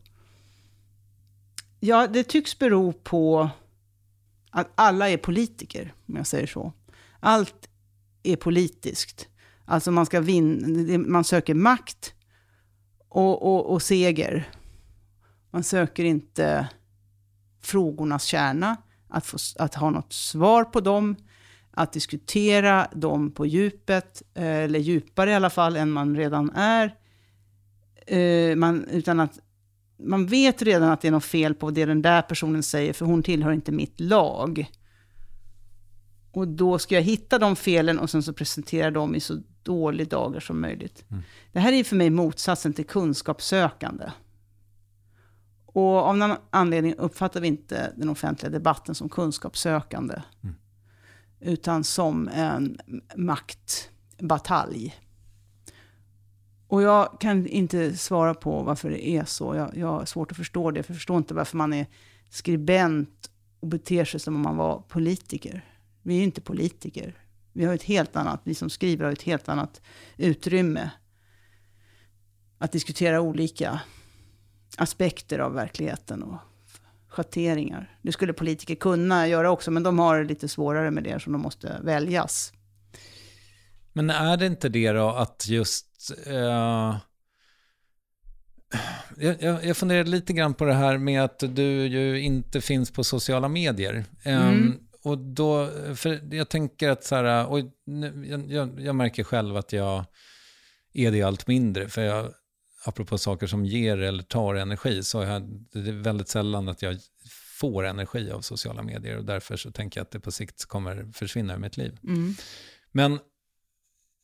Ja, 1.81 2.07
det 2.07 2.25
tycks 2.25 2.59
bero 2.59 2.93
på 2.93 3.51
att 4.57 4.73
alla 4.75 5.09
är 5.09 5.17
politiker, 5.17 5.95
om 6.09 6.17
jag 6.17 6.27
säger 6.27 6.47
så. 6.47 6.73
Allt 7.21 7.69
är 8.23 8.37
politiskt. 8.37 9.29
Alltså 9.65 9.91
man, 9.91 10.07
ska 10.07 10.21
vinna, 10.21 10.99
man 10.99 11.25
söker 11.25 11.55
makt 11.55 12.15
och, 13.09 13.43
och, 13.43 13.73
och 13.73 13.83
seger. 13.83 14.49
Man 15.51 15.65
söker 15.65 16.05
inte 16.05 16.69
frågornas 17.61 18.25
kärna, 18.25 18.77
att, 19.09 19.27
få, 19.27 19.39
att 19.59 19.75
ha 19.75 19.91
något 19.91 20.13
svar 20.13 20.65
på 20.65 20.81
dem, 20.81 21.17
att 21.71 21.93
diskutera 21.93 22.89
dem 22.93 23.31
på 23.31 23.47
djupet, 23.47 24.23
eh, 24.35 24.45
eller 24.45 24.79
djupare 24.79 25.31
i 25.31 25.35
alla 25.35 25.51
fall 25.51 25.77
än 25.77 25.91
man 25.91 26.17
redan 26.17 26.51
är. 26.51 26.95
Eh, 28.07 28.57
man, 28.57 28.85
utan 28.85 29.21
att 29.21 29.39
man 29.97 30.27
vet 30.27 30.63
redan 30.63 30.91
att 30.91 31.01
det 31.01 31.09
är 31.09 31.13
något 31.13 31.25
fel 31.25 31.55
på 31.55 31.71
det 31.71 31.85
den 31.85 32.03
där 32.03 32.23
personen 32.23 32.63
säger, 32.63 32.93
för 32.93 33.07
hon 33.07 33.23
tillhör 33.23 33.53
inte 33.53 33.73
mitt 33.73 34.01
lag. 34.01 34.71
Och 36.33 36.49
då 36.49 36.79
ska 36.79 36.95
jag 36.95 37.03
hitta 37.03 37.39
de 37.39 37.57
felen 37.57 37.99
och 37.99 38.11
sen 38.11 38.23
så 38.23 38.33
presentera 38.33 38.91
dem 38.91 39.15
i 39.15 39.21
så 39.21 39.43
dålig 39.63 40.09
dagar 40.09 40.41
som 40.41 40.61
möjligt. 40.61 41.05
Det 41.53 41.61
här 41.61 41.73
är 41.73 41.85
för 41.85 41.97
mig 41.97 42.11
motsatsen 42.11 42.73
till 42.73 42.87
kunskapssökande. 42.87 44.11
Och 45.67 45.97
av 45.97 46.17
någon 46.17 46.37
anledning 46.51 46.95
uppfattar 46.95 47.41
vi 47.41 47.49
inte 47.49 47.93
den 47.97 48.09
offentliga 48.09 48.51
debatten 48.51 48.95
som 48.95 49.09
kunskapssökande. 49.09 50.23
Utan 51.41 51.85
som 51.85 52.29
en 52.29 52.79
maktbatalj. 53.17 54.95
Och 56.75 56.83
jag 56.83 57.20
kan 57.20 57.47
inte 57.47 57.97
svara 57.97 58.35
på 58.35 58.62
varför 58.62 58.91
det 58.91 59.09
är 59.09 59.25
så. 59.25 59.55
Jag, 59.55 59.77
jag 59.77 59.87
har 59.87 60.05
svårt 60.05 60.31
att 60.31 60.37
förstå 60.37 60.70
det. 60.70 60.83
För 60.83 60.93
jag 60.93 60.97
förstår 60.97 61.16
inte 61.16 61.35
varför 61.35 61.57
man 61.57 61.72
är 61.72 61.87
skribent 62.31 63.31
och 63.61 63.68
beter 63.68 64.05
sig 64.05 64.20
som 64.20 64.35
om 64.37 64.43
man 64.43 64.57
var 64.57 64.79
politiker. 64.89 65.64
Vi 66.03 66.14
är 66.14 66.18
ju 66.18 66.25
inte 66.25 66.41
politiker. 66.41 67.18
Vi 67.53 67.64
har 67.64 67.75
ett 67.75 67.83
helt 67.83 68.16
annat, 68.16 68.41
vi 68.45 68.55
som 68.55 68.70
skriver 68.70 69.05
har 69.05 69.12
ett 69.12 69.22
helt 69.22 69.49
annat 69.49 69.81
utrymme 70.16 70.91
att 72.59 72.72
diskutera 72.72 73.20
olika 73.20 73.81
aspekter 74.77 75.39
av 75.39 75.53
verkligheten 75.55 76.22
och 76.22 76.39
schatteringar. 77.09 77.99
Det 78.03 78.12
skulle 78.12 78.33
politiker 78.33 78.75
kunna 78.75 79.29
göra 79.29 79.51
också, 79.51 79.70
men 79.70 79.83
de 79.83 79.99
har 79.99 80.18
det 80.18 80.25
lite 80.25 80.49
svårare 80.49 80.91
med 80.91 81.05
det 81.05 81.22
som 81.22 81.33
de 81.33 81.43
måste 81.43 81.81
väljas. 81.83 82.53
Men 83.93 84.11
är 84.11 84.37
det 84.37 84.47
inte 84.47 84.68
det 84.68 84.93
då 84.93 85.09
att 85.09 85.49
just 85.49 85.94
eh, 86.11 86.97
jag, 89.17 89.65
jag, 89.65 89.77
funderar 89.77 90.05
lite 90.05 90.33
grann 90.33 90.55
på 90.55 90.65
det 90.65 90.75
här 90.75 90.99
med 90.99 91.25
att 91.25 91.39
du 91.39 91.87
ju 91.87 92.21
inte 92.21 92.61
finns 92.61 92.91
på 92.91 93.05
sociala 93.05 93.49
medier. 93.49 94.05
Ehm, 94.23 94.79
Och 95.03 95.19
då, 95.19 95.71
för 95.95 96.35
jag 96.35 96.49
tänker 96.49 96.91
att 96.91 97.05
så 97.05 97.15
här, 97.17 97.47
och 97.47 97.59
jag, 97.59 98.53
jag, 98.53 98.81
jag 98.81 98.95
märker 98.95 99.25
själv 99.25 99.57
att 99.57 99.73
jag 99.73 100.05
är 100.93 101.11
det 101.11 101.23
allt 101.23 101.47
mindre. 101.47 101.89
För 101.89 102.03
jag, 102.03 102.33
apropå 102.85 103.19
saker 103.19 103.47
som 103.47 103.65
ger 103.65 103.99
eller 103.99 104.23
tar 104.23 104.55
energi, 104.55 105.03
så 105.03 105.23
jag, 105.23 105.43
det 105.73 105.89
är 105.89 106.03
väldigt 106.03 106.29
sällan 106.29 106.69
att 106.69 106.83
jag 106.83 106.99
får 107.61 107.85
energi 107.85 108.31
av 108.31 108.41
sociala 108.41 108.83
medier. 108.83 109.19
Och 109.19 109.25
därför 109.25 109.57
så 109.57 109.71
tänker 109.71 110.01
jag 110.01 110.05
att 110.05 110.11
det 110.11 110.21
på 110.21 110.33
sikt 110.33 110.65
kommer 110.65 111.13
försvinna 111.15 111.55
ur 111.55 111.59
mitt 111.59 111.77
liv. 111.77 111.99
Men 112.93 113.19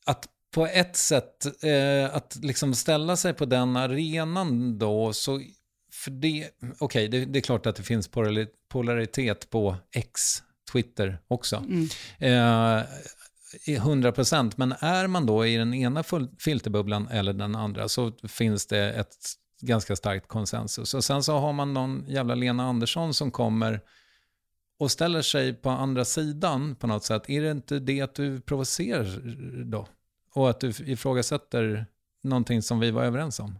att 0.06 0.28
på 0.54 0.66
ett 0.66 0.96
sätt, 0.96 1.64
eh, 1.64 2.16
att 2.16 2.36
liksom 2.42 2.74
ställa 2.74 3.16
sig 3.16 3.32
på 3.34 3.44
den 3.44 3.76
arenan 3.76 4.78
då, 4.78 5.12
så 5.12 5.40
för 5.92 6.10
det, 6.10 6.50
okej, 6.78 7.08
det, 7.08 7.24
det 7.24 7.38
är 7.38 7.40
klart 7.40 7.66
att 7.66 7.76
det 7.76 7.82
finns 7.82 8.10
polari- 8.10 8.48
polaritet 8.68 9.50
på 9.50 9.76
X, 9.94 10.42
Twitter 10.72 11.18
också. 11.28 11.64
Eh, 12.18 12.82
i 13.66 13.74
100 13.76 14.12
procent, 14.12 14.56
men 14.56 14.74
är 14.78 15.06
man 15.06 15.26
då 15.26 15.46
i 15.46 15.56
den 15.56 15.74
ena 15.74 16.02
fil- 16.02 16.28
filterbubblan 16.38 17.08
eller 17.08 17.32
den 17.32 17.54
andra 17.54 17.88
så 17.88 18.12
finns 18.28 18.66
det 18.66 18.92
ett 18.92 19.16
ganska 19.60 19.96
starkt 19.96 20.28
konsensus. 20.28 20.94
Och 20.94 21.04
sen 21.04 21.22
så 21.22 21.38
har 21.38 21.52
man 21.52 21.74
någon 21.74 22.04
jävla 22.08 22.34
Lena 22.34 22.64
Andersson 22.64 23.14
som 23.14 23.30
kommer 23.30 23.80
och 24.78 24.90
ställer 24.90 25.22
sig 25.22 25.54
på 25.54 25.70
andra 25.70 26.04
sidan 26.04 26.76
på 26.76 26.86
något 26.86 27.04
sätt. 27.04 27.30
Är 27.30 27.42
det 27.42 27.50
inte 27.50 27.78
det 27.78 28.00
att 28.00 28.14
du 28.14 28.40
provocerar 28.40 29.20
då? 29.64 29.88
Och 30.34 30.50
att 30.50 30.60
du 30.60 30.68
ifrågasätter 30.68 31.86
någonting 32.22 32.62
som 32.62 32.80
vi 32.80 32.90
var 32.90 33.04
överens 33.04 33.40
om? 33.40 33.58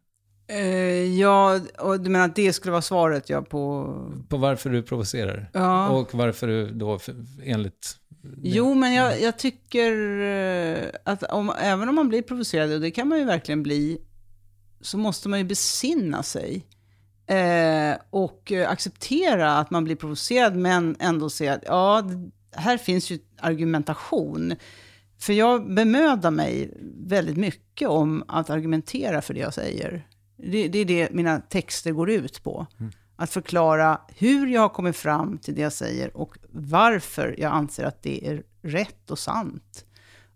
Eh, 0.51 1.19
ja, 1.19 1.61
och 1.79 2.01
du 2.01 2.11
menar 2.11 2.25
att 2.25 2.37
det 2.37 2.53
skulle 2.53 2.73
vara 2.73 2.83
svaret 2.83 3.31
ja, 3.31 3.43
på... 3.43 3.95
På 4.29 4.37
varför 4.37 4.71
du 4.71 4.83
provocerar? 4.83 5.51
Ja. 5.53 5.89
Och 5.89 6.15
varför 6.15 6.47
du 6.47 6.71
då 6.71 6.99
enligt... 7.45 7.97
Jo, 8.43 8.75
men 8.75 8.95
jag, 8.95 9.21
jag 9.21 9.39
tycker 9.39 10.21
eh, 10.21 10.89
att 11.05 11.23
om, 11.23 11.53
även 11.61 11.89
om 11.89 11.95
man 11.95 12.09
blir 12.09 12.23
provocerad, 12.23 12.73
och 12.73 12.81
det 12.81 12.91
kan 12.91 13.09
man 13.09 13.19
ju 13.19 13.25
verkligen 13.25 13.63
bli, 13.63 13.99
så 14.81 14.99
måste 14.99 15.29
man 15.29 15.39
ju 15.39 15.45
besinna 15.45 16.23
sig. 16.23 16.67
Eh, 17.27 17.97
och 18.11 18.53
acceptera 18.53 19.59
att 19.59 19.71
man 19.71 19.85
blir 19.85 19.97
provocerad, 19.97 20.57
men 20.57 20.97
ändå 21.01 21.31
se 21.31 21.49
att 21.49 21.63
ja, 21.67 22.05
här 22.53 22.79
finns 22.79 23.11
ju 23.11 23.19
argumentation. 23.41 24.55
För 25.21 25.33
jag 25.33 25.75
bemödar 25.75 26.31
mig 26.31 26.73
väldigt 26.95 27.37
mycket 27.37 27.89
om 27.89 28.25
att 28.29 28.51
argumentera 28.51 29.23
för 29.23 29.35
det 29.35 29.41
jag 29.41 29.55
säger. 29.55 30.07
Det, 30.37 30.69
det 30.69 30.79
är 30.79 30.85
det 30.85 31.13
mina 31.13 31.41
texter 31.41 31.93
går 31.93 32.11
ut 32.11 32.43
på. 32.43 32.67
Att 33.17 33.31
förklara 33.31 34.01
hur 34.09 34.47
jag 34.47 34.61
har 34.61 34.69
kommit 34.69 34.97
fram 34.97 35.39
till 35.39 35.55
det 35.55 35.61
jag 35.61 35.73
säger 35.73 36.17
och 36.17 36.39
varför 36.49 37.35
jag 37.39 37.53
anser 37.53 37.85
att 37.85 38.03
det 38.03 38.29
är 38.29 38.43
rätt 38.63 39.11
och 39.11 39.19
sant. 39.19 39.85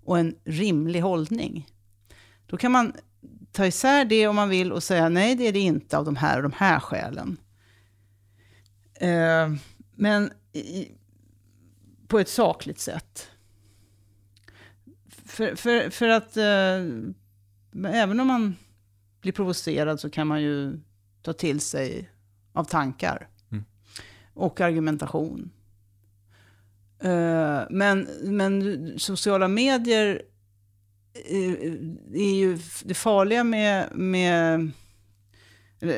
Och 0.05 0.19
en 0.19 0.35
rimlig 0.45 1.01
hållning. 1.01 1.69
Då 2.47 2.57
kan 2.57 2.73
man 2.73 2.93
ta 3.53 3.67
isär 3.67 4.05
det 4.05 4.29
om 4.29 4.37
man 4.37 4.49
vill 4.49 4.73
och 4.73 4.83
säga 4.83 5.09
nej, 5.09 5.35
det 5.35 5.49
är 5.49 5.53
det 5.53 5.59
inte 5.61 5.99
av 5.99 6.05
de 6.05 6.17
här 6.17 6.37
och 6.37 6.43
de 6.43 6.53
här 6.53 6.81
skälen. 6.81 7.37
Eh, 8.95 9.55
men 9.95 10.33
i, 10.53 10.89
på 12.09 12.19
ett 12.19 12.29
sakligt 12.29 12.81
sätt. 12.81 13.31
För, 15.35 15.55
för, 15.57 15.91
för 15.91 16.09
att 16.09 16.37
eh, 16.37 17.95
även 17.95 18.21
om 18.21 18.27
man 18.27 18.57
blir 19.21 19.33
provocerad 19.33 20.01
så 20.01 20.11
kan 20.11 20.27
man 20.27 20.43
ju 20.43 20.81
ta 21.23 21.33
till 21.33 21.61
sig 21.61 22.11
av 22.53 22.65
tankar 22.65 23.29
Mm. 23.51 23.65
och 24.35 24.61
argumentation. 24.61 25.51
Eh, 27.01 27.61
men, 27.71 28.09
men 28.23 28.93
sociala 28.99 29.49
medier 29.49 30.23
eh, 31.15 31.53
är 32.15 32.35
ju 32.35 32.59
det 32.85 32.95
farliga 32.95 33.45
med, 33.45 33.89
med 33.97 34.71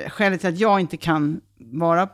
skälet 0.08 0.40
till 0.40 0.48
att 0.48 0.58
jag 0.58 0.80
inte 0.80 0.96
kan 0.96 1.40
vara 1.58 2.08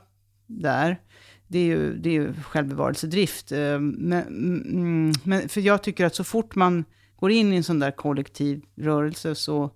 där, 0.47 1.01
det 1.47 1.59
är 1.59 1.65
ju, 1.65 1.97
det 1.97 2.09
är 2.09 2.15
ju 2.15 2.35
självbevarelsedrift. 2.35 3.53
Eh, 3.53 3.79
Men, 3.81 4.23
mm, 4.23 5.13
men 5.25 5.49
för 5.49 5.61
jag 5.61 5.83
tycker 5.83 6.07
att 6.07 6.15
så 6.15 6.25
fort 6.25 6.55
man 6.55 6.85
går 7.23 7.31
in 7.31 7.53
i 7.53 7.57
en 7.57 7.65
sån 7.65 7.79
där 7.79 7.91
kollektiv 7.91 8.63
rörelse 8.77 9.35
så, 9.35 9.71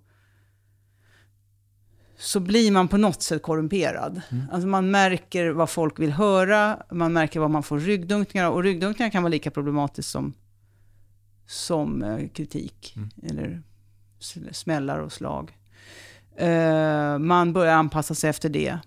så 2.16 2.40
blir 2.40 2.70
man 2.72 2.88
på 2.88 2.97
något 2.97 3.22
sätt 3.22 3.42
korrumperad. 3.42 4.20
Alltså 4.53 4.68
man 4.68 4.90
märker 4.90 5.51
vad 5.51 5.70
folk 5.70 5.99
vill 6.01 6.12
höra, 6.12 6.82
man 6.92 7.12
märker 7.12 7.40
vad 7.40 7.51
man 7.51 7.62
får 7.62 7.78
ryggdunkningar. 7.78 8.51
Och 8.51 8.62
ryggdunkningar 8.62 9.11
kan 9.11 9.22
vara 9.22 9.30
lika 9.30 9.51
problematiskt 9.51 10.09
som, 10.11 10.32
som 11.47 12.03
eh, 12.03 12.28
kritik. 12.28 12.97
Eller 13.22 13.62
s- 14.20 14.59
smällar 14.59 14.99
och 14.99 15.12
slag. 15.12 15.57
Eh, 16.36 17.18
man 17.18 17.53
börjar 17.53 17.74
anpassa 17.74 18.14
sig 18.14 18.30
efter 18.30 18.49
det. 18.49 18.78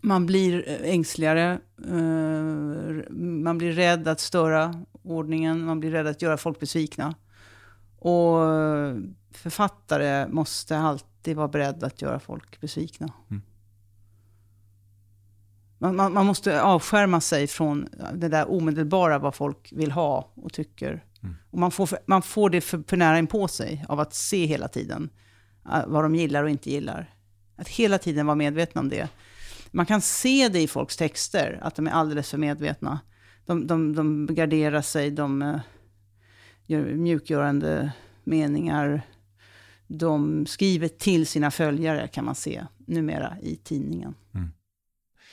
Man 0.00 0.26
blir 0.26 0.82
ängsligare. 0.82 1.58
eh, 1.86 3.12
man 3.18 3.58
blir 3.58 3.72
rädd 3.72 4.08
att 4.08 4.20
störa 4.20 4.84
ordningen. 5.02 5.64
Man 5.64 5.80
blir 5.80 5.90
rädd 5.90 6.06
att 6.06 6.22
göra 6.22 6.36
folk 6.36 6.60
besvikna. 6.60 7.14
Och 7.98 8.38
författare 9.30 10.28
måste 10.28 10.78
alltid 10.78 11.36
vara 11.36 11.48
beredd 11.48 11.84
att 11.84 12.02
göra 12.02 12.20
folk 12.20 12.60
besvikna. 12.60 13.12
Mm. 13.30 13.42
Man, 15.78 15.96
man, 15.96 16.12
man 16.12 16.26
måste 16.26 16.62
avskärma 16.62 17.20
sig 17.20 17.46
från 17.46 17.88
det 18.14 18.28
där 18.28 18.50
omedelbara 18.50 19.18
vad 19.18 19.34
folk 19.34 19.72
vill 19.72 19.90
ha 19.90 20.32
och 20.34 20.52
tycker. 20.52 21.04
Mm. 21.22 21.36
Och 21.50 21.58
man 21.58 21.70
får, 21.70 21.88
man 22.06 22.22
får 22.22 22.50
det 22.50 22.60
för, 22.60 22.82
för 22.86 22.96
nära 22.96 23.18
in 23.18 23.26
på 23.26 23.48
sig 23.48 23.84
av 23.88 24.00
att 24.00 24.14
se 24.14 24.46
hela 24.46 24.68
tiden 24.68 25.10
eh, 25.72 25.86
vad 25.86 26.04
de 26.04 26.14
gillar 26.14 26.44
och 26.44 26.50
inte 26.50 26.70
gillar. 26.70 27.14
Att 27.56 27.68
hela 27.68 27.98
tiden 27.98 28.26
vara 28.26 28.34
medveten 28.34 28.80
om 28.80 28.88
det. 28.88 29.08
Man 29.70 29.86
kan 29.86 30.00
se 30.00 30.48
det 30.48 30.60
i 30.60 30.68
folks 30.68 30.96
texter, 30.96 31.58
att 31.62 31.74
de 31.74 31.86
är 31.86 31.90
alldeles 31.90 32.30
för 32.30 32.38
medvetna. 32.38 33.00
De, 33.46 33.66
de, 33.66 33.94
de 33.94 34.26
garderar 34.26 34.82
sig, 34.82 35.10
de 35.10 35.42
eh, 35.42 35.60
gör 36.66 36.84
mjukgörande 36.84 37.92
meningar. 38.24 39.02
De 39.86 40.46
skriver 40.46 40.88
till 40.88 41.26
sina 41.26 41.50
följare, 41.50 42.08
kan 42.08 42.24
man 42.24 42.34
se 42.34 42.66
numera 42.86 43.36
i 43.42 43.56
tidningen. 43.56 44.14
Mm. 44.34 44.52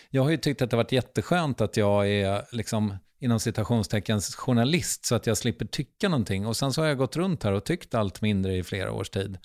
Jag 0.09 0.23
har 0.23 0.29
ju 0.29 0.37
tyckt 0.37 0.61
att 0.61 0.69
det 0.69 0.77
har 0.77 0.83
varit 0.83 0.91
jätteskönt 0.91 1.61
att 1.61 1.77
jag 1.77 2.09
är 2.09 2.45
liksom 2.51 2.93
inom 3.19 3.39
citationstecken 3.39 4.21
journalist 4.21 5.05
så 5.05 5.15
att 5.15 5.27
jag 5.27 5.37
slipper 5.37 5.65
tycka 5.65 6.09
någonting. 6.09 6.45
Och 6.45 6.57
sen 6.57 6.73
så 6.73 6.81
har 6.81 6.87
jag 6.87 6.97
gått 6.97 7.15
runt 7.15 7.43
här 7.43 7.51
och 7.51 7.65
tyckt 7.65 7.93
allt 7.93 8.21
mindre 8.21 8.57
i 8.57 8.63
flera 8.63 8.91
års 8.91 9.09
tid. 9.09 9.37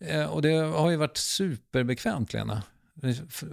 Eh, 0.00 0.24
och 0.24 0.42
det 0.42 0.52
har 0.52 0.90
ju 0.90 0.96
varit 0.96 1.16
superbekvämt, 1.16 2.32
Lena. 2.32 2.62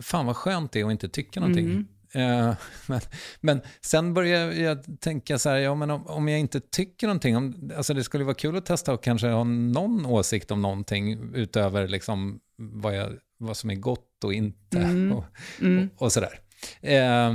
Fan 0.01 0.25
vad 0.25 0.35
skönt 0.35 0.71
det 0.71 0.79
är 0.79 0.85
att 0.85 0.91
inte 0.91 1.09
tycka 1.09 1.39
någonting. 1.39 1.65
Mm. 1.65 1.87
Eh, 2.13 2.55
men, 2.87 2.99
men 3.41 3.61
sen 3.81 4.13
börjar 4.13 4.51
jag 4.51 4.99
tänka 4.99 5.39
så 5.39 5.49
här, 5.49 5.57
ja 5.57 5.75
men 5.75 5.91
om, 5.91 6.07
om 6.07 6.27
jag 6.27 6.39
inte 6.39 6.59
tycker 6.59 7.07
någonting, 7.07 7.37
om, 7.37 7.71
alltså 7.77 7.93
det 7.93 8.03
skulle 8.03 8.23
vara 8.23 8.35
kul 8.35 8.57
att 8.57 8.65
testa 8.65 8.93
och 8.93 9.03
kanske 9.03 9.27
ha 9.27 9.43
någon 9.43 10.05
åsikt 10.05 10.51
om 10.51 10.61
någonting 10.61 11.33
utöver 11.33 11.87
liksom 11.87 12.39
vad, 12.57 12.95
jag, 12.97 13.13
vad 13.37 13.57
som 13.57 13.69
är 13.69 13.75
gott 13.75 14.23
och 14.23 14.33
inte. 14.33 14.77
Mm. 14.79 15.11
Och, 15.17 15.25
Mm. 15.61 15.89
och, 15.95 16.01
och 16.01 16.11
sådär. 16.11 16.39
Eh, 16.81 17.33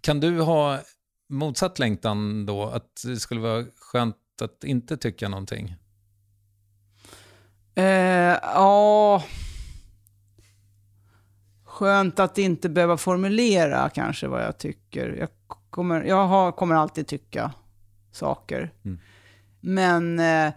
kan 0.00 0.20
du 0.20 0.40
ha 0.40 0.80
motsatt 1.28 1.78
längtan 1.78 2.46
då, 2.46 2.64
att 2.64 3.02
det 3.04 3.16
skulle 3.16 3.40
vara 3.40 3.64
skönt 3.76 4.16
att 4.42 4.64
inte 4.64 4.96
tycka 4.96 5.28
någonting? 5.28 5.74
Eh, 7.74 7.84
ja... 8.42 9.22
Skönt 11.82 12.20
att 12.20 12.38
inte 12.38 12.68
behöva 12.68 12.96
formulera 12.96 13.88
kanske 13.88 14.28
vad 14.28 14.42
jag 14.42 14.58
tycker. 14.58 15.16
Jag 15.18 15.28
kommer, 15.70 16.02
jag 16.02 16.26
har, 16.26 16.52
kommer 16.52 16.74
alltid 16.74 17.06
tycka 17.06 17.52
saker. 18.12 18.72
Mm. 18.84 18.98
Men 19.60 20.18
eh, 20.18 20.52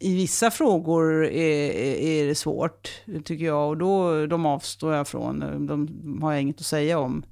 i 0.00 0.16
vissa 0.16 0.50
frågor 0.50 1.24
är, 1.24 1.70
är, 2.00 2.26
det 2.26 2.34
svårt, 2.34 3.02
tycker 3.24 3.44
jag. 3.44 3.68
Och 3.68 3.76
då, 3.76 4.26
de 4.26 4.46
avstår 4.46 4.94
jag 4.94 5.08
från. 5.08 5.66
De 5.66 6.18
har 6.22 6.32
jag 6.32 6.42
inget 6.42 6.60
att 6.60 6.66
säga 6.66 6.98
om. 6.98 7.24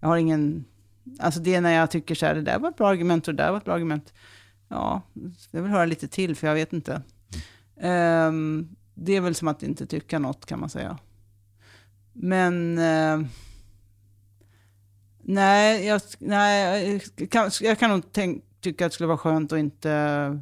Jag 0.00 0.08
har 0.08 0.16
ingen... 0.16 0.64
Alltså 1.18 1.40
det 1.40 1.54
är 1.54 1.60
när 1.60 1.74
jag 1.74 1.90
tycker 1.90 2.14
så 2.14 2.26
här, 2.26 2.34
det 2.34 2.42
där 2.42 2.58
var 2.58 2.68
ett 2.68 2.76
bra 2.76 2.88
argument 2.88 3.28
och 3.28 3.34
det 3.34 3.42
där 3.42 3.50
var 3.50 3.58
ett 3.58 3.64
bra 3.64 3.74
argument. 3.74 4.14
Ja, 4.68 5.02
jag 5.50 5.62
vill 5.62 5.70
höra 5.70 5.84
lite 5.84 6.08
till 6.08 6.36
för 6.36 6.46
jag 6.46 6.54
vet 6.54 6.72
inte. 6.72 7.02
Ehm, 7.80 8.68
det 8.94 9.16
är 9.16 9.20
väl 9.20 9.34
som 9.34 9.48
att 9.48 9.62
inte 9.62 9.86
tycka 9.86 10.18
något 10.18 10.46
kan 10.46 10.60
man 10.60 10.68
säga. 10.68 10.98
Men... 12.20 12.78
eh, 12.78 13.28
nej, 15.22 15.86
jag, 15.86 16.00
nej 16.18 17.00
jag, 17.16 17.30
kan, 17.30 17.50
jag 17.60 17.78
kan 17.78 17.90
nog 17.90 18.02
tänk, 18.12 18.44
tycka 18.60 18.86
att 18.86 18.90
det 18.90 18.94
skulle 18.94 19.06
vara 19.06 19.18
skönt 19.18 19.52
att 19.52 19.58
inte 19.58 20.40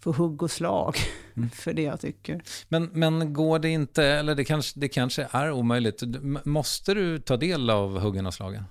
få 0.00 0.12
hugg 0.12 0.42
och 0.42 0.50
slag 0.50 0.96
för 1.52 1.72
det 1.72 1.82
jag 1.82 2.00
tycker. 2.00 2.42
Men, 2.68 2.90
men 2.92 3.32
går 3.32 3.58
det 3.58 3.68
inte, 3.68 4.04
eller 4.04 4.34
det 4.34 4.44
kanske, 4.44 4.80
det 4.80 4.88
kanske 4.88 5.28
är 5.30 5.50
omöjligt, 5.50 6.02
måste 6.44 6.94
du 6.94 7.18
ta 7.18 7.36
del 7.36 7.70
av 7.70 7.98
huggen 7.98 8.26
och 8.26 8.34
slagen? 8.34 8.64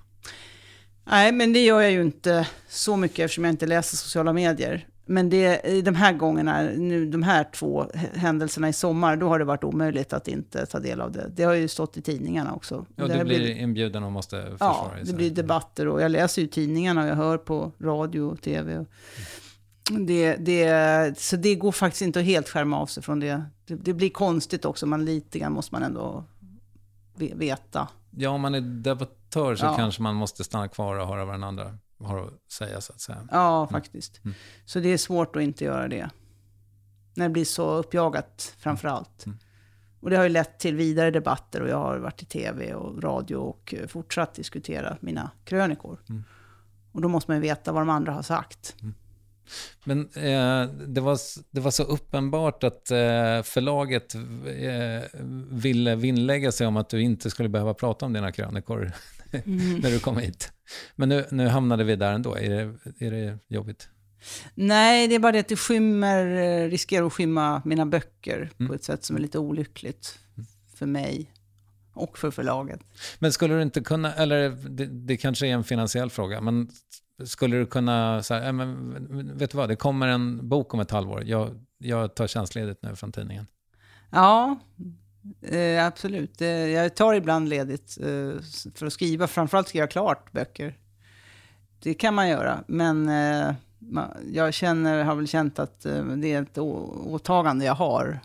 Nej, 1.04 1.32
men 1.32 1.52
det 1.52 1.64
gör 1.64 1.80
jag 1.80 1.92
ju 1.92 2.02
inte 2.02 2.48
så 2.68 2.96
mycket 2.96 3.18
eftersom 3.18 3.44
jag 3.44 3.52
inte 3.52 3.66
läser 3.66 3.96
sociala 3.96 4.32
medier. 4.32 4.88
Men 5.06 5.30
det, 5.30 5.60
i 5.66 5.82
de 5.82 5.94
här 5.94 6.12
gångerna, 6.12 6.62
nu, 6.62 7.06
de 7.06 7.22
här 7.22 7.44
två 7.54 7.86
händelserna 8.14 8.68
i 8.68 8.72
sommar, 8.72 9.16
då 9.16 9.28
har 9.28 9.38
det 9.38 9.44
varit 9.44 9.64
omöjligt 9.64 10.12
att 10.12 10.28
inte 10.28 10.66
ta 10.66 10.78
del 10.80 11.00
av 11.00 11.12
det. 11.12 11.30
Det 11.34 11.42
har 11.42 11.54
ju 11.54 11.68
stått 11.68 11.96
i 11.96 12.02
tidningarna 12.02 12.54
också. 12.54 12.86
Ja, 12.96 13.06
det 13.06 13.18
du 13.18 13.24
blir 13.24 13.38
blivit- 13.38 13.56
inbjuden 13.62 14.02
och 14.04 14.12
måste 14.12 14.36
Ja, 14.36 14.50
försvara 14.50 14.92
dig. 14.94 15.00
det 15.00 15.06
så 15.10 15.16
blir 15.16 15.30
debatter 15.30 15.88
och 15.88 16.02
jag 16.02 16.10
läser 16.10 16.42
ju 16.42 16.48
tidningarna 16.48 17.02
och 17.02 17.08
jag 17.08 17.14
hör 17.16 17.38
på 17.38 17.72
radio 17.80 18.20
och 18.20 18.40
tv. 18.42 18.78
Och 18.78 18.86
det, 20.06 20.36
det, 20.36 21.18
så 21.18 21.36
det 21.36 21.54
går 21.54 21.72
faktiskt 21.72 22.02
inte 22.02 22.18
att 22.20 22.24
helt 22.26 22.48
skärma 22.48 22.78
av 22.80 22.86
sig 22.86 23.02
från 23.02 23.20
det. 23.20 23.42
Det, 23.66 23.74
det 23.74 23.92
blir 23.92 24.10
konstigt 24.10 24.64
också, 24.64 24.86
man 24.86 25.04
lite 25.04 25.38
grann 25.38 25.52
måste 25.52 25.74
man 25.74 25.82
ändå 25.82 26.24
ve- 27.16 27.32
veta. 27.36 27.88
Ja, 28.10 28.30
om 28.30 28.40
man 28.40 28.54
är 28.54 28.60
debattör 28.60 29.54
så 29.56 29.64
Ja. 29.64 29.76
kanske 29.76 30.02
man 30.02 30.14
måste 30.14 30.44
stanna 30.44 30.68
kvar 30.68 30.96
och 30.96 31.06
höra 31.08 31.24
vad 31.24 31.34
den 31.34 31.44
andra 31.44 31.74
har 32.04 32.26
att 32.26 32.52
säga, 32.52 32.80
så 32.80 32.92
att 32.92 33.00
säga. 33.00 33.28
Ja, 33.30 33.68
faktiskt. 33.70 34.20
Mm. 34.24 34.34
Så 34.64 34.80
det 34.80 34.88
är 34.88 34.98
svårt 34.98 35.36
att 35.36 35.42
inte 35.42 35.64
göra 35.64 35.88
det. 35.88 36.10
När 37.14 37.28
det 37.28 37.32
blir 37.32 37.44
så 37.44 37.74
uppjagat, 37.74 38.54
framför 38.58 38.88
allt. 38.88 39.26
Mm. 39.26 39.38
Och 40.00 40.10
det 40.10 40.16
har 40.16 40.24
ju 40.24 40.28
lett 40.28 40.58
till 40.58 40.76
vidare 40.76 41.10
debatter 41.10 41.60
och 41.60 41.68
jag 41.68 41.78
har 41.78 41.98
varit 41.98 42.22
i 42.22 42.26
tv 42.26 42.74
och 42.74 43.02
radio 43.02 43.36
och 43.36 43.74
eh, 43.74 43.86
fortsatt 43.86 44.34
diskutera 44.34 44.96
mina 45.00 45.30
krönikor. 45.44 45.98
Mm. 46.08 46.24
Och 46.92 47.00
då 47.02 47.08
måste 47.08 47.30
man 47.30 47.36
ju 47.36 47.42
veta 47.42 47.72
vad 47.72 47.82
de 47.82 47.88
andra 47.88 48.12
har 48.12 48.22
sagt. 48.22 48.76
Men 49.84 50.00
eh, 50.00 50.74
det, 50.86 51.00
var, 51.00 51.18
det 51.50 51.60
var 51.60 51.70
så 51.70 51.82
uppenbart 51.82 52.64
att 52.64 52.90
eh, 52.90 53.42
förlaget 53.42 54.14
eh, 54.14 55.20
ville 55.50 55.96
vinnlägga 55.96 56.52
sig 56.52 56.66
om 56.66 56.76
att 56.76 56.88
du 56.88 57.02
inte 57.02 57.30
skulle 57.30 57.48
behöva 57.48 57.74
prata 57.74 58.06
om 58.06 58.12
dina 58.12 58.32
krönikor 58.32 58.92
när 59.82 59.90
du 59.90 59.98
kom 59.98 60.16
hit. 60.16 60.52
Men 60.96 61.08
nu, 61.08 61.26
nu 61.30 61.48
hamnade 61.48 61.84
vi 61.84 61.96
där 61.96 62.12
ändå. 62.12 62.34
Är 62.36 62.50
det, 62.50 62.74
är 63.06 63.10
det 63.10 63.38
jobbigt? 63.48 63.88
Nej, 64.54 65.08
det 65.08 65.14
är 65.14 65.18
bara 65.18 65.32
det 65.32 65.38
att 65.38 65.48
det 65.48 65.56
skymmer, 65.56 66.26
eh, 66.26 66.68
riskerar 66.68 67.06
att 67.06 67.12
skymma 67.12 67.62
mina 67.64 67.86
böcker 67.86 68.50
Mm. 68.58 68.68
på 68.68 68.74
ett 68.74 68.84
sätt 68.84 69.04
som 69.04 69.16
är 69.16 69.20
lite 69.20 69.38
olyckligt 69.38 70.18
för 70.76 70.86
mig 70.86 71.32
och 71.94 72.18
för 72.18 72.30
förlaget. 72.30 72.80
Men 73.18 73.32
skulle 73.32 73.54
du 73.54 73.62
inte 73.62 73.80
kunna, 73.80 74.14
eller 74.14 74.50
det, 74.50 74.86
det 74.86 75.16
kanske 75.16 75.46
är 75.46 75.52
en 75.52 75.64
finansiell 75.64 76.10
fråga, 76.10 76.40
men 76.40 76.68
skulle 77.24 77.56
du 77.56 77.66
kunna 77.66 78.22
säga, 78.22 78.46
äh, 78.46 78.52
men 78.52 79.38
vet 79.38 79.50
du 79.50 79.56
vad, 79.56 79.68
det 79.68 79.76
kommer 79.76 80.08
en 80.08 80.48
bok 80.48 80.74
om 80.74 80.80
ett 80.80 80.90
halvår, 80.90 81.24
jag, 81.24 81.64
jag 81.78 82.14
tar 82.14 82.26
tjänstledigt 82.26 82.82
nu 82.82 82.96
från 82.96 83.12
tidningen. 83.12 83.46
Ja, 84.10 84.58
eh, 85.42 85.86
absolut. 85.86 86.40
Eh, 86.40 86.48
jag 86.48 86.94
tar 86.94 87.14
ibland 87.14 87.48
ledigt 87.48 87.98
eh, 88.00 88.42
för 88.74 88.86
att 88.86 88.92
skriva, 88.92 89.26
framförallt 89.26 89.68
skriva 89.68 89.86
klart 89.86 90.32
böcker. 90.32 90.78
Det 91.82 91.94
kan 91.94 92.14
man 92.14 92.28
göra, 92.28 92.64
men 92.66 93.08
eh, 93.08 93.54
jag 94.32 94.54
känner, 94.54 95.04
har 95.04 95.14
väl 95.14 95.28
känt 95.28 95.58
att 95.58 95.86
eh, 95.86 96.04
det 96.04 96.32
är 96.32 96.42
ett 96.42 96.58
åtagande 96.58 97.64
jag 97.64 97.74
har 97.74 98.20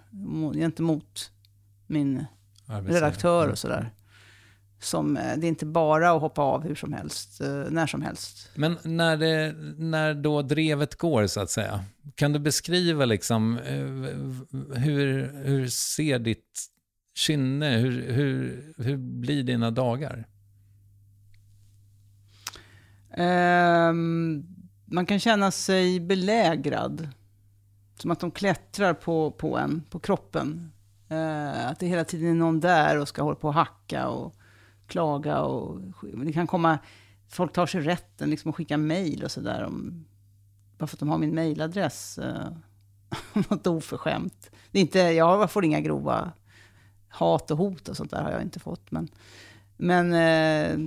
gentemot 0.53 1.31
min 1.87 2.25
redaktör 2.65 3.49
och 3.49 3.57
sådär. 3.57 3.89
Som, 4.79 5.17
eh, 5.17 5.37
det 5.37 5.47
är 5.47 5.49
inte 5.49 5.65
bara 5.65 6.11
att 6.11 6.21
hoppa 6.21 6.41
av 6.41 6.63
hur 6.63 6.75
som 6.75 6.93
helst, 6.93 7.41
när 7.69 7.87
som 7.87 8.01
helst. 8.01 8.49
Men 8.55 8.77
när, 8.83 9.17
det, 9.17 9.55
när 9.77 10.13
då 10.13 10.41
drevet 10.41 10.95
går, 10.95 11.27
så 11.27 11.39
att 11.39 11.49
säga, 11.49 11.83
kan 12.15 12.33
du 12.33 12.39
beskriva 12.39 13.05
liksom 13.05 13.57
hur, 14.75 15.31
hur 15.43 15.67
ser 15.67 16.19
ditt 16.19 16.69
kynne, 17.17 17.69
hur, 17.69 18.11
hur, 18.11 18.73
hur 18.77 18.97
blir 18.97 19.43
dina 19.43 19.71
dagar? 19.71 20.27
Um, 23.17 24.45
man 24.85 25.05
kan 25.05 25.19
känna 25.19 25.51
sig 25.51 25.99
belägrad. 25.99 27.09
Som 27.95 28.11
att 28.11 28.19
de 28.19 28.31
klättrar 28.31 28.93
på, 28.93 29.31
på 29.31 29.57
en, 29.57 29.83
på 29.89 29.99
kroppen. 29.99 30.71
Uh, 31.11 31.67
att 31.67 31.79
det 31.79 31.87
hela 31.87 32.03
tiden 32.03 32.29
är 32.29 32.33
någon 32.33 32.59
där 32.59 32.99
och 32.99 33.07
ska 33.07 33.23
hålla 33.23 33.35
på 33.35 33.47
och 33.47 33.53
hacka 33.53 34.07
och 34.07 34.35
klaga. 34.87 35.41
Och, 35.41 35.81
det 36.25 36.33
kan 36.33 36.47
komma, 36.47 36.77
folk 37.29 37.53
tar 37.53 37.65
sig 37.65 37.81
rätten 37.81 38.29
liksom 38.29 38.49
att 38.49 38.55
skicka 38.55 38.77
mejl 38.77 39.23
och 39.23 39.31
sådär. 39.31 39.69
Bara 40.77 40.87
för 40.87 40.95
att 40.95 40.99
de 40.99 41.09
har 41.09 41.17
min 41.17 41.35
mejladress. 41.35 42.19
Uh, 42.21 42.47
något 43.49 43.67
oförskämt. 43.67 44.49
Det 44.71 44.79
är 44.79 44.81
inte, 44.81 44.99
jag 44.99 45.51
får 45.51 45.65
inga 45.65 45.79
grova 45.81 46.31
hat 47.17 47.51
och 47.51 47.57
hot 47.57 47.89
och 47.89 47.97
sånt 47.97 48.11
där 48.11 48.23
har 48.23 48.31
jag 48.31 48.41
inte 48.41 48.59
fått. 48.59 48.91
Men, 48.91 49.07
men 49.77 50.13
eh, 50.13 50.77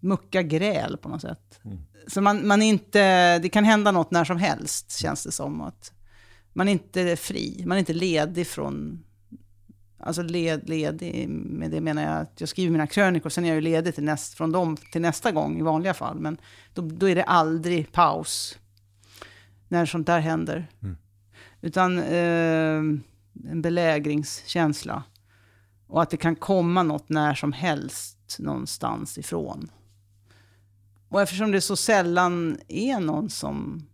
mucka 0.00 0.42
gräl 0.42 0.96
på 0.96 1.08
något 1.08 1.20
sätt. 1.20 1.60
Mm. 1.64 1.78
Så 2.06 2.20
man, 2.20 2.46
man 2.46 2.62
inte, 2.62 3.38
det 3.38 3.48
kan 3.48 3.64
hända 3.64 3.92
något 3.92 4.10
när 4.10 4.24
som 4.24 4.38
helst, 4.38 4.98
känns 4.98 5.24
det 5.24 5.32
som. 5.32 5.60
att 5.60 5.92
Man 6.52 6.68
är 6.68 6.72
inte 6.72 7.16
fri, 7.16 7.62
man 7.66 7.76
är 7.76 7.78
inte 7.78 7.92
ledig 7.92 8.46
från... 8.46 9.04
Alltså 10.00 10.22
led, 10.22 10.68
ledig, 10.68 11.28
med 11.28 11.70
det 11.70 11.80
menar 11.80 12.02
jag 12.02 12.20
att 12.20 12.40
jag 12.40 12.48
skriver 12.48 12.72
mina 12.72 12.86
krönikor, 12.86 13.30
sen 13.30 13.44
är 13.44 13.48
jag 13.48 13.54
ju 13.54 13.60
ledig 13.60 13.94
till 13.94 14.04
näst, 14.04 14.34
från 14.34 14.52
dem 14.52 14.76
till 14.76 15.00
nästa 15.00 15.32
gång 15.32 15.58
i 15.58 15.62
vanliga 15.62 15.94
fall. 15.94 16.20
Men 16.20 16.38
då, 16.74 16.82
då 16.82 17.08
är 17.08 17.14
det 17.14 17.24
aldrig 17.24 17.92
paus 17.92 18.58
när 19.68 19.86
sånt 19.86 20.06
där 20.06 20.20
händer. 20.20 20.66
Mm. 20.82 20.96
Utan 21.60 21.98
eh, 21.98 22.82
en 23.44 23.62
belägringskänsla. 23.62 25.02
Och 25.86 26.02
att 26.02 26.10
det 26.10 26.16
kan 26.16 26.36
komma 26.36 26.82
något 26.82 27.08
när 27.08 27.34
som 27.34 27.52
helst 27.52 28.36
någonstans 28.38 29.18
ifrån. 29.18 29.70
Och 31.08 31.22
eftersom 31.22 31.52
det 31.52 31.60
så 31.60 31.76
sällan 31.76 32.58
är 32.68 33.00
någon 33.00 33.30
som 33.30 33.86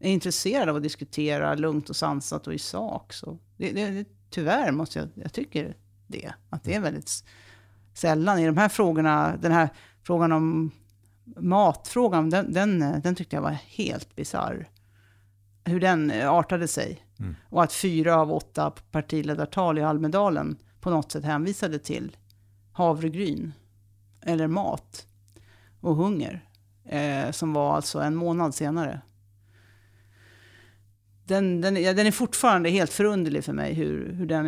är 0.00 0.10
intresserad 0.10 0.68
av 0.68 0.76
att 0.76 0.82
diskutera 0.82 1.54
lugnt 1.54 1.90
och 1.90 1.96
sansat 1.96 2.46
och 2.46 2.54
i 2.54 2.58
sak. 2.58 3.12
Så 3.12 3.38
det, 3.56 3.72
det, 3.72 4.08
tyvärr 4.30 4.72
måste 4.72 4.98
jag, 4.98 5.08
jag 5.14 5.32
tycker 5.32 5.76
det. 6.06 6.32
Att 6.50 6.64
det 6.64 6.74
är 6.74 6.80
väldigt 6.80 7.24
sällan 7.94 8.38
i 8.38 8.46
de 8.46 8.56
här 8.56 8.68
frågorna, 8.68 9.36
den 9.36 9.52
här 9.52 9.68
frågan 10.02 10.32
om 10.32 10.70
matfrågan, 11.36 12.30
den, 12.30 12.52
den, 12.52 13.00
den 13.02 13.14
tyckte 13.14 13.36
jag 13.36 13.42
var 13.42 13.58
helt 13.66 14.16
bizarr. 14.16 14.68
Hur 15.64 15.80
den 15.80 16.10
artade 16.10 16.68
sig. 16.68 17.04
Mm. 17.20 17.36
Och 17.48 17.62
att 17.62 17.72
fyra 17.72 18.16
av 18.16 18.32
åtta 18.32 18.70
partiledartal 18.70 19.78
i 19.78 19.82
Almedalen 19.82 20.56
på 20.80 20.90
något 20.90 21.12
sätt 21.12 21.24
hänvisade 21.24 21.78
till 21.78 22.16
havregryn, 22.72 23.52
eller 24.22 24.46
mat, 24.46 25.06
och 25.80 25.96
hunger, 25.96 26.44
eh, 26.84 27.30
som 27.30 27.52
var 27.52 27.76
alltså 27.76 28.00
en 28.00 28.14
månad 28.14 28.54
senare. 28.54 29.00
Den, 31.24 31.60
den, 31.60 31.82
ja, 31.82 31.92
den 31.92 32.06
är 32.06 32.10
fortfarande 32.10 32.70
helt 32.70 32.92
förunderlig 32.92 33.44
för 33.44 33.52
mig 33.52 33.74
hur, 33.74 34.12
hur, 34.12 34.26
den, 34.26 34.46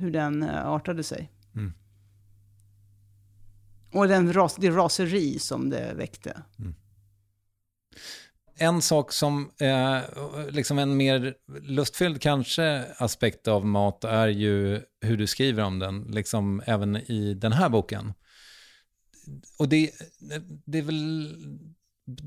hur 0.00 0.10
den 0.10 0.42
eh, 0.42 0.68
artade 0.68 1.02
sig. 1.02 1.30
Mm. 1.54 1.72
Och 3.92 4.08
den 4.08 4.32
ras, 4.32 4.56
det 4.56 4.70
raseri 4.70 5.38
som 5.38 5.70
det 5.70 5.94
väckte. 5.94 6.42
Mm. 6.58 6.74
En 8.56 8.82
sak 8.82 9.12
som, 9.12 9.50
eh, 9.60 9.98
liksom 10.50 10.78
en 10.78 10.96
mer 10.96 11.34
lustfylld 11.62 12.20
kanske 12.20 12.84
aspekt 12.96 13.48
av 13.48 13.66
mat 13.66 14.04
är 14.04 14.28
ju 14.28 14.80
hur 15.00 15.16
du 15.16 15.26
skriver 15.26 15.62
om 15.62 15.78
den, 15.78 16.02
liksom 16.02 16.62
även 16.66 16.96
i 16.96 17.34
den 17.34 17.52
här 17.52 17.68
boken. 17.68 18.12
Och 19.58 19.68
det, 19.68 19.90
det 20.64 20.78
är 20.78 20.82
väl 20.82 21.34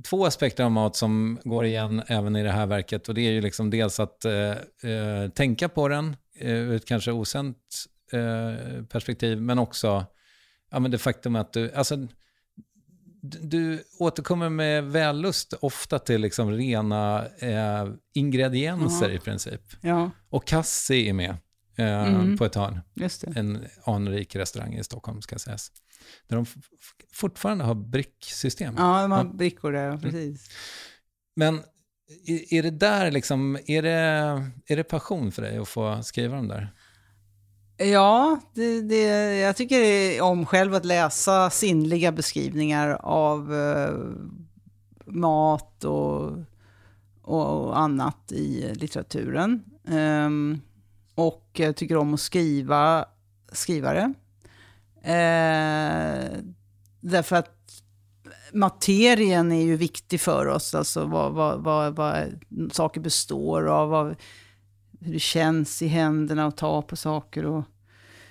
två 0.09 0.26
aspekter 0.26 0.63
av 0.63 0.71
mat 0.71 0.95
som 0.95 1.39
går 1.43 1.65
igen 1.65 2.03
även 2.07 2.36
i 2.36 2.43
det 2.43 2.51
här 2.51 2.65
verket. 2.65 3.09
Och 3.09 3.15
det 3.15 3.21
är 3.21 3.32
ju 3.32 3.41
liksom 3.41 3.69
dels 3.69 3.99
att 3.99 4.26
eh, 4.26 4.51
eh 4.91 5.30
tänka 5.36 5.69
på 5.69 5.88
den 5.88 6.15
eh, 6.39 6.51
ur 6.51 6.76
ett 6.76 6.86
kanske 6.86 7.11
osänt 7.11 7.57
eh, 8.11 8.84
perspektiv, 8.84 9.41
men 9.41 9.59
också 9.59 10.05
ja, 10.71 10.80
men 10.80 10.91
det 10.91 10.97
faktum 10.97 11.36
att 11.36 11.53
du, 11.53 11.71
alltså 11.71 12.07
du 13.41 13.84
återkommer 13.99 14.49
med 14.49 14.84
vällust 14.84 15.53
ofta 15.53 15.99
till 15.99 16.21
liksom 16.21 16.51
rena 16.51 17.26
eh, 17.39 17.88
ingredienser 18.13 19.09
ja. 19.09 19.15
i 19.15 19.19
princip. 19.19 19.61
Ja. 19.82 20.11
Och 20.30 20.47
Kassi 20.47 21.09
är 21.09 21.13
med 21.13 21.38
eh, 21.78 22.07
mm. 22.07 22.38
på 22.38 22.45
ett 22.45 22.55
hörn. 22.55 22.80
En 23.36 23.65
anrik 23.84 24.36
restaurang 24.36 24.73
i 24.73 24.84
Stockholm 24.84 25.21
ska 25.21 25.39
sägas. 25.39 25.71
Där 26.28 26.36
de 26.36 26.45
fortfarande 27.13 27.63
har 27.63 27.76
bricksystem. 27.76 28.76
Ja, 28.78 29.01
de 29.01 29.11
har 29.11 29.26
ja. 29.26 29.34
brickor 29.34 29.71
där, 29.71 29.88
mm. 29.88 30.01
precis. 30.01 30.49
Men 31.36 31.63
är 32.49 32.63
det 32.63 32.71
där 32.71 33.11
liksom, 33.11 33.59
är 33.65 33.82
det, 33.82 33.91
är 34.65 34.76
det 34.76 34.84
passion 34.84 35.32
för 35.32 35.41
dig 35.41 35.57
att 35.57 35.67
få 35.67 36.03
skriva 36.03 36.36
de 36.36 36.47
där? 36.47 36.73
Ja, 37.78 38.39
det, 38.53 38.82
det, 38.82 39.36
jag 39.38 39.55
tycker 39.55 40.21
om 40.21 40.45
själv 40.45 40.73
att 40.73 40.86
läsa 40.86 41.49
sinnliga 41.49 42.11
beskrivningar 42.11 42.89
av 43.01 43.53
eh, 43.53 43.93
mat 45.05 45.84
och, 45.84 46.32
och 47.21 47.80
annat 47.80 48.32
i 48.32 48.73
litteraturen. 48.76 49.63
Um, 49.88 50.61
och 51.15 51.49
jag 51.53 51.76
tycker 51.76 51.97
om 51.97 52.13
att 52.13 52.19
skriva 52.19 53.05
skrivare. 53.51 54.13
Eh, 55.01 56.39
därför 56.99 57.36
att 57.36 57.82
materien 58.53 59.51
är 59.51 59.63
ju 59.63 59.78
viktig 59.78 60.21
för 60.21 60.45
oss, 60.45 60.76
alltså 60.76 61.05
vad, 61.05 61.34
vad, 61.34 61.63
vad, 61.63 61.95
vad 61.95 62.39
saker 62.71 63.01
består 63.01 63.67
av. 63.67 63.89
Vad, 63.89 64.15
hur 65.06 65.14
det 65.14 65.20
känns 65.20 65.82
i 65.82 65.88
händerna 65.88 66.45
att 66.45 66.58
ta 66.58 66.82
på 66.82 66.95
saker. 66.95 67.45
Och, 67.45 67.64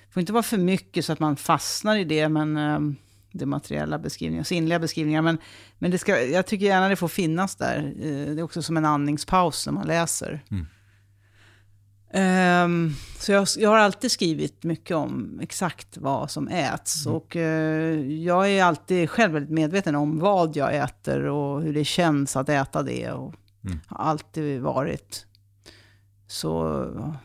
det 0.07 0.13
får 0.13 0.19
inte 0.19 0.33
vara 0.33 0.43
för 0.43 0.57
mycket 0.57 1.05
så 1.05 1.13
att 1.13 1.19
man 1.19 1.35
fastnar 1.35 1.95
i 1.95 2.03
det, 2.03 2.29
men 2.29 2.57
um, 2.57 2.95
det 3.31 3.45
materiella 3.45 3.99
beskrivningar, 3.99 4.43
sinnliga 4.43 4.79
beskrivningar. 4.79 5.21
Men, 5.21 5.37
men 5.79 5.91
det 5.91 5.97
ska, 5.97 6.21
jag 6.21 6.45
tycker 6.45 6.65
gärna 6.65 6.89
det 6.89 6.95
får 6.95 7.07
finnas 7.07 7.55
där. 7.55 7.93
Uh, 8.05 8.35
det 8.35 8.41
är 8.41 8.43
också 8.43 8.61
som 8.61 8.77
en 8.77 8.85
andningspaus 8.85 9.65
när 9.65 9.73
man 9.73 9.87
läser. 9.87 10.43
Mm. 10.51 10.65
Um, 12.15 12.95
så 13.19 13.31
jag, 13.31 13.47
jag, 13.57 13.69
har 13.69 13.77
alltid 13.77 14.11
skrivit 14.11 14.63
mycket 14.63 14.97
om 14.97 15.39
exakt 15.41 15.97
vad 15.97 16.31
som 16.31 16.47
äts. 16.47 17.05
Mm. 17.05 17.15
Och 17.15 17.35
uh, 17.35 17.41
jag 18.23 18.49
är 18.49 18.63
alltid 18.63 19.09
själv 19.09 19.33
väldigt 19.33 19.51
medveten 19.51 19.95
om 19.95 20.19
vad 20.19 20.55
jag 20.55 20.75
äter 20.75 21.25
och 21.25 21.61
hur 21.61 21.73
det 21.73 21.85
känns 21.85 22.35
att 22.35 22.49
äta 22.49 22.83
det. 22.83 23.11
Och 23.11 23.33
mm. 23.65 23.79
har 23.87 24.05
alltid 24.05 24.61
varit. 24.61 25.25
Så 26.27 27.19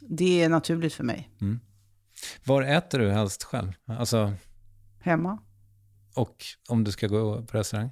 det 0.00 0.42
är 0.42 0.48
naturligt 0.48 0.94
för 0.94 1.04
mig. 1.04 1.30
Mm. 1.40 1.60
Var 2.44 2.62
äter 2.62 2.98
du 2.98 3.10
helst 3.10 3.44
själv? 3.44 3.72
Alltså... 3.86 4.32
Hemma. 5.00 5.38
Och 6.14 6.44
om 6.68 6.84
du 6.84 6.92
ska 6.92 7.06
gå 7.06 7.42
på 7.42 7.58
restaurang? 7.58 7.90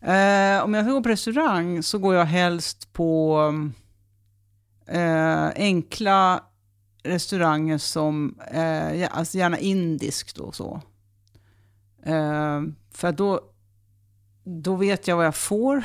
Eh, 0.00 0.64
om 0.64 0.74
jag 0.74 0.84
ska 0.84 0.92
gå 0.92 1.02
på 1.02 1.08
restaurang 1.08 1.82
så 1.82 1.98
går 1.98 2.14
jag 2.14 2.24
helst 2.24 2.92
på 2.92 3.38
eh, 4.86 5.48
enkla 5.48 6.44
restauranger 7.02 7.78
som, 7.78 8.40
eh, 8.50 9.08
alltså 9.10 9.38
gärna 9.38 9.58
indiskt 9.58 10.38
och 10.38 10.54
så. 10.54 10.82
Eh, 12.02 12.62
för 12.90 13.12
då, 13.12 13.40
då 14.44 14.76
vet 14.76 15.08
jag 15.08 15.16
vad 15.16 15.26
jag 15.26 15.36
får. 15.36 15.84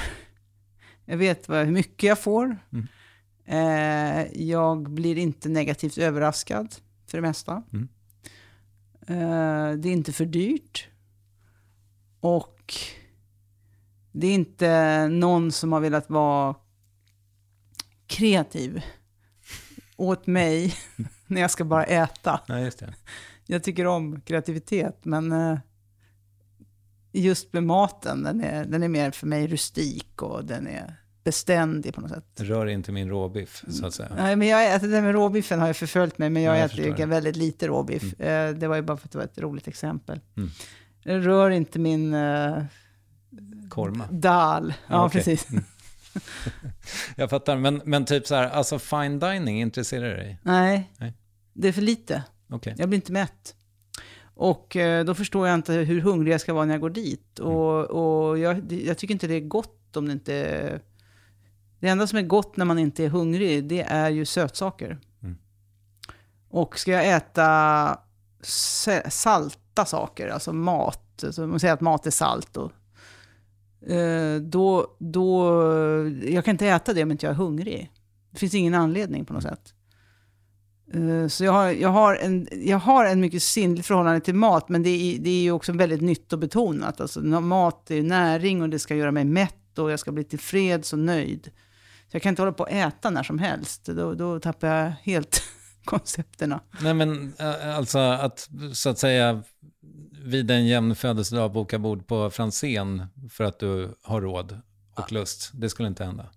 Jag 1.06 1.18
vet 1.18 1.50
vad, 1.50 1.66
hur 1.66 1.72
mycket 1.72 2.04
jag 2.04 2.20
får. 2.20 2.58
Mm. 2.74 2.88
Eh, 3.46 4.41
jag 4.41 4.89
blir 4.89 5.18
inte 5.18 5.50
negativt 5.50 5.98
överraskad 5.98 6.76
för 7.06 7.18
det 7.18 7.22
mesta. 7.22 7.64
Mm. 7.74 7.88
Eh, 9.08 9.78
det 9.78 9.89
är 9.89 9.94
inte 9.94 10.14
för 10.14 10.26
dyrt. 10.26 10.88
Och 12.20 12.74
det 14.12 14.28
är 14.28 14.34
inte 14.34 15.08
någon 15.08 15.52
som 15.52 15.72
har 15.72 15.80
velat 15.80 16.10
vara 16.10 16.56
kreativ 18.08 18.82
åt 19.96 20.28
mig 20.28 20.76
när 21.28 21.41
jag 21.41 21.52
ska 21.52 21.66
bara 21.66 21.84
äta. 21.84 22.41
Ja, 22.48 22.60
just 22.60 22.80
det. 22.80 22.94
Jag 23.46 23.64
tycker 23.64 23.88
om 23.88 24.22
kreativitet, 24.22 25.06
men 25.06 25.32
eh, 25.32 25.60
just 27.12 27.54
med 27.54 27.64
maten. 27.64 28.24
Den 28.24 28.41
är, 28.41 28.66
den 28.66 28.84
är 28.84 28.88
mer 28.88 29.12
för 29.12 29.28
mig 29.28 29.48
rustik 29.48 30.22
och 30.22 30.46
den 30.46 30.68
är 30.68 31.03
beständig 31.24 31.93
på 31.93 32.01
något 32.01 32.11
sätt. 32.11 32.26
Rör 32.36 32.65
inte 32.65 32.91
min 32.91 33.09
råbiff, 33.09 33.63
så 33.69 33.86
att 33.86 33.93
säga. 33.93 34.09
Nej, 34.17 34.36
men 34.36 34.47
jag, 34.47 34.71
alltså, 34.71 34.88
det 34.88 35.01
med 35.01 35.11
råbiffen 35.13 35.59
har 35.59 35.67
ju 35.67 35.74
förföljt 35.74 36.17
mig, 36.17 36.30
men 36.30 36.43
jag, 36.43 36.55
Ja, 36.55 36.59
jag 36.59 36.71
äter 36.71 36.95
det. 36.97 37.05
väldigt 37.05 37.36
lite 37.36 37.67
råbiff. 37.67 38.19
Eh, 38.19 38.53
det 38.55 38.67
var 38.67 38.76
ju 38.76 38.82
bara 38.82 38.97
för 38.97 39.07
att 39.07 39.11
det 39.11 39.17
var 39.17 39.26
ett 39.26 39.38
roligt 39.39 39.67
exempel. 39.67 40.19
Mm. 40.38 40.49
Det 41.03 41.19
rör 41.19 41.49
inte 41.49 41.80
min 41.80 42.13
uh, 42.13 42.63
Korma. 43.69 44.07
dal. 44.11 44.74
Ja, 44.88 45.05
okej. 45.05 45.19
precis. 45.24 45.47
Jag 47.15 47.30
fattar, 47.30 47.57
men, 47.57 47.82
men 47.86 48.05
typ 48.05 48.28
så 48.28 48.36
här, 48.36 48.49
alltså 48.49 48.80
fine 48.80 49.19
dining 49.19 49.61
intresserar 49.61 50.15
dig? 50.17 50.39
Nej, 50.43 50.91
Nej. 50.97 51.13
det 51.53 51.67
är 51.67 51.71
för 51.71 51.82
lite. 51.82 52.24
Okej. 52.49 52.76
Jag 52.78 52.89
blir 52.89 52.97
inte 52.97 53.11
mätt. 53.11 53.55
Och 54.36 54.76
eh, 54.76 55.05
då 55.05 55.15
förstår 55.15 55.47
jag 55.47 55.55
inte 55.55 55.74
hur 55.74 56.01
hungrig 56.01 56.34
jag 56.34 56.41
ska 56.41 56.53
vara 56.53 56.65
när 56.65 56.74
jag 56.74 56.82
går 56.82 56.89
dit. 56.89 57.39
Mm. 57.39 57.51
Och, 57.51 58.30
och 58.30 58.39
jag, 58.39 58.71
jag 58.71 58.97
tycker 58.97 59.13
inte 59.13 59.28
det 59.28 59.34
är 59.36 59.39
gott 59.39 59.97
om 59.97 60.05
det 60.07 60.13
inte... 60.13 60.80
Det 61.84 61.89
enda 61.89 62.07
som 62.07 62.19
är 62.19 62.23
gott 62.23 62.57
när 62.57 62.65
man 62.65 62.79
inte 62.79 63.03
är 63.05 63.09
hungrig, 63.09 63.63
det 63.67 63.81
är 63.81 64.09
ju 64.09 64.25
sötsaker. 64.25 64.99
Mm. 65.23 65.38
Och 66.49 66.79
ska 66.79 66.91
jag 66.91 67.07
äta 67.09 67.99
sa- 68.41 69.09
salta 69.09 69.86
saker, 69.86 70.27
alltså 70.27 70.53
mat, 70.53 71.23
alltså 71.23 71.47
man 71.47 71.59
säger 71.59 71.73
att 71.73 71.81
mat 71.81 72.07
är 72.07 72.11
salt, 72.11 72.57
och, 72.57 72.71
eh, 73.91 74.41
då, 74.41 74.95
då... 74.99 75.53
Jag 76.23 76.45
kan 76.45 76.51
inte 76.51 76.67
äta 76.67 76.93
det 76.93 77.03
om 77.03 77.11
inte 77.11 77.25
jag 77.25 77.34
är 77.34 77.38
hungrig. 77.38 77.91
Det 78.31 78.39
finns 78.39 78.53
ingen 78.53 78.73
anledning 78.73 79.25
på 79.25 79.34
något 79.34 79.43
sätt. 79.43 79.73
Eh, 80.93 81.27
Så 81.27 81.43
jag 81.43 81.51
har, 81.51 81.71
jag, 81.71 81.89
har 81.89 82.15
en, 82.15 82.47
jag 82.51 82.77
har 82.79 83.05
en 83.05 83.21
mycket 83.21 83.43
sinnligt 83.43 83.86
förhållande 83.86 84.19
till 84.21 84.36
mat, 84.36 84.69
men 84.69 84.84
det 84.84 84.89
är, 84.89 85.19
det 85.19 85.29
är 85.29 85.41
ju 85.43 85.51
också 85.51 85.71
väldigt 85.73 86.01
nyttobetonat. 86.01 87.01
Alltså, 87.01 87.21
mat 87.21 87.91
är 87.91 87.95
ju 87.95 88.03
näring 88.03 88.61
och 88.61 88.69
det 88.69 88.79
ska 88.79 88.95
göra 88.95 89.11
mig 89.11 89.25
mätt 89.25 89.79
och 89.79 89.91
jag 89.91 89.99
ska 89.99 90.11
bli 90.11 90.23
tillfreds 90.23 90.93
och 90.93 90.99
nöjd. 90.99 91.51
Så 92.14 92.18
jag 92.18 92.24
kan 92.24 92.30
inte 92.30 92.41
hålla 92.41 92.53
på 92.53 92.64
att 92.64 92.72
äta 92.72 93.09
när 93.09 93.24
som 93.24 93.39
helst. 93.39 93.86
Då, 93.86 94.14
då 94.14 94.39
tappar 94.39 94.68
jag 94.68 94.93
helt 95.03 95.43
koncepterna. 95.86 96.61
Nej 96.82 96.93
men 96.93 97.34
alltså 97.76 97.99
att 97.99 98.49
så 98.74 98.89
att 98.89 98.99
säga 98.99 99.43
vid 100.24 100.51
en 100.51 100.66
jämn 100.66 100.95
födelsedag 100.95 101.51
boka 101.51 101.80
bord 101.80 102.07
på 102.07 102.30
Franzén 102.30 103.05
för 103.32 103.43
att 103.43 103.59
du 103.59 103.95
har 104.01 104.22
råd 104.22 104.61
och 104.95 105.11
lust. 105.11 105.51
Det 105.53 105.70
skulle 105.70 105.88
inte 105.88 106.03
hända. 106.03 106.30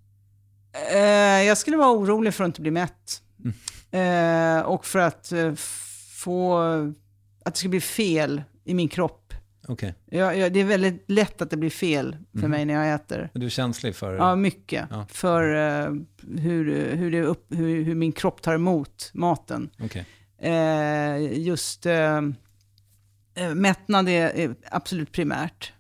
Eh, 0.93 1.43
jag 1.43 1.59
skulle 1.59 1.77
vara 1.77 1.91
orolig 1.91 2.35
för 2.35 2.45
att 2.45 2.49
inte 2.49 2.61
bli 2.61 2.71
mätt. 2.71 3.23
Eh, 3.91 4.61
och 4.61 4.87
för 4.87 4.99
att 4.99 5.33
eh, 5.33 5.55
få... 6.13 6.59
Att 7.45 7.55
det 7.55 7.59
ska 7.59 7.69
bli 7.69 7.81
fel 7.81 8.43
i 8.65 8.75
min 8.75 8.89
kropp. 8.89 9.26
Okej. 9.69 9.95
Jag, 10.07 10.39
jag, 10.39 10.53
det 10.53 10.61
är 10.61 10.65
väldigt 10.65 11.05
lätt 11.07 11.43
att 11.43 11.51
det 11.51 11.57
blir 11.57 11.71
fel 11.71 12.17
för 12.41 12.49
mig 12.49 12.65
när 12.65 12.75
jag 12.75 12.95
äter. 12.95 13.31
Är 13.35 13.39
du 13.39 13.51
känslig 13.51 13.97
för... 13.97 14.15
Ja, 14.15 14.37
mycket. 14.37 14.87
Ja. 14.91 15.07
För 15.09 15.55
eh, 15.55 15.95
hur, 16.39 16.95
hur, 16.97 17.11
det 17.11 17.23
upp, 17.23 17.47
hur, 17.49 17.85
hur 17.85 17.95
min 17.95 18.13
kropp 18.13 18.43
tar 18.43 18.55
emot 18.55 19.11
maten. 19.15 19.71
Okej. 19.81 20.07
Eh, 20.39 21.39
just 21.39 21.87
eh, 21.87 22.21
eh, 23.35 23.55
mättnad 23.55 24.09
är, 24.09 24.29
är 24.29 24.55
absolut 24.71 25.13
primärt. 25.13 25.73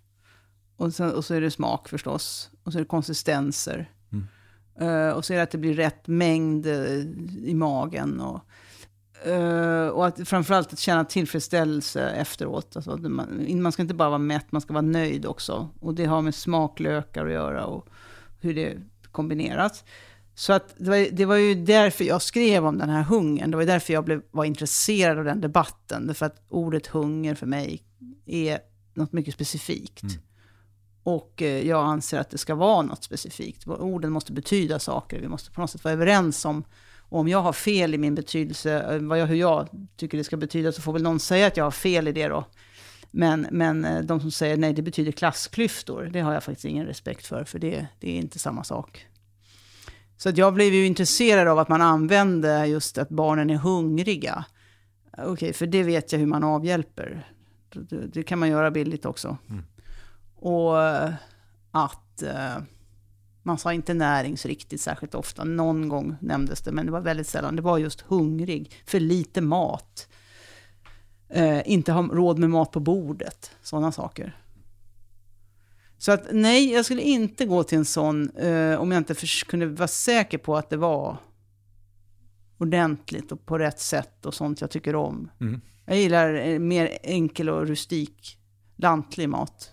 Och, 0.76 0.94
sen, 0.94 1.12
och 1.12 1.24
så 1.24 1.34
är 1.34 1.40
det 1.40 1.50
smak 1.50 1.88
förstås. 1.88 2.50
Och 2.62 2.72
så 2.72 2.78
är 2.78 2.82
det 2.82 2.88
konsistenser. 2.88 3.90
Mm. 4.12 4.26
Eh, 4.80 5.10
och 5.10 5.24
så 5.24 5.32
är 5.32 5.36
det 5.36 5.42
att 5.42 5.50
det 5.50 5.58
blir 5.58 5.74
rätt 5.74 6.06
mängd 6.06 6.66
eh, 6.66 7.00
i 7.44 7.54
magen. 7.54 8.20
Och, 8.20 8.40
eh, 9.24 9.88
och 9.88 10.06
att, 10.06 10.28
framförallt 10.28 10.72
att 10.72 10.78
känna 10.78 11.04
tillfredsställelse 11.04 12.10
efteråt. 12.10 12.76
Alltså, 12.76 12.96
man, 12.96 13.62
man 13.62 13.72
ska 13.72 13.82
inte 13.82 13.94
bara 13.94 14.08
vara 14.08 14.18
mätt, 14.18 14.52
man 14.52 14.60
ska 14.60 14.72
vara 14.72 14.82
nöjd 14.82 15.26
också. 15.26 15.68
Och 15.80 15.94
det 15.94 16.04
har 16.04 16.22
med 16.22 16.34
smaklökar 16.34 17.26
att 17.26 17.32
göra 17.32 17.64
och 17.64 17.88
hur 18.40 18.54
det 18.54 18.76
kombineras. 19.12 19.84
Så 20.34 20.52
att 20.52 20.74
det, 20.78 20.90
var, 20.90 21.08
det 21.12 21.24
var 21.24 21.36
ju 21.36 21.54
därför 21.54 22.04
jag 22.04 22.22
skrev 22.22 22.66
om 22.66 22.78
den 22.78 22.88
här 22.88 23.02
hungern. 23.02 23.50
Det 23.50 23.56
var 23.56 23.64
därför 23.64 23.92
jag 23.92 24.04
blev, 24.04 24.22
var 24.30 24.44
intresserad 24.44 25.18
av 25.18 25.24
den 25.24 25.40
debatten. 25.40 26.06
Därför 26.06 26.26
att 26.26 26.44
ordet 26.48 26.86
hunger 26.86 27.34
för 27.34 27.46
mig 27.46 27.82
är 28.26 28.58
något 28.94 29.12
mycket 29.12 29.34
specifikt. 29.34 30.02
Och 31.02 31.42
eh, 31.42 31.66
jag 31.66 31.84
anser 31.84 32.20
att 32.20 32.30
det 32.30 32.38
ska 32.38 32.54
vara 32.54 32.82
något 32.82 33.04
specifikt. 33.04 33.66
Orden 33.68 34.12
måste 34.12 34.32
betyda 34.32 34.78
saker. 34.78 35.20
Vi 35.20 35.28
måste 35.28 35.50
på 35.50 35.60
något 35.60 35.70
sätt 35.70 35.84
vara 35.84 35.94
överens 35.94 36.44
om. 36.44 36.64
Och 37.08 37.20
om 37.20 37.28
jag 37.28 37.42
har 37.42 37.52
fel 37.52 37.94
i 37.94 37.98
min 37.98 38.14
betydelse, 38.14 38.94
eh, 38.94 38.98
vad 39.02 39.18
jag, 39.18 39.26
hur 39.26 39.36
jag 39.36 39.68
tycker 39.96 40.18
det 40.18 40.24
ska 40.24 40.36
betyda, 40.36 40.72
så 40.72 40.82
får 40.82 40.92
väl 40.92 41.02
någon 41.02 41.20
säga 41.20 41.46
att 41.46 41.56
jag 41.56 41.64
har 41.64 41.70
fel 41.70 42.08
i 42.08 42.12
det 42.12 42.28
då. 42.28 42.44
Men, 43.10 43.46
men 43.50 43.84
eh, 43.84 44.00
de 44.00 44.20
som 44.20 44.30
säger 44.30 44.56
nej, 44.56 44.72
det 44.72 44.82
betyder 44.82 45.12
klassklyftor, 45.12 46.10
det 46.12 46.20
har 46.20 46.32
jag 46.32 46.42
faktiskt 46.42 46.64
ingen 46.64 46.86
respekt 46.86 47.26
för, 47.26 47.44
för 47.44 47.58
det, 47.58 47.86
det 48.00 48.10
är 48.10 48.16
inte 48.16 48.38
samma 48.38 48.64
sak. 48.64 49.06
Så 50.16 50.28
att 50.28 50.38
jag 50.38 50.54
blev 50.54 50.74
ju 50.74 50.86
intresserad 50.86 51.48
av 51.48 51.58
att 51.58 51.68
man 51.68 51.82
använde 51.82 52.66
just 52.66 52.98
att 52.98 53.08
barnen 53.08 53.50
är 53.50 53.56
hungriga. 53.56 54.44
Okej, 55.18 55.52
för 55.52 55.66
det 55.66 55.82
vet 55.82 56.12
jag 56.12 56.18
hur 56.18 56.26
man 56.26 56.44
avhjälper. 56.44 57.30
Det, 57.70 58.06
det 58.06 58.22
kan 58.22 58.38
man 58.38 58.48
göra 58.48 58.70
billigt 58.70 59.06
också. 59.06 59.38
Och 60.36 60.82
eh, 60.82 61.10
att 61.70 62.22
man 63.46 63.58
sa 63.58 63.72
inte 63.72 63.94
näringsriktigt 63.94 64.82
särskilt 64.82 65.14
ofta. 65.14 65.44
Någon 65.44 65.88
gång 65.88 66.16
nämndes 66.20 66.62
det, 66.62 66.72
men 66.72 66.86
det 66.86 66.92
var 66.92 67.00
väldigt 67.00 67.26
sällan. 67.26 67.56
Det 67.56 67.62
var 67.62 67.78
just 67.78 68.00
hungrig, 68.00 68.72
för 68.86 69.00
lite 69.00 69.40
mat. 69.40 70.08
Eh, 71.28 71.70
inte 71.70 71.92
ha 71.92 72.02
råd 72.02 72.38
med 72.38 72.50
mat 72.50 72.70
på 72.72 72.80
bordet, 72.80 73.50
sådana 73.62 73.92
saker. 73.92 74.36
Så 75.98 76.12
att 76.12 76.26
nej, 76.32 76.72
jag 76.72 76.84
skulle 76.84 77.02
inte 77.02 77.46
gå 77.46 77.62
till 77.62 77.78
en 77.78 77.84
sån 77.84 78.30
eh, 78.30 78.80
om 78.80 78.92
jag 78.92 79.00
inte 79.00 79.14
förs- 79.14 79.44
kunde 79.44 79.66
vara 79.66 79.88
säker 79.88 80.38
på 80.38 80.56
att 80.56 80.70
det 80.70 80.76
var 80.76 81.16
ordentligt 82.58 83.32
och 83.32 83.46
på 83.46 83.58
rätt 83.58 83.80
sätt 83.80 84.26
och 84.26 84.34
sånt 84.34 84.60
jag 84.60 84.70
tycker 84.70 84.94
om. 84.94 85.30
Mm. 85.40 85.60
Jag 85.86 85.98
gillar 85.98 86.34
eh, 86.34 86.58
mer 86.58 86.98
enkel 87.02 87.48
och 87.48 87.66
rustik, 87.66 88.38
lantlig 88.76 89.28
mat. 89.28 89.72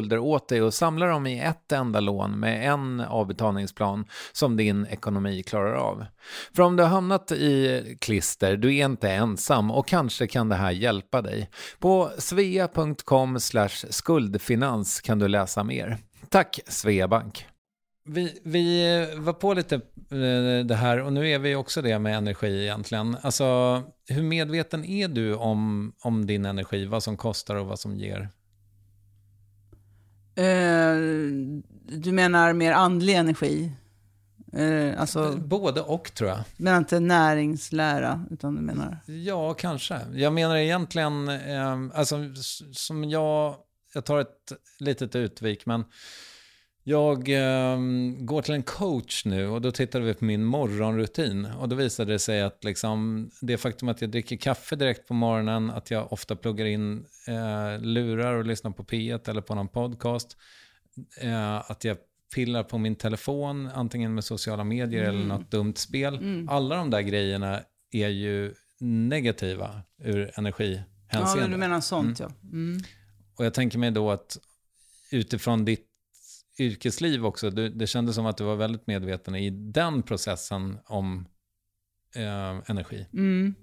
åt 0.19 0.47
dig 0.47 0.61
och 0.61 0.73
samla 0.73 1.05
dem 1.05 1.27
i 1.27 1.39
ett 1.39 1.71
enda 1.71 1.99
lån 1.99 2.39
med 2.39 2.71
en 2.71 2.99
avbetalningsplan 2.99 4.05
som 4.31 4.57
din 4.57 4.85
ekonomi 4.85 5.43
klarar 5.43 5.73
av. 5.73 6.05
För 6.55 6.63
om 6.63 6.75
du 6.75 6.83
har 6.83 6.89
hamnat 6.89 7.31
i 7.31 7.97
klister, 8.01 8.57
du 8.57 8.75
är 8.75 8.85
inte 8.85 9.11
ensam 9.11 9.71
och 9.71 9.87
kanske 9.87 10.27
kan 10.27 10.49
det 10.49 10.55
här 10.55 10.71
hjälpa 10.71 11.21
dig. 11.21 11.49
På 11.79 12.11
svea.com 12.17 13.39
skuldfinans 13.89 15.01
kan 15.01 15.19
du 15.19 15.27
läsa 15.27 15.63
mer. 15.63 15.97
Tack 16.29 16.59
Sveabank! 16.67 17.45
Vi, 18.05 18.39
vi 18.43 19.15
var 19.17 19.33
på 19.33 19.53
lite 19.53 19.75
eh, 19.75 20.65
det 20.65 20.75
här 20.75 21.01
och 21.01 21.13
nu 21.13 21.29
är 21.29 21.39
vi 21.39 21.55
också 21.55 21.81
det 21.81 21.99
med 21.99 22.17
energi 22.17 22.61
egentligen. 22.61 23.17
Alltså, 23.21 23.81
hur 24.07 24.23
medveten 24.23 24.85
är 24.85 25.07
du 25.07 25.35
om, 25.35 25.93
om 26.01 26.25
din 26.25 26.45
energi, 26.45 26.85
vad 26.85 27.03
som 27.03 27.17
kostar 27.17 27.55
och 27.55 27.65
vad 27.65 27.79
som 27.79 27.95
ger? 27.95 28.29
Eh, 30.35 30.95
du 31.97 32.11
menar 32.11 32.53
mer 32.53 32.71
andlig 32.71 33.13
energi? 33.15 33.71
Eh, 34.53 35.01
alltså, 35.01 35.31
Både 35.37 35.81
och 35.81 36.13
tror 36.13 36.29
jag. 36.29 36.39
du 36.57 36.63
menar 36.63 36.77
inte 36.77 36.99
näringslära, 36.99 38.25
utan 38.31 38.55
du 38.55 38.61
menar... 38.61 38.97
Ja, 39.05 39.53
kanske. 39.53 39.99
Jag 40.13 40.33
menar 40.33 40.55
egentligen, 40.55 41.29
eh, 41.29 41.77
alltså 41.93 42.17
som 42.73 43.03
jag, 43.09 43.55
jag 43.93 44.05
tar 44.05 44.19
ett 44.19 44.51
litet 44.79 45.15
utvik, 45.15 45.65
men 45.65 45.83
jag 46.83 47.29
eh, 47.29 47.79
går 48.19 48.41
till 48.41 48.53
en 48.53 48.63
coach 48.63 49.25
nu 49.25 49.47
och 49.47 49.61
då 49.61 49.71
tittade 49.71 50.05
vi 50.05 50.13
på 50.13 50.25
min 50.25 50.43
morgonrutin 50.43 51.45
och 51.45 51.69
då 51.69 51.75
visade 51.75 52.11
det 52.11 52.19
sig 52.19 52.41
att 52.41 52.63
liksom, 52.63 53.29
det 53.41 53.57
faktum 53.57 53.89
att 53.89 54.01
jag 54.01 54.09
dricker 54.09 54.37
kaffe 54.37 54.75
direkt 54.75 55.07
på 55.07 55.13
morgonen, 55.13 55.69
att 55.69 55.91
jag 55.91 56.13
ofta 56.13 56.35
pluggar 56.35 56.65
in 56.65 57.05
eh, 57.27 57.81
lurar 57.81 58.33
och 58.33 58.45
lyssnar 58.45 58.71
på 58.71 58.83
P1 58.83 59.29
eller 59.29 59.41
på 59.41 59.55
någon 59.55 59.67
podcast, 59.67 60.37
eh, 61.21 61.71
att 61.71 61.83
jag 61.83 61.97
pillar 62.35 62.63
på 62.63 62.77
min 62.77 62.95
telefon, 62.95 63.69
antingen 63.73 64.13
med 64.13 64.23
sociala 64.23 64.63
medier 64.63 65.03
eller 65.03 65.25
något 65.25 65.51
dumt 65.51 65.75
spel. 65.75 66.45
Alla 66.49 66.75
de 66.75 66.89
där 66.89 67.01
grejerna 67.01 67.59
är 67.91 68.07
ju 68.07 68.53
negativa 68.79 69.81
ur 70.03 70.31
energihänseende. 70.35 71.41
Ja, 71.41 71.47
du 71.47 71.57
menar 71.57 71.81
sånt 71.81 72.19
ja. 72.19 72.31
Mm. 72.43 72.79
Och 73.37 73.45
jag 73.45 73.53
tänker 73.53 73.77
mig 73.77 73.91
då 73.91 74.11
att 74.11 74.37
utifrån 75.11 75.65
ditt 75.65 75.90
yrkesliv 76.59 77.25
också, 77.25 77.49
du, 77.49 77.69
det 77.69 77.87
kändes 77.87 78.15
som 78.15 78.25
att 78.25 78.37
du 78.37 78.43
var 78.43 78.55
väldigt 78.55 78.87
medveten 78.87 79.35
i 79.35 79.49
den 79.49 80.03
processen 80.03 80.77
om 80.85 81.27
eh, 82.15 82.69
energi. 82.69 83.07
Mm. 83.13 83.55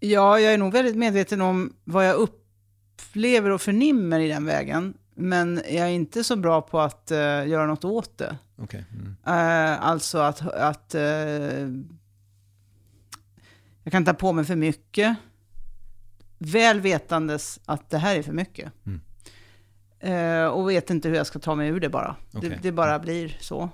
Ja, 0.00 0.40
jag 0.40 0.52
är 0.54 0.58
nog 0.58 0.72
väldigt 0.72 0.96
medveten 0.96 1.40
om 1.40 1.72
vad 1.84 2.08
jag 2.08 2.16
upplever 2.16 3.50
och 3.50 3.60
förnimmer 3.60 4.20
i 4.20 4.28
den 4.28 4.44
vägen. 4.44 4.94
Men 5.14 5.62
jag 5.64 5.88
är 5.88 5.92
inte 5.92 6.24
så 6.24 6.36
bra 6.36 6.62
på 6.62 6.80
att 6.80 7.10
eh, 7.10 7.18
göra 7.18 7.66
något 7.66 7.84
åt 7.84 8.18
det. 8.18 8.38
Okej. 8.56 8.84
Mm. 8.92 9.16
Eh, 9.26 9.82
alltså 9.82 10.18
att, 10.18 10.40
att 10.40 10.94
eh, 10.94 11.02
jag 13.82 13.92
kan 13.92 14.04
ta 14.04 14.14
på 14.14 14.32
mig 14.32 14.44
för 14.44 14.56
mycket. 14.56 15.16
Väl 16.38 16.80
vetandes 16.80 17.60
att 17.64 17.90
det 17.90 17.98
här 17.98 18.16
är 18.16 18.22
för 18.22 18.32
mycket. 18.32 18.72
Mm. 18.86 19.00
Eh, 20.02 20.44
och 20.46 20.70
vet 20.70 20.90
inte 20.90 21.08
hur 21.08 21.16
jag 21.16 21.26
ska 21.26 21.38
ta 21.38 21.54
mig 21.54 21.68
ur 21.68 21.80
det 21.80 21.88
bara. 21.88 22.16
Okej. 22.32 22.50
Det, 22.50 22.58
det 22.62 22.72
bara 22.72 22.98
blir 22.98 23.36
så. 23.40 23.68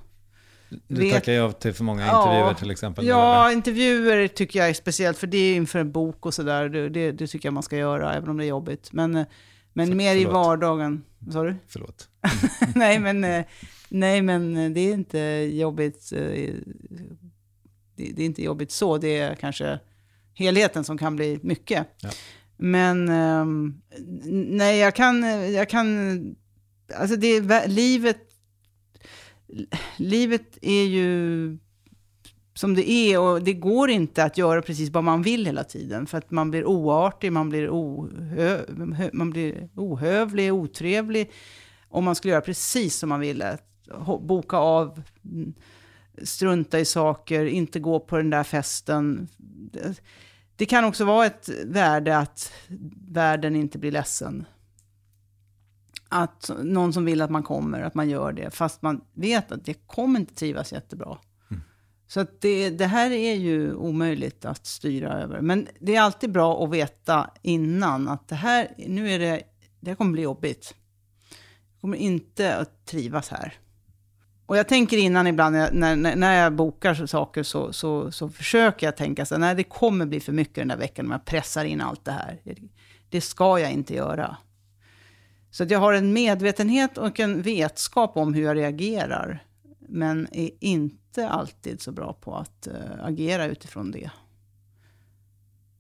Du 0.88 1.00
Vet- 1.00 1.14
tackar 1.14 1.32
ja 1.32 1.52
till 1.52 1.72
för 1.74 1.84
många 1.84 2.06
Ja. 2.06 2.22
intervjuer 2.22 2.54
till 2.54 2.70
exempel. 2.70 3.06
Ja, 3.06 3.44
eller? 3.46 3.56
intervjuer 3.56 4.28
tycker 4.28 4.58
jag 4.58 4.68
är 4.68 4.74
speciellt, 4.74 5.18
för 5.18 5.26
det 5.26 5.38
är 5.38 5.54
inför 5.56 5.78
en 5.78 5.92
bok 5.92 6.26
och 6.26 6.34
sådär. 6.34 6.68
Det, 6.68 7.12
det, 7.12 7.26
tycker 7.26 7.46
jag 7.46 7.52
man 7.54 7.62
ska 7.62 7.76
göra, 7.76 8.14
även 8.14 8.28
om 8.28 8.36
det 8.36 8.44
är 8.44 8.48
jobbigt. 8.48 8.92
Men, 8.92 9.16
eh, 9.16 9.26
men 9.72 9.86
För- 9.88 9.94
mer 9.94 10.14
i 10.16 10.18
förlåt. 10.24 10.32
vardagen. 10.34 11.04
Vad 11.18 11.32
sa 11.32 11.42
du? 11.44 11.56
Förlåt. 11.68 12.08
nej, 12.74 12.98
men, 12.98 13.24
eh, 13.24 13.44
nej, 13.88 14.22
men 14.22 14.74
det 14.74 14.80
är 14.80 14.92
inte 14.94 15.18
jobbigt. 15.52 16.10
Det, 17.96 18.12
det 18.12 18.22
är 18.22 18.26
inte 18.26 18.42
jobbigt 18.42 18.70
så. 18.70 18.98
Det 18.98 19.18
är 19.18 19.34
kanske 19.34 19.78
helheten 20.34 20.84
som 20.84 20.98
kan 20.98 21.16
bli 21.16 21.38
mycket. 21.42 21.86
Ja. 22.02 22.08
Men 22.58 23.08
um, 23.08 23.82
nej, 24.30 24.78
jag 24.78 24.94
kan, 24.94 25.22
jag 25.52 25.68
kan, 25.68 26.36
alltså 26.94 27.16
det 27.16 27.66
livet, 27.66 28.18
livet 29.96 30.58
är 30.62 30.84
ju 30.84 31.58
som 32.58 32.74
det 32.74 32.90
är 32.90 33.20
och 33.20 33.42
det 33.42 33.52
går 33.52 33.90
inte 33.90 34.24
att 34.24 34.38
göra 34.38 34.62
precis 34.62 34.90
vad 34.90 35.04
man 35.04 35.22
vill 35.22 35.46
hela 35.46 35.64
tiden. 35.64 36.06
För 36.06 36.18
att 36.18 36.30
man 36.30 36.50
blir 36.50 36.64
oartig, 36.64 37.32
man 37.32 37.48
blir, 37.48 37.68
ohö, 37.70 38.60
man 39.12 39.30
blir 39.30 39.68
ohövlig, 39.74 40.54
otrevlig. 40.54 41.30
Om 41.88 42.04
man 42.04 42.14
skulle 42.14 42.32
göra 42.32 42.40
precis 42.40 42.96
som 42.96 43.08
man 43.08 43.20
ville. 43.20 43.58
Boka 44.20 44.56
av, 44.56 45.02
strunta 46.22 46.80
i 46.80 46.84
saker, 46.84 47.44
inte 47.44 47.80
gå 47.80 48.00
på 48.00 48.16
den 48.16 48.30
där 48.30 48.44
festen. 48.44 49.28
Det, 50.58 50.66
kan 50.66 50.84
också 50.84 51.04
vara 51.04 51.26
ett 51.26 51.48
värde 51.64 52.18
att 52.18 52.52
världen 53.08 53.56
inte 53.56 53.78
blir 53.78 53.92
ledsen. 53.92 54.46
Att 56.08 56.50
någon 56.62 56.92
som 56.92 57.04
vill 57.04 57.22
att 57.22 57.30
man 57.30 57.42
kommer, 57.42 57.82
att 57.82 57.94
man 57.94 58.08
gör 58.08 58.32
det. 58.32 58.50
Fast 58.50 58.82
man 58.82 59.00
vet 59.14 59.52
att 59.52 59.64
det 59.64 59.74
kommer 59.74 60.20
inte 60.20 60.34
trivas 60.34 60.72
jättebra. 60.72 61.18
Så 62.08 62.20
att 62.20 62.40
det, 62.40 62.70
det 62.70 62.86
här 62.86 63.10
är 63.10 63.34
ju 63.34 63.74
omöjligt 63.74 64.44
att 64.44 64.66
styra 64.66 65.12
över. 65.12 65.40
Men 65.40 65.68
det 65.80 65.96
är 65.96 66.00
alltid 66.00 66.32
bra 66.32 66.64
att 66.64 66.70
veta 66.70 67.30
innan 67.42 68.08
att 68.08 68.28
det 68.28 68.34
här, 68.34 68.74
nu 68.76 69.10
är 69.10 69.18
det, 69.18 69.42
det 69.80 69.90
här 69.90 69.96
kommer 69.96 70.12
bli 70.12 70.22
jobbigt. 70.22 70.74
Jag 71.72 71.80
kommer 71.80 71.96
inte 71.96 72.56
att 72.56 72.86
trivas 72.86 73.28
här. 73.28 73.54
Och 74.48 74.56
jag 74.56 74.68
tänker 74.68 74.96
innan 74.96 75.26
ibland 75.26 75.56
när 75.56 75.60
jag, 75.60 75.74
när, 75.96 76.16
när- 76.16 76.42
jag 76.42 76.52
bokar 76.52 76.94
så 76.94 77.06
saker 77.06 77.42
så, 77.42 77.72
så, 77.72 78.12
så 78.12 78.28
försöker 78.28 78.86
jag 78.86 78.96
tänka 78.96 79.26
så 79.26 79.38
nej 79.38 79.54
det 79.54 79.64
kommer 79.64 80.06
bli 80.06 80.20
för 80.20 80.32
mycket 80.32 80.54
den 80.54 80.68
där 80.68 80.76
veckan 80.76 81.06
om 81.06 81.12
jag 81.12 81.24
pressar 81.24 81.64
in 81.64 81.80
allt 81.80 82.04
det 82.04 82.12
här. 82.12 82.40
Det, 83.10 83.20
ska 83.20 83.58
jag 83.58 83.72
inte 83.72 83.94
göra. 83.94 84.36
Så 85.50 85.62
att 85.62 85.70
jag 85.70 85.78
har 85.78 85.92
en 85.92 86.12
medvetenhet 86.12 86.98
och 86.98 87.20
en 87.20 87.42
vetskap 87.42 88.16
om 88.16 88.34
hur 88.34 88.42
jag 88.42 88.56
reagerar. 88.56 89.44
Men 89.78 90.28
är 90.32 90.50
inte 90.60 91.28
alltid 91.28 91.80
så 91.80 91.92
bra 91.92 92.12
på 92.12 92.36
att 92.36 92.68
uh, 92.70 93.04
agera 93.04 93.46
utifrån 93.46 93.90
det. 93.90 94.10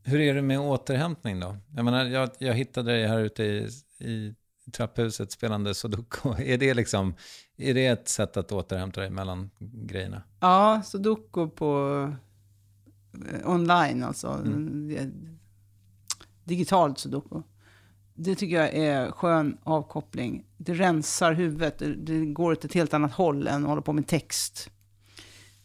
Hur 0.02 0.20
är 0.20 0.34
det 0.34 0.42
med 0.42 0.60
återhämtning 0.60 1.40
då? 1.40 1.56
Jag 1.76 1.84
menar, 1.84 2.04
jag, 2.04 2.30
jag 2.38 2.54
hittade 2.54 2.92
dig 2.92 3.06
här 3.06 3.18
ute 3.18 3.44
i, 3.44 3.68
i 3.98 4.34
trapphuset 4.72 5.32
spelande 5.32 5.74
sudoku. 5.74 6.28
Är 6.38 6.58
det 6.58 6.74
liksom, 6.74 7.14
är 7.56 7.74
det 7.74 7.86
ett 7.86 8.08
sätt 8.08 8.36
att 8.36 8.52
återhämta 8.52 9.00
dig 9.00 9.10
mellan 9.10 9.50
grejerna? 9.60 10.22
Ja, 10.40 10.82
sudoku 10.84 11.46
på 11.48 11.92
eh, 13.32 13.50
online 13.50 14.02
alltså. 14.02 14.28
Eh, 14.98 15.06
Digitalt 16.44 16.98
sudoku. 16.98 17.42
Det 18.14 18.34
tycker 18.34 18.56
jag 18.56 18.74
är 18.74 19.10
skön 19.10 19.58
avkoppling. 19.64 20.44
Det 20.56 20.74
rensar 20.74 21.32
huvudet. 21.32 21.78
Det, 21.78 21.94
det 21.94 22.26
går 22.26 22.52
åt 22.52 22.64
ett 22.64 22.74
helt 22.74 22.94
annat 22.94 23.12
håll 23.12 23.46
än 23.46 23.62
att 23.62 23.68
hålla 23.68 23.82
på 23.82 23.92
med 23.92 24.06
text. 24.06 24.70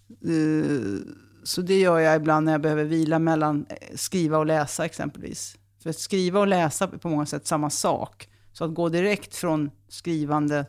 Eh, 0.10 1.02
Så 1.44 1.62
det 1.62 1.80
gör 1.80 2.00
jag 2.00 2.16
ibland 2.16 2.46
när 2.46 2.52
jag 2.52 2.62
behöver 2.62 2.84
vila 2.84 3.20
mellan 3.20 3.66
eh, 3.70 3.96
skriva 3.96 4.38
och 4.38 4.46
läsa 4.46 4.86
exempelvis. 4.86 5.58
För 5.84 5.90
att 5.90 6.00
skriva 6.00 6.40
och 6.40 6.48
läsa 6.48 6.86
är 6.86 6.98
på 6.98 7.10
många 7.10 7.26
sätt 7.26 7.48
samma 7.48 7.70
sak. 7.70 8.30
Så 8.54 8.66
att 8.66 8.74
gå 8.74 8.90
direkt 8.90 9.36
från 9.36 9.72
skrivande 9.88 10.66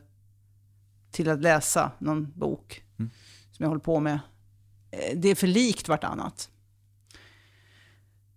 till 1.11 1.28
att 1.28 1.41
läsa 1.43 1.93
någon 1.99 2.32
bok 2.39 2.85
som 3.51 3.57
jag 3.59 3.68
håller 3.68 3.80
på 3.82 4.01
med. 4.01 4.18
eh, 4.91 5.18
Det 5.18 5.28
är 5.28 5.35
för 5.35 5.47
likt 5.47 5.89
vartannat. 5.89 6.51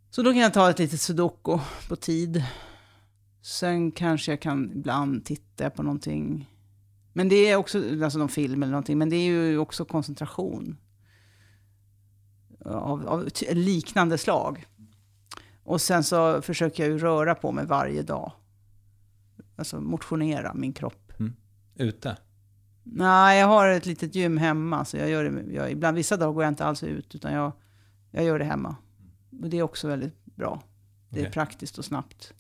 Så 0.09 0.23
då 0.23 0.31
kan 0.31 0.41
jag 0.41 0.53
ta 0.53 0.69
ett 0.69 0.79
litet 0.79 1.01
sudoku 1.01 1.59
på 1.89 1.95
tid. 1.95 2.43
Sen 3.41 3.91
kanske 3.91 4.31
jag 4.31 4.41
kan 4.41 4.71
ibland 4.71 5.25
titta 5.25 5.69
på 5.69 5.83
någonting. 5.83 6.49
Men 7.13 7.29
det 7.29 7.35
är 7.49 7.55
också, 7.55 8.03
alltså 8.03 8.19
någon 8.19 8.29
film 8.29 8.63
eller 8.63 8.71
någonting, 8.71 8.97
men 8.97 9.09
det 9.09 9.15
är 9.15 9.31
ju 9.31 9.57
också 9.57 9.85
koncentration. 9.85 10.77
Av, 12.65 13.07
av 13.07 13.29
liknande 13.51 14.17
slag. 14.17 14.65
Och 15.63 15.81
sen 15.81 16.03
så 16.03 16.41
försöker 16.41 16.83
jag 16.83 16.91
ju 16.91 16.97
röra 16.97 17.35
på 17.35 17.51
mig 17.51 17.65
varje 17.65 18.01
dag. 18.01 18.31
Alltså 19.57 19.81
motionera 19.81 20.53
min 20.53 20.73
kropp. 20.73 21.11
Mm. 21.19 21.33
ute? 21.75 22.17
Nej, 22.83 23.39
jag 23.39 23.47
har 23.47 23.69
ett 23.69 23.85
litet 23.85 24.15
gym 24.15 24.37
hemma. 24.37 24.85
Så 24.85 24.97
jag 24.97 25.09
gör 25.09 25.23
det, 25.23 25.53
jag, 25.53 25.71
ibland, 25.71 25.97
vissa 25.97 26.17
dagar 26.17 26.33
går 26.33 26.43
jag 26.43 26.51
inte 26.51 26.65
alls 26.65 26.83
ut, 26.83 27.15
utan 27.15 27.33
jag, 27.33 27.51
jag 28.11 28.23
gör 28.23 28.39
det 28.39 28.45
hemma. 28.45 28.75
Och 29.41 29.49
det 29.49 29.57
är 29.57 29.63
också 29.63 29.87
väldigt 29.87 30.25
bra. 30.25 30.61
Det 31.09 31.21
är 31.21 31.31
praktiskt 31.31 31.77
och 31.77 31.85
snabbt. 31.85 32.33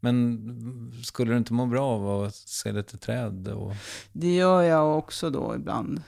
Men 0.00 0.92
skulle 1.04 1.32
du 1.32 1.38
inte 1.38 1.52
må 1.52 1.66
bra 1.66 1.86
av 1.86 2.24
att 2.24 2.34
se 2.34 2.72
lite 2.72 2.98
träd? 2.98 3.48
Och... 3.48 3.72
Det 4.12 4.34
gör 4.34 4.62
jag 4.62 4.98
också 4.98 5.30
då 5.30 5.54
ibland. 5.54 6.02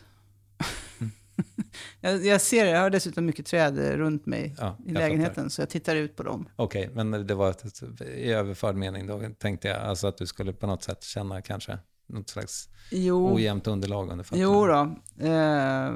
Jag, 2.01 2.25
jag 2.27 2.41
ser 2.41 2.65
det, 2.65 2.71
jag 2.71 2.81
har 2.81 2.91
dessutom 2.91 3.27
mycket 3.27 3.47
träd 3.47 3.79
runt 3.79 4.27
mig 4.27 4.55
Ja, 4.59 4.79
i 4.87 4.93
lägenheten, 4.93 5.35
fattar. 5.35 5.49
så 5.49 5.63
jag 5.63 5.69
tittar 5.71 5.97
ut 5.97 6.17
på 6.17 6.23
dem. 6.23 6.49
Okej, 6.57 6.91
men 6.95 7.11
det 7.27 7.35
var 7.35 7.51
ett, 7.51 7.83
i 8.03 8.33
överförd 8.33 8.75
mening 8.77 9.07
då 9.07 9.23
tänkte 9.39 9.69
jag. 9.69 9.77
Alltså 9.83 10.07
att 10.07 10.19
du 10.19 10.27
skulle 10.27 10.53
på 10.53 10.67
något 10.67 10.83
sätt 10.83 11.03
känna 11.05 11.43
kanske 11.43 11.79
något 12.09 12.29
slags 12.29 12.69
Jo, 12.91 13.35
ojämnt 13.35 13.67
underlag 13.67 14.11
under 14.11 14.25
fötterna. 14.25 14.43
jo 14.43 14.67
då. 14.67 14.81
Eh, 15.27 15.93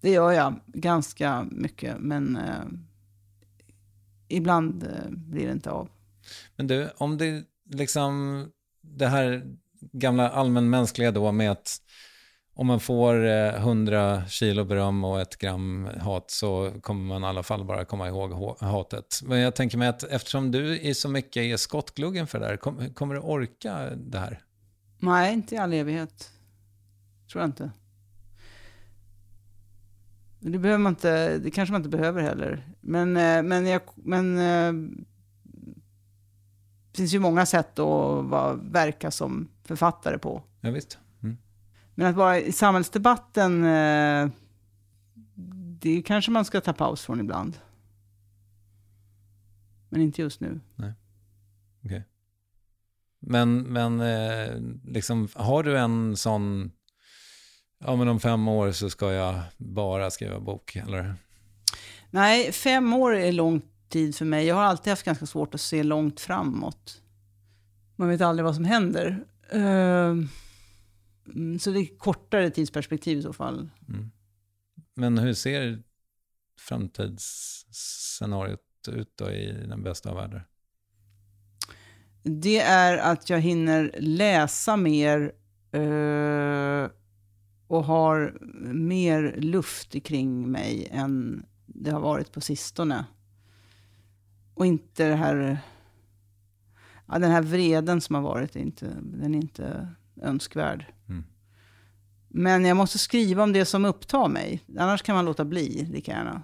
det 0.00 0.10
gör 0.10 0.32
jag 0.32 0.60
ganska 0.66 1.46
mycket, 1.50 1.96
men 1.98 2.36
eh, 2.36 2.64
ibland 4.28 4.82
eh, 4.84 5.10
blir 5.10 5.46
det 5.46 5.52
inte 5.52 5.70
av. 5.70 5.88
Men 6.56 6.66
du, 6.66 6.88
om 6.96 7.18
det 7.18 7.44
liksom 7.70 8.46
det 8.82 9.06
här 9.06 9.42
gamla 9.92 10.30
allmänmänskliga 10.30 11.10
då 11.10 11.32
med 11.32 11.50
att 11.50 11.76
om 12.54 12.66
man 12.66 12.80
får 12.80 13.26
eh, 13.26 13.54
100 13.54 14.22
kilo 14.28 14.64
beröm 14.64 15.04
och 15.04 15.20
ett 15.20 15.36
gram 15.38 15.88
hat 16.00 16.30
så 16.30 16.72
kommer 16.82 17.04
man 17.04 17.22
i 17.22 17.26
alla 17.26 17.42
fall 17.42 17.64
bara 17.64 17.84
komma 17.84 18.08
ihåg 18.08 18.32
ha- 18.32 18.56
hatet. 18.60 19.20
Men 19.24 19.38
jag 19.38 19.54
tänker 19.54 19.78
mig 19.78 19.88
att 19.88 20.02
eftersom 20.02 20.50
du 20.50 20.80
i 20.80 20.94
så 20.94 21.08
mycket 21.08 21.36
är 21.42 21.56
skottgluggen 21.56 22.26
för 22.26 22.40
det 22.40 22.46
här, 22.46 22.56
kom, 22.56 22.94
kommer 22.94 23.14
du 23.14 23.20
orka 23.20 23.90
det 23.96 24.18
här? 24.18 24.42
Nej, 24.98 25.32
inte 25.32 25.54
i 25.54 25.58
all 25.58 25.72
evighet. 25.72 26.30
Tror 27.32 27.42
jag 27.42 27.48
inte. 27.48 27.70
Det 30.40 30.58
behöver 30.58 30.78
man 30.82 30.92
inte, 30.92 31.38
det 31.38 31.50
kanske 31.50 31.72
man 31.72 31.80
inte 31.84 31.96
behöver 31.96 32.22
heller. 32.22 32.68
Men, 32.80 33.16
eh, 33.16 33.42
men, 33.42 33.66
jag, 33.66 33.82
men 33.94 34.38
eh, 34.38 34.72
det 36.92 36.96
finns 36.96 37.14
ju 37.14 37.18
många 37.18 37.46
sätt 37.46 37.78
att 37.78 38.58
verka 38.62 39.10
som 39.10 39.48
författare 39.64 40.18
på. 40.18 40.42
Ja, 40.60 40.70
visst. 40.70 40.98
Men 42.00 42.08
att 42.08 42.16
vara 42.16 42.40
i 42.40 42.52
samhällsdebatten, 42.52 43.64
eh, 43.64 44.28
det 45.80 46.02
kanske 46.02 46.30
man 46.30 46.44
ska 46.44 46.60
ta 46.60 46.72
paus 46.72 47.02
från 47.02 47.20
ibland. 47.20 47.58
Men 49.88 50.00
inte 50.00 50.22
just 50.22 50.40
nu. 50.40 50.60
Okej. 51.84 52.04
Men, 53.18 53.62
men 53.62 54.00
eh, 54.00 54.60
liksom, 54.84 55.28
har 55.34 55.62
du 55.62 55.78
en 55.78 56.16
sån, 56.16 56.72
ja 57.78 57.96
men 57.96 58.08
om 58.08 58.20
fem 58.20 58.48
år 58.48 58.72
så 58.72 58.90
ska 58.90 59.12
jag 59.12 59.40
bara 59.56 60.10
skriva 60.10 60.40
bok, 60.40 60.76
eller? 60.76 61.14
Nej, 62.10 62.52
fem 62.52 62.92
år 62.92 63.16
är 63.16 63.32
lång 63.32 63.62
tid 63.88 64.16
för 64.16 64.24
mig. 64.24 64.46
Jag 64.46 64.54
har 64.54 64.62
alltid 64.62 64.90
haft 64.90 65.04
ganska 65.04 65.26
svårt 65.26 65.54
att 65.54 65.60
se 65.60 65.82
långt 65.82 66.20
framåt. 66.20 67.02
Man 67.96 68.08
vet 68.08 68.20
aldrig 68.20 68.44
vad 68.44 68.54
som 68.54 68.64
händer. 68.64 69.24
Ehm, 69.52 70.28
mm, 71.34 71.58
så 71.58 71.70
det 71.70 71.80
är 71.80 71.98
kortare 71.98 72.50
tidsperspektiv 72.50 73.18
i 73.18 73.22
så 73.22 73.32
fall. 73.32 73.70
Mm. 73.88 74.10
Men 74.94 75.18
hur 75.18 75.34
ser 75.34 75.82
framtidsscenariot 76.58 78.60
ut 78.88 79.12
då 79.16 79.30
i 79.30 79.52
den 79.52 79.82
bästa 79.82 80.10
av 80.10 80.16
världar? 80.16 80.46
Det 82.22 82.60
är 82.60 82.98
att 82.98 83.30
jag 83.30 83.40
hinner 83.40 83.94
läsa 83.98 84.76
mer 84.76 85.32
eh, 85.72 86.90
och 87.66 87.84
har 87.84 88.38
mer 88.74 89.36
luft 89.38 90.04
kring 90.04 90.50
mig 90.50 90.88
än 90.90 91.46
det 91.66 91.90
har 91.90 92.00
varit 92.00 92.32
på 92.32 92.40
sistone. 92.40 93.04
Och 94.54 94.66
inte 94.66 95.08
det 95.08 95.14
här... 95.14 95.58
Ja, 97.06 97.18
den 97.18 97.30
här 97.30 97.42
vreden 97.42 98.00
som 98.00 98.14
har 98.14 98.22
varit, 98.22 98.56
inte, 98.56 98.86
den 99.02 99.34
är 99.34 99.38
inte 99.38 99.88
önskvärd. 100.22 100.86
Mm. 101.08 101.24
Men 102.28 102.64
jag 102.64 102.76
måste 102.76 102.98
skriva 102.98 103.42
om 103.42 103.52
det 103.52 103.64
som 103.64 103.84
upptar 103.84 104.28
mig. 104.28 104.62
Annars 104.78 105.02
kan 105.02 105.14
man 105.16 105.24
låta 105.24 105.44
bli 105.44 105.86
lika 105.90 106.12
gärna. 106.12 106.42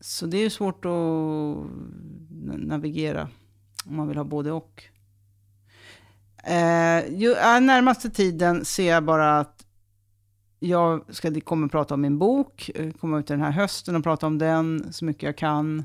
Så 0.00 0.26
det 0.26 0.36
är 0.36 0.42
ju 0.42 0.50
svårt 0.50 0.84
att 0.84 0.90
na- 0.90 2.66
navigera 2.66 3.28
om 3.86 3.96
man 3.96 4.08
vill 4.08 4.16
ha 4.16 4.24
både 4.24 4.52
och. 4.52 4.84
Eh, 6.44 7.12
ju, 7.14 7.34
närmaste 7.60 8.10
tiden 8.10 8.64
ser 8.64 8.90
jag 8.90 9.04
bara 9.04 9.38
att 9.38 9.66
jag 10.58 11.14
ska, 11.14 11.40
kommer 11.40 11.68
prata 11.68 11.94
om 11.94 12.00
min 12.00 12.18
bok, 12.18 12.70
eh, 12.74 12.92
komma 12.92 13.18
ut 13.18 13.26
den 13.26 13.40
här 13.40 13.50
hösten 13.50 13.96
och 13.96 14.04
prata 14.04 14.26
om 14.26 14.38
den 14.38 14.92
så 14.92 15.04
mycket 15.04 15.22
jag 15.22 15.36
kan. 15.36 15.84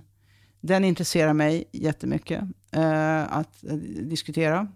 Den 0.62 0.86
intresserar 0.86 1.34
mig 1.34 1.70
jättemycket 1.74 2.44
eh, 2.72 3.38
att 3.38 3.64
eh, 3.64 3.76
diskutera. 4.04 4.68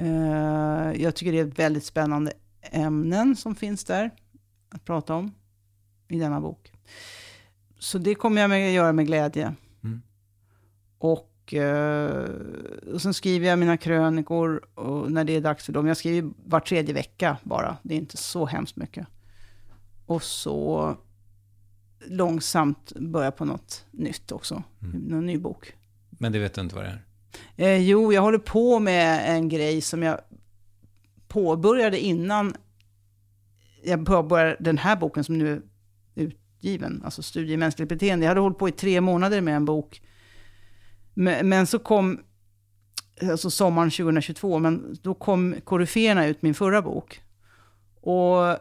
Eh, 0.00 1.02
jag 1.02 1.14
tycker 1.14 1.32
det 1.32 1.38
är 1.38 1.44
väldigt 1.44 1.84
spännande 1.84 2.32
ämnen 2.62 3.36
som 3.36 3.54
finns 3.54 3.84
där 3.84 4.10
att 4.70 4.84
prata 4.84 5.14
om 5.14 5.34
i 6.08 6.18
denna 6.18 6.40
bok. 6.40 6.72
Så 7.78 7.98
det 7.98 8.14
kommer 8.14 8.40
jag 8.40 8.50
med, 8.50 8.74
göra 8.74 8.92
med 8.92 9.06
glädje. 9.06 9.54
Mm. 9.84 10.02
Och, 10.98 11.54
eh, 11.54 12.28
och 12.92 13.02
sen 13.02 13.14
skriver 13.14 13.46
jag 13.48 13.58
mina 13.58 13.76
krönikor 13.76 14.62
och 14.74 15.12
när 15.12 15.24
det 15.24 15.36
är 15.36 15.40
dags 15.40 15.64
för 15.64 15.72
dem. 15.72 15.86
Jag 15.86 15.96
skriver 15.96 16.32
var 16.44 16.60
tredje 16.60 16.94
vecka 16.94 17.36
bara. 17.42 17.76
Det 17.82 17.94
är 17.94 17.98
inte 17.98 18.16
så 18.16 18.46
hemskt 18.46 18.76
mycket. 18.76 19.06
Och 20.06 20.22
så 20.22 20.96
långsamt 22.06 22.92
börja 22.96 23.30
på 23.30 23.44
något 23.44 23.86
nytt 23.90 24.32
också. 24.32 24.62
Mm. 24.82 25.00
Någon 25.00 25.26
ny 25.26 25.38
bok. 25.38 25.74
Men 26.10 26.32
det 26.32 26.38
vet 26.38 26.54
du 26.54 26.60
inte 26.60 26.74
vad 26.74 26.84
det 26.84 26.90
är? 26.90 27.07
Eh, 27.56 27.76
jo, 27.76 28.12
jag 28.12 28.22
håller 28.22 28.38
på 28.38 28.78
med 28.78 29.36
en 29.36 29.48
grej 29.48 29.80
som 29.80 30.02
jag 30.02 30.20
påbörjade 31.28 32.00
innan 32.00 32.54
jag 33.84 34.06
påbörjade 34.06 34.56
den 34.60 34.78
här 34.78 34.96
boken 34.96 35.24
som 35.24 35.38
nu 35.38 35.52
är 35.52 35.62
utgiven, 36.14 37.02
alltså 37.04 37.22
Studie 37.22 37.52
i 37.52 37.56
mänskligt 37.56 37.88
beteende. 37.88 38.24
Jag 38.24 38.30
hade 38.30 38.40
hållit 38.40 38.58
på 38.58 38.68
i 38.68 38.72
tre 38.72 39.00
månader 39.00 39.40
med 39.40 39.56
en 39.56 39.64
bok. 39.64 40.02
Men, 41.14 41.48
men 41.48 41.66
så 41.66 41.78
kom, 41.78 42.20
alltså 43.30 43.50
sommaren 43.50 43.90
2022, 43.90 44.58
men 44.58 44.96
då 45.02 45.14
kom 45.14 45.54
Koryféerna 45.64 46.26
ut, 46.26 46.42
min 46.42 46.54
förra 46.54 46.82
bok. 46.82 47.20
Och 48.00 48.58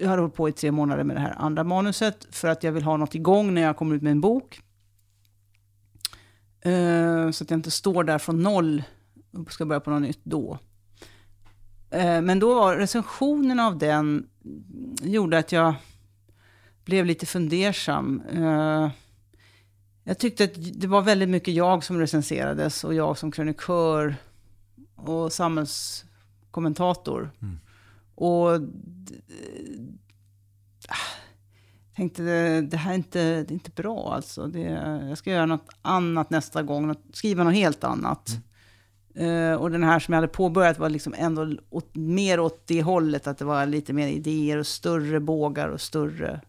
jag 0.00 0.08
hade 0.08 0.22
hållit 0.22 0.34
på 0.34 0.48
i 0.48 0.52
tre 0.52 0.70
månader 0.70 1.04
med 1.04 1.16
det 1.16 1.20
här 1.20 1.34
andra 1.38 1.64
manuset 1.64 2.26
för 2.30 2.48
att 2.48 2.62
jag 2.62 2.72
vill 2.72 2.82
ha 2.82 2.96
något 2.96 3.14
igång 3.14 3.54
när 3.54 3.62
jag 3.62 3.76
kommer 3.76 3.96
ut 3.96 4.02
med 4.02 4.10
en 4.10 4.20
bok. 4.20 4.60
Eh, 6.62 7.30
så 7.30 7.44
att 7.44 7.50
jag 7.50 7.58
inte 7.58 7.70
står 7.70 8.04
där 8.04 8.18
från 8.18 8.42
noll 8.42 8.82
och 9.32 9.52
ska 9.52 9.64
börja 9.64 9.80
på 9.80 9.90
något 9.90 10.02
nytt 10.02 10.20
då. 10.22 10.58
Eh, 11.90 12.20
men 12.20 12.38
då 12.38 12.54
var 12.54 12.76
recensionen 12.76 13.60
av 13.60 13.78
den 13.78 14.28
gjorde 15.02 15.38
att 15.38 15.52
jag 15.52 15.74
blev 16.84 17.06
lite 17.06 17.26
fundersam. 17.26 18.22
Eh, 18.32 18.90
jag 20.04 20.18
tyckte 20.18 20.44
att 20.44 20.80
det 20.80 20.86
var 20.86 21.02
väldigt 21.02 21.28
mycket 21.28 21.54
jag 21.54 21.84
som 21.84 21.98
recenserades 21.98 22.84
och 22.84 22.94
jag 22.94 23.18
som 23.18 23.32
krönikör 23.32 24.16
och 24.96 25.32
samhällskommentator. 25.32 27.30
Mm. 27.42 27.58
Och 28.14 28.50
ah, 30.88 31.08
tänkte 31.96 32.22
det, 32.22 32.60
det 32.60 32.76
här 32.76 32.90
är 32.90 32.94
inte, 32.96 33.18
det 33.22 33.50
är 33.50 33.52
inte 33.52 33.70
bra 33.70 34.12
alltså. 34.14 34.46
Det, 34.46 34.60
jag 35.08 35.18
ska 35.18 35.30
göra 35.30 35.46
något 35.46 35.68
annat 35.82 36.30
nästa 36.30 36.62
gång, 36.62 36.86
något, 36.86 37.02
skriva 37.12 37.44
något 37.44 37.54
helt 37.54 37.84
annat. 37.84 38.30
Eh, 39.14 39.54
och 39.54 39.70
den 39.70 39.82
här 39.84 39.98
som 39.98 40.12
jag 40.12 40.16
hade 40.16 40.32
påbörjat 40.32 40.78
var 40.78 40.88
liksom 40.88 41.14
ändå 41.18 41.56
åt, 41.70 41.94
mer 41.96 42.40
åt 42.40 42.66
det 42.66 42.82
hållet, 42.82 43.26
att 43.26 43.38
det 43.38 43.44
var 43.44 43.66
lite 43.66 43.92
mer 43.92 44.08
idéer 44.08 44.58
och 44.58 44.66
större 44.66 45.20
bågar 45.20 45.68
och 45.68 45.80
större, 45.80 46.40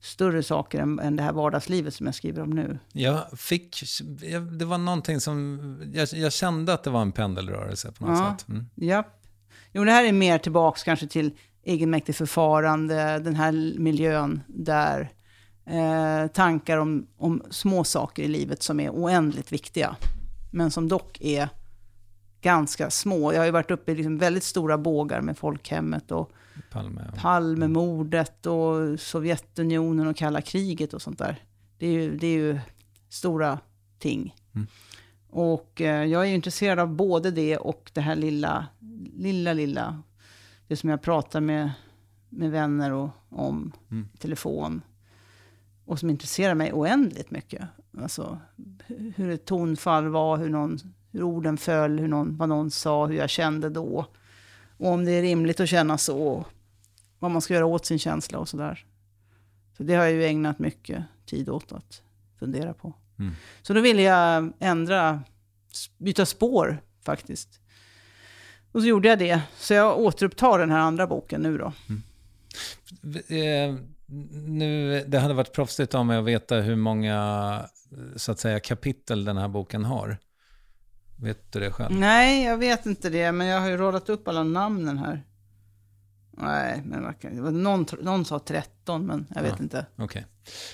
större 0.00 0.42
saker 0.42 0.78
än, 0.80 0.98
än 0.98 1.16
det 1.16 1.22
här 1.22 1.32
vardagslivet 1.32 1.94
som 1.94 2.06
jag 2.06 2.14
skriver 2.14 2.42
om 2.42 2.50
nu. 2.50 2.78
Jag 2.92 3.38
fick, 3.38 3.82
jag, 4.22 4.42
det 4.58 4.64
var 4.64 4.78
någonting 4.78 5.20
som, 5.20 5.60
jag, 5.94 6.08
jag 6.12 6.32
kände 6.32 6.72
att 6.74 6.82
det 6.82 6.90
var 6.90 7.02
en 7.02 7.12
pendelrörelse 7.12 7.92
på 7.92 8.06
något 8.06 8.18
Ja. 8.18 8.36
sätt. 8.38 8.48
Mm. 8.48 8.66
Ja. 8.74 9.04
Jo, 9.72 9.84
det 9.84 9.90
här 9.90 10.04
är 10.04 10.12
mer 10.12 10.38
tillbaks 10.38 10.82
kanske 10.82 11.06
till 11.06 11.30
egenmäktigt 11.66 12.18
förfarande, 12.18 13.18
den 13.18 13.34
här 13.34 13.78
miljön 13.78 14.42
där 14.46 15.12
eh, 15.64 16.26
tankar 16.26 16.78
om, 16.78 17.06
om 17.16 17.42
små 17.50 17.84
saker 17.84 18.22
i 18.22 18.28
livet 18.28 18.62
som 18.62 18.80
är 18.80 18.90
oändligt 18.90 19.52
viktiga, 19.52 19.96
men 20.52 20.70
som 20.70 20.88
dock 20.88 21.18
är 21.20 21.48
ganska 22.40 22.90
små. 22.90 23.32
Jag 23.32 23.40
har 23.40 23.44
ju 23.46 23.50
varit 23.50 23.70
uppe 23.70 23.92
i 23.92 23.94
liksom 23.94 24.18
väldigt 24.18 24.44
stora 24.44 24.78
bågar 24.78 25.20
med 25.20 25.38
folkhemmet 25.38 26.12
och 26.12 26.32
Palme. 26.70 27.00
Palmemordet 27.16 28.46
och 28.46 29.00
Sovjetunionen 29.00 30.06
och 30.06 30.16
kalla 30.16 30.40
kriget 30.40 30.94
och 30.94 31.02
sånt 31.02 31.18
där. 31.18 31.42
Det 31.78 31.86
är 31.86 31.92
ju, 31.92 32.16
det 32.16 32.26
är 32.26 32.38
ju 32.38 32.60
stora 33.08 33.58
ting. 33.98 34.34
Mm. 34.54 34.66
Och 35.30 35.80
eh, 35.80 36.04
jag 36.04 36.22
är 36.22 36.26
ju 36.26 36.34
intresserad 36.34 36.78
av 36.78 36.88
både 36.88 37.30
det 37.30 37.56
och 37.56 37.90
det 37.94 38.00
här 38.00 38.16
lilla 38.16 38.66
lilla, 39.16 39.52
lilla. 39.52 40.02
Det 40.68 40.76
som 40.76 40.90
jag 40.90 41.02
pratar 41.02 41.40
med, 41.40 41.70
med 42.28 42.50
vänner 42.50 42.92
och, 42.92 43.08
om 43.30 43.72
Mm. 43.90 44.08
telefon. 44.18 44.82
Och 45.84 45.98
som 45.98 46.10
intresserar 46.10 46.54
mig 46.54 46.72
oändligt 46.72 47.30
mycket. 47.30 47.62
Alltså 48.02 48.38
hu- 48.86 49.12
hur 49.16 49.30
ett 49.30 49.44
tonfall 49.44 50.08
var, 50.08 50.36
hur, 50.36 50.48
någon, 50.48 50.78
hur 51.12 51.22
orden 51.22 51.56
föll, 51.56 51.98
hur 51.98 52.08
någon, 52.08 52.36
vad 52.36 52.48
någon 52.48 52.70
sa, 52.70 53.06
hur 53.06 53.16
jag 53.16 53.30
kände 53.30 53.70
då. 53.70 54.06
Och 54.78 54.90
om 54.90 55.04
det 55.04 55.10
är 55.12 55.22
rimligt 55.22 55.60
att 55.60 55.68
känna 55.68 55.98
så. 55.98 56.44
Vad 57.18 57.30
man 57.30 57.42
ska 57.42 57.54
göra 57.54 57.66
åt 57.66 57.86
sin 57.86 57.98
känsla 57.98 58.38
och 58.38 58.48
sådär. 58.48 58.86
Så 59.76 59.82
det 59.82 59.94
har 59.94 60.04
jag 60.04 60.12
ju 60.12 60.24
ägnat 60.24 60.58
mycket 60.58 61.04
tid 61.26 61.48
åt 61.48 61.72
att 61.72 62.02
fundera 62.38 62.74
på. 62.74 62.92
Mm. 63.18 63.32
Så 63.62 63.72
då 63.74 63.80
ville 63.80 64.02
jag 64.02 64.52
ändra, 64.58 65.22
byta 65.98 66.26
spår 66.26 66.78
faktiskt. 67.02 67.60
Och 68.76 68.82
så 68.82 68.88
gjorde 68.88 69.08
jag 69.08 69.18
det. 69.18 69.40
Så 69.58 69.74
jag 69.74 69.98
återupptar 69.98 70.58
den 70.58 70.70
här 70.70 70.78
andra 70.78 71.06
boken 71.06 71.40
nu 71.40 71.58
då. 71.58 71.72
Eh, 73.34 73.74
nu, 74.46 75.04
det 75.06 75.18
hade 75.18 75.34
varit 75.34 75.52
proffsigt 75.52 75.94
av 75.94 76.06
mig 76.06 76.18
att 76.18 76.24
veta 76.24 76.56
hur 76.56 76.76
många 76.76 77.62
så 78.16 78.32
att 78.32 78.38
säga, 78.38 78.60
kapitel 78.60 79.24
den 79.24 79.36
här 79.36 79.48
boken 79.48 79.84
har. 79.84 80.18
Vet 81.20 81.52
du 81.52 81.60
det 81.60 81.70
själv? 81.70 81.94
Nej, 81.98 82.44
jag 82.44 82.56
vet 82.56 82.86
inte 82.86 83.10
det, 83.10 83.32
men 83.32 83.46
jag 83.46 83.60
har 83.60 83.68
ju 83.68 83.76
radat 83.76 84.08
upp 84.08 84.28
alla 84.28 84.42
namnen 84.42 84.98
här. 84.98 85.22
Nej, 86.38 86.82
men 86.84 87.02
var 87.42 87.50
någon, 87.50 87.86
någon 88.02 88.24
sa 88.24 88.38
13, 88.38 89.06
men 89.06 89.26
jag 89.34 89.42
vet 89.42 89.52
Ja. 89.58 89.62
inte. 89.62 89.86
Okej. 89.96 90.26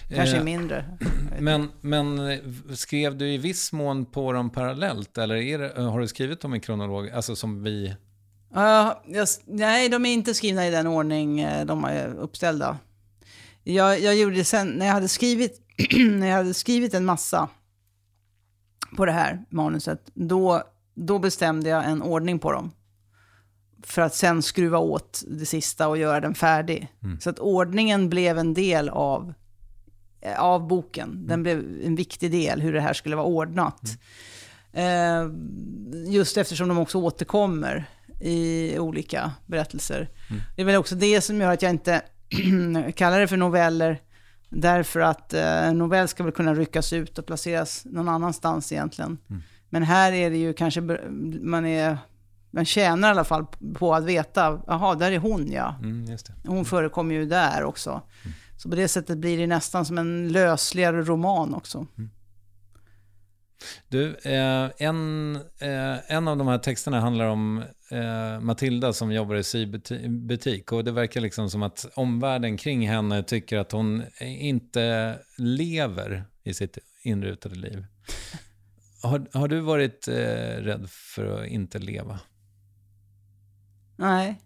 Kanske 0.08 0.36
Eh, 0.36 0.44
mindre. 0.44 0.98
Men, 1.40 1.68
men 1.80 2.30
eh, 2.30 2.38
skrev 2.74 3.16
du 3.18 3.32
i 3.32 3.38
viss 3.38 3.72
mån 3.72 4.04
på 4.06 4.32
dem 4.32 4.50
parallellt 4.50 5.18
eller 5.18 5.58
det, 5.58 5.82
har 5.82 6.00
du 6.00 6.08
skrivit 6.08 6.40
dem 6.40 6.54
i 6.54 6.60
kronolog, 6.60 7.10
alltså 7.10 7.36
som 7.36 7.62
vi? 7.62 7.94
Ja, 8.54 9.02
jag, 9.06 9.28
nej, 9.46 9.88
de 9.88 10.06
är 10.06 10.12
inte 10.12 10.34
skrivna 10.34 10.66
i 10.66 10.70
den 10.70 10.86
ordning 10.86 11.40
eh, 11.40 11.66
de 11.66 11.84
är 11.84 12.14
uppställda. 12.14 12.78
Jag, 13.64 14.00
jag 14.00 14.16
gjorde 14.16 14.44
sen, 14.44 14.68
när 14.68 14.86
jag 14.86 14.92
hade 14.92 15.08
skrivit, 15.08 15.60
när 15.96 16.26
jag 16.26 16.36
hade 16.36 16.54
skrivit 16.54 16.94
en 16.94 17.04
massa 17.04 17.48
på 18.96 19.06
det 19.06 19.12
här 19.12 19.44
manuset, 19.50 20.10
då, 20.14 20.62
då 20.94 21.18
bestämde 21.18 21.68
jag 21.70 21.84
en 21.84 22.02
ordning 22.02 22.38
på 22.38 22.52
dem. 22.52 22.70
För 23.82 24.02
att 24.02 24.14
sen 24.14 24.42
skruva 24.42 24.78
åt 24.78 25.22
det 25.26 25.46
sista 25.46 25.88
och 25.88 25.98
göra 25.98 26.20
den 26.20 26.34
färdig. 26.34 26.88
Så 27.20 27.30
att 27.30 27.38
ordningen 27.38 28.08
blev 28.08 28.38
en 28.38 28.54
del 28.54 28.88
av, 28.88 29.34
av 30.38 30.68
boken. 30.68 31.26
Den 31.26 31.42
blev 31.42 31.58
en 31.84 31.96
viktig 31.96 32.30
del, 32.30 32.60
hur 32.60 32.72
det 32.72 32.80
här 32.80 32.92
skulle 32.92 33.16
vara 33.16 33.26
ordnat. 33.26 33.98
Eh, 34.72 35.30
just 36.06 36.36
eftersom 36.36 36.68
de 36.68 36.78
också 36.78 36.98
återkommer 36.98 37.84
i 38.20 38.78
olika 38.78 39.32
berättelser. 39.46 40.08
Det 40.56 40.62
är 40.62 40.66
väl 40.66 40.76
också 40.76 40.94
det 40.94 41.20
som 41.20 41.40
gör 41.40 41.52
att 41.52 41.62
jag 41.62 41.70
inte 41.70 42.02
kallar 42.94 43.20
det 43.20 43.28
för 43.28 43.36
noveller. 43.36 44.00
Därför 44.48 45.00
att 45.00 45.34
eh, 45.34 45.72
novell 45.72 46.08
ska 46.08 46.22
väl 46.24 46.32
kunna 46.32 46.54
ryckas 46.54 46.92
ut 46.92 47.18
och 47.18 47.26
placeras 47.26 47.84
någon 47.84 48.08
annanstans 48.08 48.72
egentligen. 48.72 49.18
Men 49.68 49.82
här 49.82 50.12
är 50.12 50.30
det 50.30 50.36
ju 50.36 50.52
kanske, 50.52 50.80
man, 51.40 51.66
är, 51.66 51.98
man 52.52 52.64
tjänar 52.64 53.08
i 53.08 53.10
alla 53.10 53.24
fall 53.24 53.46
på 53.74 53.94
att 53.94 54.04
veta, 54.04 54.62
jaha, 54.66 54.94
där 54.94 55.12
är 55.12 55.18
hon 55.18 55.52
ja. 55.52 55.76
Mm. 55.82 56.16
Hon 56.46 56.64
förekommer 56.64 57.14
ju 57.14 57.26
där 57.26 57.64
också. 57.64 58.02
Så 58.56 58.70
på 58.70 58.76
det 58.76 58.88
sättet 58.88 59.18
blir 59.18 59.38
det 59.38 59.46
nästan 59.46 59.84
som 59.84 59.98
en 59.98 60.28
lösligare 60.28 61.02
roman 61.02 61.54
också. 61.54 61.86
Du, 63.88 64.16
eh, 64.16 64.70
en, 64.78 65.36
eh, 65.58 66.12
en 66.12 66.28
av 66.28 66.36
de 66.36 66.48
här 66.48 66.58
texterna 66.58 67.00
handlar 67.00 67.26
om 67.26 67.64
eh, 67.90 68.40
Matilda 68.40 68.92
som 68.92 69.12
jobbar 69.12 69.34
i 69.34 69.42
sybutik 69.42 70.72
och 70.72 70.84
det 70.84 70.92
verkar 70.92 71.20
liksom 71.20 71.50
som 71.50 71.62
att 71.62 71.86
omvärlden 71.94 72.56
kring 72.56 72.88
henne 72.88 73.22
tycker 73.22 73.58
att 73.58 73.72
hon 73.72 74.02
inte 74.20 75.18
lever 75.38 76.24
i 76.44 76.54
sitt 76.54 76.78
inrutade 77.02 77.54
liv. 77.54 77.86
Har, 79.02 79.26
har 79.32 79.48
du 79.48 79.60
varit 79.60 80.08
eh, 80.08 80.14
rädd 80.62 80.90
för 80.90 81.42
att 81.42 81.48
inte 81.48 81.78
leva? 81.78 82.20
Nej. 83.96 84.40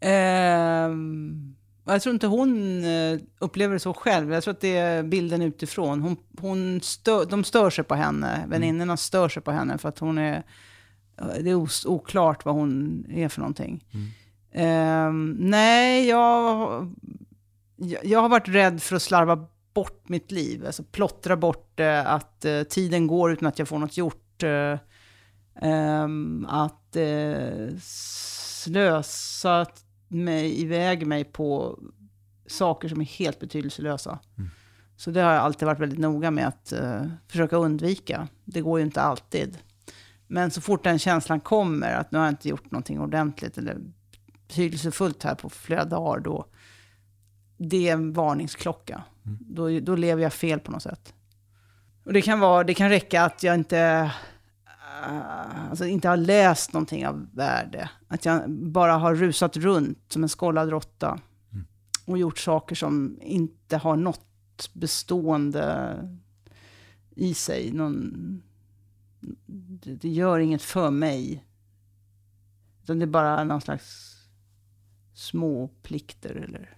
Ehm, 0.00 1.54
jag 1.84 2.02
tror 2.02 2.14
inte 2.14 2.26
hon 2.26 2.84
eh, 2.84 3.18
upplever 3.38 3.74
det 3.74 3.80
så 3.80 3.94
själv. 3.94 4.32
Jag 4.32 4.42
tror 4.42 4.54
att 4.54 4.60
det 4.60 4.76
är 4.76 5.02
bilden 5.02 5.42
utifrån. 5.42 6.02
Hon, 6.02 6.16
hon 6.40 6.80
stör, 6.80 7.26
de 7.26 7.44
stör 7.44 7.70
sig 7.70 7.84
på 7.84 7.94
henne. 7.94 8.44
Väninnorna 8.48 8.96
stör 8.96 9.28
sig 9.28 9.42
på 9.42 9.50
henne 9.50 9.78
för 9.78 9.88
att 9.88 9.98
hon 9.98 10.18
är... 10.18 10.42
Det 11.40 11.50
är 11.50 11.88
oklart 11.88 12.44
vad 12.44 12.54
hon 12.54 13.04
är 13.10 13.28
för 13.28 13.40
någonting. 13.40 13.84
Ehm, 14.52 15.36
nej, 15.38 16.08
jag, 16.08 16.94
jag, 18.02 18.20
har 18.20 18.28
varit 18.28 18.48
rädd 18.48 18.82
för 18.82 18.96
att 18.96 19.02
slarva 19.02 19.46
bort 19.74 20.08
mitt 20.08 20.30
liv. 20.30 20.66
Alltså 20.66 20.82
plottra 20.82 21.36
bort 21.36 21.72
det, 21.74 22.02
att 22.02 22.44
eh, 22.44 22.62
tiden 22.62 23.06
går 23.06 23.32
utan 23.32 23.48
att 23.48 23.58
jag 23.58 23.68
får 23.68 23.78
något 23.78 23.96
gjort. 23.96 24.42
eh, 24.42 24.76
ehm, 25.62 26.46
att 26.48 26.96
eh, 26.96 27.76
slösa 27.80 29.66
mig, 30.08 30.60
iväg 30.60 31.06
mig 31.06 31.24
på 31.24 31.78
saker 32.46 32.88
som 32.88 33.00
är 33.00 33.04
helt 33.04 33.40
betydelselösa. 33.40 34.18
Så 34.96 35.10
det 35.10 35.20
har 35.20 35.32
jag 35.32 35.42
alltid 35.42 35.66
varit 35.66 35.80
väldigt 35.80 35.98
noga 35.98 36.30
med 36.30 36.48
att 36.48 36.72
eh, 36.72 37.06
försöka 37.28 37.56
undvika. 37.56 38.28
Det 38.44 38.60
går 38.60 38.78
ju 38.78 38.84
inte 38.84 39.00
alltid. 39.00 39.58
Men 40.26 40.50
så 40.50 40.60
fort 40.60 40.84
den 40.84 40.98
känslan 40.98 41.40
kommer, 41.40 41.92
att 41.92 42.12
nu 42.12 42.18
har 42.18 42.24
jag 42.24 42.32
inte 42.32 42.48
gjort 42.48 42.70
någonting 42.70 43.00
ordentligt 43.00 43.58
eller 43.58 43.78
betydelsefullt 44.32 45.22
här 45.22 45.34
på 45.34 45.50
flera 45.50 45.84
dagar, 45.84 46.20
då 46.20 46.46
det 47.58 47.88
är 47.88 47.92
en 47.92 48.12
varningsklocka. 48.12 49.02
Då, 49.40 49.80
då 49.80 49.96
lever 49.96 50.22
jag 50.22 50.32
fel 50.32 50.60
på 50.60 50.72
något 50.72 50.82
sätt. 50.82 51.14
Och 52.04 52.12
det 52.12 52.22
kan, 52.22 52.40
vara, 52.40 52.64
det 52.64 52.74
kan 52.74 52.88
räcka 52.88 53.22
att 53.22 53.42
jag 53.42 53.54
inte, 53.54 54.12
alltså 55.70 55.86
inte 55.86 56.08
har 56.08 56.16
läst 56.16 56.72
någonting 56.72 57.06
av 57.06 57.26
värde. 57.34 57.90
Att 58.08 58.24
jag 58.24 58.50
bara 58.50 58.92
har 58.92 59.14
rusat 59.14 59.56
runt 59.56 59.98
som 60.08 60.22
en 60.22 60.28
skållad 60.28 60.70
råtta. 60.70 61.20
Och 62.04 62.18
gjort 62.18 62.38
saker 62.38 62.74
som 62.74 63.18
inte 63.22 63.76
har 63.76 63.96
något 63.96 64.70
bestående 64.72 65.94
i 67.10 67.34
sig. 67.34 67.72
Någon, 67.72 68.42
det, 69.46 69.94
det 69.94 70.08
gör 70.08 70.38
inget 70.38 70.62
för 70.62 70.90
mig. 70.90 71.44
Utan 72.82 72.98
det 72.98 73.04
är 73.04 73.06
bara 73.06 73.44
någon 73.44 73.60
slags 73.60 74.14
små 75.14 75.68
plikter 75.82 76.34
eller 76.34 76.76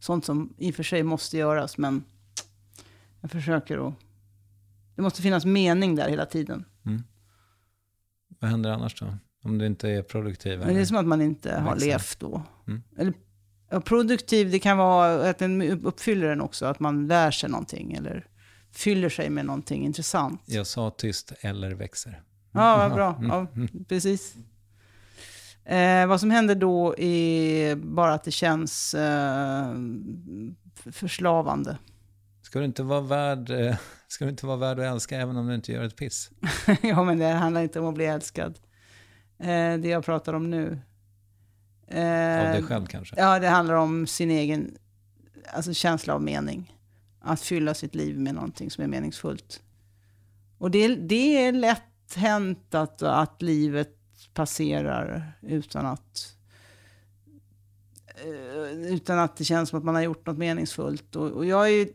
sånt 0.00 0.24
som 0.24 0.54
i 0.58 0.70
och 0.70 0.74
för 0.74 0.82
sig 0.82 1.02
måste 1.02 1.36
göras. 1.36 1.78
Men 1.78 2.04
jag 3.20 3.30
försöker 3.30 3.88
att... 3.88 3.94
Det 4.94 5.02
måste 5.02 5.22
finnas 5.22 5.44
mening 5.44 5.94
där 5.94 6.08
hela 6.08 6.26
tiden. 6.26 6.64
Vad 8.40 8.50
händer 8.50 8.70
annars 8.70 9.00
då? 9.00 9.06
Om 9.44 9.58
du 9.58 9.66
inte 9.66 9.88
är 9.90 10.02
produktiv? 10.02 10.58
Men 10.58 10.74
det 10.74 10.80
är 10.80 10.84
som 10.84 10.96
att 10.96 11.06
man 11.06 11.22
inte 11.22 11.54
har 11.54 11.70
Växer. 11.70 11.86
levt 11.86 12.20
då. 12.20 12.42
Mm. 12.66 12.82
Eller, 12.98 13.80
produktiv, 13.80 14.50
det 14.50 14.58
kan 14.58 14.78
vara 14.78 15.30
att 15.30 15.38
den 15.38 15.62
uppfyller 15.62 16.28
den 16.28 16.40
också. 16.40 16.66
Att 16.66 16.80
man 16.80 17.06
lär 17.06 17.30
sig 17.30 17.50
någonting 17.50 17.92
eller 17.92 18.26
fyller 18.72 19.08
sig 19.08 19.30
med 19.30 19.46
någonting 19.46 19.84
intressant. 19.84 20.42
Jag 20.46 20.66
sa 20.66 20.90
tyst 20.90 21.32
eller 21.40 21.70
växer. 21.70 22.22
Ja, 22.52 22.76
vad 22.76 22.92
bra. 22.92 23.20
Ja, 23.22 23.46
precis. 23.88 24.34
Eh, 25.64 26.06
vad 26.06 26.20
som 26.20 26.30
händer 26.30 26.54
då 26.54 26.98
är 26.98 27.76
bara 27.76 28.14
att 28.14 28.24
det 28.24 28.30
känns 28.30 28.94
eh, 28.94 29.74
förslavande. 30.92 31.78
Ska 32.56 32.60
du 32.60 32.66
inte 32.66 32.82
vara 32.82 33.00
värd, 33.00 33.50
eh, 33.50 33.76
ska 34.08 34.24
du 34.24 34.30
inte 34.30 34.46
vara 34.46 34.56
värd 34.56 34.78
att 34.78 34.84
älska 34.84 35.20
även 35.20 35.36
om 35.36 35.46
du 35.46 35.54
inte 35.54 35.72
gör 35.72 35.84
ett 35.84 35.96
piss? 35.96 36.30
ja, 36.82 37.04
men 37.04 37.18
det 37.18 37.26
handlar 37.26 37.62
inte 37.62 37.80
om 37.80 37.86
att 37.86 37.94
bli 37.94 38.04
älskad. 38.04 38.58
Eh, 39.38 39.46
det 39.78 39.88
jag 39.88 40.04
pratar 40.04 40.32
om 40.32 40.50
nu. 40.50 40.78
Eh, 41.88 42.46
Av 42.46 42.52
dig 42.52 42.62
själv 42.62 42.86
kanske? 42.86 43.14
Ja, 43.18 43.38
det 43.38 43.48
handlar 43.48 43.74
om 43.74 44.06
sin 44.06 44.30
egen 44.30 44.78
alltså 45.52 45.74
känsla 45.74 46.14
av 46.14 46.22
mening. 46.22 46.74
Att 47.20 47.40
fylla 47.40 47.74
sitt 47.74 47.94
liv 47.94 48.18
med 48.18 48.34
någonting 48.34 48.70
som 48.70 48.84
är 48.84 48.88
meningsfullt. 48.88 49.62
Och 50.58 50.70
det, 50.70 50.88
det 50.88 51.46
är 51.46 51.52
lätt 51.52 52.14
hänt 52.14 52.74
att, 52.74 53.02
att 53.02 53.42
livet 53.42 53.94
passerar 54.34 55.32
utan 55.42 55.86
att 55.86 56.36
eh, 58.24 58.92
utan 58.92 59.18
att 59.18 59.36
det 59.36 59.44
känns 59.44 59.68
som 59.68 59.78
att 59.78 59.84
man 59.84 59.94
har 59.94 60.02
gjort 60.02 60.26
något 60.26 60.38
meningsfullt. 60.38 61.16
Och, 61.16 61.30
och 61.30 61.46
jag 61.46 61.64
är 61.66 61.72
ju... 61.72 61.92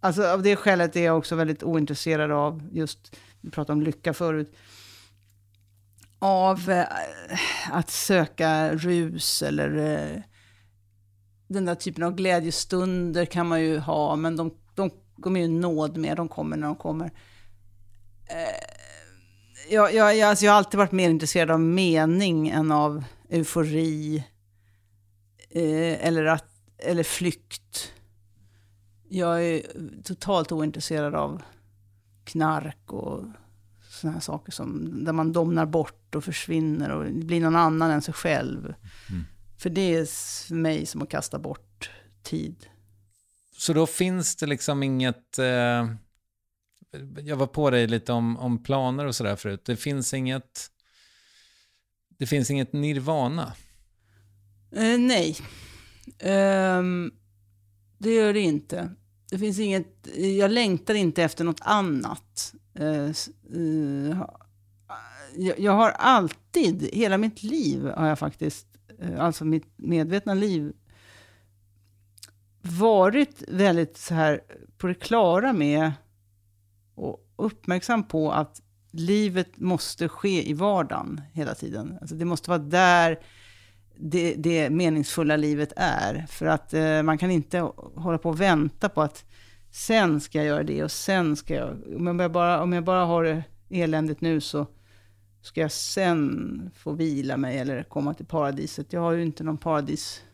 Alltså 0.00 0.26
av 0.26 0.42
det 0.42 0.56
skälet 0.56 0.96
är 0.96 1.04
jag 1.04 1.18
också 1.18 1.34
väldigt 1.36 1.62
ointresserad 1.62 2.30
av 2.30 2.68
just, 2.72 3.16
vi 3.40 3.50
pratade 3.50 3.72
om 3.72 3.82
lycka 3.82 4.14
förut, 4.14 4.56
av 6.18 6.70
eh, 6.70 6.86
att 7.70 7.90
söka 7.90 8.74
rus 8.74 9.42
eller 9.42 9.76
eh, 9.76 10.22
den 11.48 11.64
där 11.64 11.74
typen 11.74 12.04
av 12.04 12.14
glädjestunder 12.14 13.24
kan 13.24 13.48
man 13.48 13.60
ju 13.60 13.78
ha, 13.78 14.16
men 14.16 14.36
de, 14.36 14.54
de 14.74 14.90
kommer 15.22 15.40
ju 15.40 15.48
nåd 15.48 15.96
med, 15.96 16.16
de 16.16 16.28
kommer 16.28 16.56
när 16.56 16.66
de 16.66 16.76
kommer. 16.76 17.06
Eh, 18.26 18.76
Jag, 19.70 19.94
jag, 19.94 20.16
jag, 20.16 20.28
alltså 20.28 20.44
jag 20.44 20.52
har 20.52 20.58
alltid 20.58 20.78
varit 20.78 20.92
mer 20.92 21.10
intresserad 21.10 21.50
av 21.50 21.60
mening 21.60 22.48
än 22.48 22.72
av 22.72 23.04
eufori 23.30 24.24
eh, 25.50 26.06
eller, 26.06 26.24
att, 26.24 26.48
eller 26.78 27.02
flykt. 27.02 27.92
Jag 29.12 29.44
är 29.44 29.62
totalt 30.02 30.52
ointresserad 30.52 31.14
av 31.14 31.42
knark 32.24 32.92
och 32.92 33.24
sådana 33.90 34.14
här 34.14 34.20
saker 34.20 34.52
som, 34.52 35.04
där 35.04 35.12
man 35.12 35.32
domnar 35.32 35.66
bort 35.66 36.14
och 36.14 36.24
försvinner 36.24 36.90
och 36.90 37.12
blir 37.12 37.40
någon 37.40 37.56
annan 37.56 37.90
än 37.90 38.02
sig 38.02 38.14
själv. 38.14 38.74
Mm. 39.10 39.24
För 39.58 39.70
det 39.70 39.94
är 39.94 40.04
för 40.46 40.54
mig 40.54 40.86
som 40.86 41.02
att 41.02 41.10
kasta 41.10 41.38
bort 41.38 41.90
tid. 42.22 42.66
Så 43.56 43.72
då 43.72 43.86
finns 43.86 44.36
det 44.36 44.46
liksom 44.46 44.82
inget... 44.82 45.38
Eh, 45.38 45.90
jag 47.24 47.36
var 47.36 47.46
på 47.46 47.70
dig 47.70 47.86
lite 47.86 48.12
om, 48.12 48.36
om 48.36 48.62
planer 48.62 49.06
och 49.06 49.16
sådär 49.16 49.36
förut. 49.36 49.64
Det 49.64 49.76
finns 49.76 50.14
inget... 50.14 50.70
Det 52.08 52.26
finns 52.26 52.50
inget 52.50 52.72
nirvana? 52.72 53.52
Eh, 54.72 54.98
nej. 54.98 55.36
Um, 56.78 57.12
det 57.98 58.14
gör 58.14 58.32
det 58.32 58.40
inte. 58.40 58.90
Det 59.30 59.38
finns 59.38 59.58
inget... 59.58 60.08
Jag 60.16 60.50
längtar 60.50 60.94
inte 60.94 61.22
efter 61.22 61.44
något 61.44 61.60
annat. 61.60 62.54
Uh, 62.80 63.10
uh, 63.56 64.22
jag, 65.56 65.72
har 65.72 65.90
alltid, 65.90 66.88
hela 66.92 67.18
mitt 67.18 67.42
liv 67.42 67.90
har 67.96 68.06
jag 68.08 68.18
faktiskt, 68.18 68.66
uh, 69.02 69.20
alltså 69.20 69.44
mitt 69.44 69.66
medvetna 69.76 70.34
liv, 70.34 70.72
varit 72.62 73.42
väldigt 73.48 73.96
så 73.96 74.14
här 74.14 74.40
på 74.78 74.86
det 74.86 74.94
klara 74.94 75.52
med 75.52 75.92
och 76.94 77.26
uppmärksam 77.36 78.08
på 78.08 78.32
att 78.32 78.62
livet 78.90 79.58
måste 79.58 80.08
ske 80.08 80.50
i 80.50 80.52
vardagen 80.52 81.20
hela 81.32 81.54
tiden. 81.54 81.98
Alltså 82.00 82.16
det 82.16 82.24
måste 82.24 82.50
vara 82.50 82.58
där 82.58 83.18
det, 84.02 84.34
det 84.34 84.70
meningsfulla 84.70 85.36
livet 85.36 85.72
är. 85.76 86.26
För 86.28 86.46
att 86.46 86.74
eh, 86.74 87.02
man 87.02 87.18
kan 87.18 87.30
inte 87.30 87.58
hålla 87.94 88.18
på 88.18 88.28
och 88.28 88.40
vänta 88.40 88.88
på 88.88 89.02
att 89.02 89.24
sen 89.70 90.20
ska 90.20 90.38
jag 90.38 90.46
göra 90.46 90.62
det 90.62 90.84
och 90.84 90.90
sen 90.90 91.36
ska 91.36 91.54
jag... 91.54 91.96
Om 91.96 92.18
jag 92.20 92.32
bara, 92.32 92.62
om 92.62 92.72
jag 92.72 92.84
bara 92.84 93.04
har 93.04 93.24
det 93.24 93.44
eländigt 93.70 94.20
nu 94.20 94.40
så 94.40 94.66
ska 95.42 95.60
jag 95.60 95.72
sen 95.72 96.70
få 96.74 96.92
vila 96.92 97.36
mig 97.36 97.58
eller 97.58 97.82
komma 97.82 98.14
till 98.14 98.26
paradiset. 98.26 98.92
Jag 98.92 99.00
har 99.00 99.12
ju 99.12 99.22
inte 99.22 99.44
någon 99.44 99.58
paradis 99.58 100.24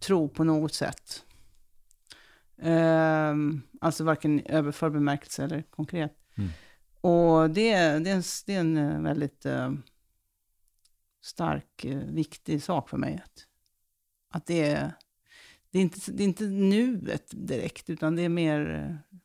tro 0.00 0.28
på 0.28 0.44
något 0.44 0.74
sätt. 0.74 1.24
Um, 2.62 3.62
alltså 3.80 4.04
varken 4.04 4.40
överför 4.46 4.90
bemärkelse 4.90 5.44
eller 5.44 5.62
konkret. 5.62 6.12
Mm. 6.34 6.50
Och 7.00 7.50
det, 7.50 7.74
det, 7.98 8.10
är 8.10 8.16
en, 8.16 8.22
det 8.46 8.54
är 8.54 8.60
en 8.60 9.04
väldigt 9.04 9.46
uh, 9.46 9.72
stark, 11.22 11.84
eh, 11.84 11.98
viktig 11.98 12.62
sak 12.62 12.88
för 12.88 12.96
mig. 12.96 13.22
Att, 13.24 13.46
att 14.30 14.46
det, 14.46 14.60
är, 14.60 14.92
det, 15.70 15.78
är 15.78 15.82
inte, 15.82 16.12
det 16.12 16.22
är 16.22 16.28
inte 16.28 16.44
nuet 16.44 17.30
direkt, 17.30 17.90
utan 17.90 18.16
det 18.16 18.22
är 18.22 18.28
mer 18.28 18.74
eh, 18.74 19.16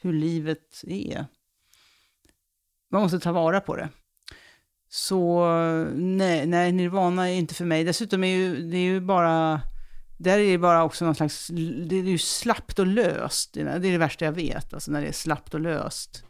hur 0.00 0.12
livet 0.12 0.82
är. 0.86 1.26
Man 2.90 3.02
måste 3.02 3.20
ta 3.20 3.32
vara 3.32 3.60
på 3.60 3.76
det. 3.76 3.88
Så 4.88 5.44
nej, 5.94 6.46
nej, 6.46 6.72
nirvana 6.72 7.30
är 7.30 7.34
inte 7.34 7.54
för 7.54 7.64
mig. 7.64 7.84
Dessutom 7.84 8.24
är 8.24 8.36
ju, 8.36 8.70
det 8.70 8.76
är 8.76 8.82
ju 8.82 9.00
bara, 9.00 9.60
där 10.18 10.38
är 10.38 10.50
det 10.50 10.58
bara 10.58 10.84
också 10.84 11.04
någon 11.04 11.14
slags, 11.14 11.46
det 11.86 11.96
är 11.96 12.02
ju 12.02 12.18
slappt 12.18 12.78
och 12.78 12.86
löst. 12.86 13.52
Det 13.54 13.60
är 13.60 13.78
det 13.78 13.98
värsta 13.98 14.24
jag 14.24 14.32
vet, 14.32 14.74
alltså 14.74 14.90
när 14.90 15.00
det 15.00 15.08
är 15.08 15.12
slappt 15.12 15.54
och 15.54 15.60
löst. 15.60 16.24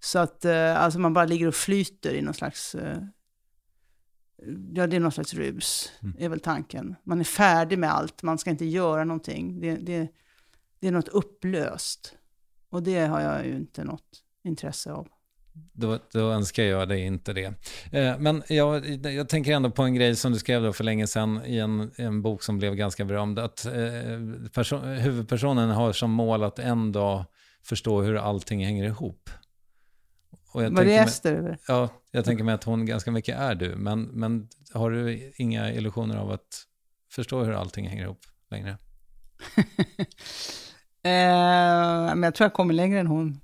Så 0.00 0.18
att 0.18 0.44
eh, 0.44 0.82
alltså 0.82 0.98
man 0.98 1.12
bara 1.12 1.24
ligger 1.24 1.46
och 1.46 1.54
flyter 1.54 2.14
i 2.14 2.22
någon 2.22 2.34
slags, 2.34 2.74
ja 4.72 4.86
det 4.86 4.96
är 4.96 5.00
någon 5.00 5.12
slags 5.12 5.34
rus, 5.34 5.92
mm. 6.02 6.16
är 6.18 6.28
väl 6.28 6.40
tanken. 6.40 6.96
Man 7.04 7.20
är 7.20 7.24
färdig 7.24 7.78
med 7.78 7.92
allt, 7.92 8.22
man 8.22 8.38
ska 8.38 8.50
inte 8.50 8.64
göra 8.64 9.04
någonting. 9.04 9.60
Det, 9.60 9.76
det, 9.76 10.08
det 10.80 10.88
är 10.88 10.92
något 10.92 11.08
upplöst. 11.08 12.16
Och 12.70 12.82
det 12.82 13.06
har 13.06 13.20
jag 13.20 13.46
ju 13.46 13.56
inte 13.56 13.84
något 13.84 14.22
intresse 14.44 14.92
av 14.92 15.08
då, 15.72 15.98
då 16.12 16.30
önskar 16.30 16.62
jag 16.62 16.88
dig 16.88 17.00
inte 17.00 17.32
det. 17.32 17.54
Eh, 17.92 18.18
men 18.18 18.42
jag, 18.48 18.86
jag 19.06 19.28
tänker 19.28 19.52
ändå 19.52 19.70
på 19.70 19.82
en 19.82 19.94
grej 19.94 20.16
som 20.16 20.32
du 20.32 20.38
skrev 20.38 20.72
för 20.72 20.84
länge 20.84 21.06
sedan 21.06 21.40
i 21.44 21.58
en, 21.58 21.90
en 21.96 22.22
bok 22.22 22.42
som 22.42 22.58
blev 22.58 22.74
ganska 22.74 23.04
berömd. 23.04 23.38
Att 23.38 23.66
eh, 23.66 23.72
person, 24.54 24.84
huvudpersonen 24.84 25.70
har 25.70 25.92
som 25.92 26.10
mål 26.10 26.42
att 26.42 26.58
en 26.58 26.92
dag 26.92 27.24
förstå 27.62 28.02
hur 28.02 28.16
allting 28.16 28.64
hänger 28.64 28.84
ihop. 28.84 29.30
Och 30.52 30.64
jag 30.64 30.70
Var 30.70 30.84
det 30.84 30.96
Ester? 30.96 31.58
Ja, 31.68 31.88
jag 32.10 32.24
tänker 32.24 32.44
mig 32.44 32.54
att 32.54 32.64
hon 32.64 32.86
ganska 32.86 33.10
mycket 33.10 33.38
är 33.38 33.54
du. 33.54 33.76
Men, 33.76 34.02
men 34.02 34.48
har 34.72 34.90
du 34.90 35.32
inga 35.36 35.72
illusioner 35.72 36.16
av 36.16 36.30
att 36.30 36.64
förstå 37.12 37.44
hur 37.44 37.52
allting 37.52 37.88
hänger 37.88 38.02
ihop 38.04 38.20
längre? 38.50 38.70
eh, 41.02 42.14
men 42.14 42.22
jag 42.22 42.34
tror 42.34 42.44
jag 42.44 42.52
kommer 42.52 42.74
längre 42.74 43.00
än 43.00 43.06
hon. 43.06 43.40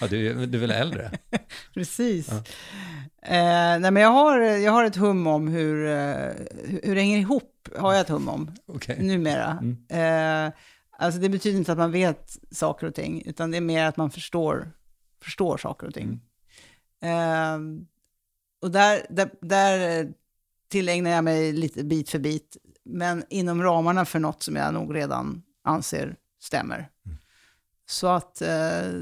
Ja, 0.00 0.06
du, 0.06 0.46
du 0.46 0.58
är 0.58 0.60
väl 0.60 0.70
äldre? 0.70 1.10
Precis. 1.74 2.28
Ja. 2.30 2.36
Eh, 3.22 3.80
nej, 3.80 3.90
men 3.90 3.96
jag 3.96 4.10
har, 4.10 4.40
jag 4.40 4.72
har 4.72 4.84
ett 4.84 4.96
hum 4.96 5.26
om 5.26 5.48
hur, 5.48 5.84
uh, 5.84 6.32
hur 6.82 6.94
det 6.94 7.00
hänger 7.00 7.18
ihop, 7.18 7.68
har 7.76 7.92
jag 7.92 8.00
ett 8.00 8.08
hum 8.08 8.28
om, 8.28 8.50
okay. 8.66 9.02
numera. 9.02 9.58
Mm. 9.62 10.46
Eh, 10.46 10.52
alltså 10.98 11.20
det 11.20 11.28
betyder 11.28 11.58
inte 11.58 11.72
att 11.72 11.78
man 11.78 11.92
vet 11.92 12.36
saker 12.50 12.86
och 12.86 12.94
ting, 12.94 13.22
utan 13.26 13.50
det 13.50 13.56
är 13.56 13.60
mer 13.60 13.84
att 13.84 13.96
man 13.96 14.10
förstår, 14.10 14.72
förstår 15.22 15.56
saker 15.56 15.86
och 15.86 15.94
ting. 15.94 16.04
Mm. 16.04 16.20
Eh, 17.02 17.58
och 18.62 18.70
där, 18.70 19.06
där, 19.10 19.30
där 19.40 20.08
tillägnar 20.68 21.10
jag 21.10 21.24
mig 21.24 21.52
lite 21.52 21.84
bit 21.84 22.10
för 22.10 22.18
bit, 22.18 22.56
men 22.84 23.24
inom 23.30 23.62
ramarna 23.62 24.04
för 24.04 24.18
något 24.18 24.42
som 24.42 24.56
jag 24.56 24.74
nog 24.74 24.94
redan 24.94 25.42
anser 25.64 26.16
stämmer. 26.40 26.90
Mm. 27.06 27.18
Så 27.86 28.06
att 28.06 28.42
eh, 28.42 28.48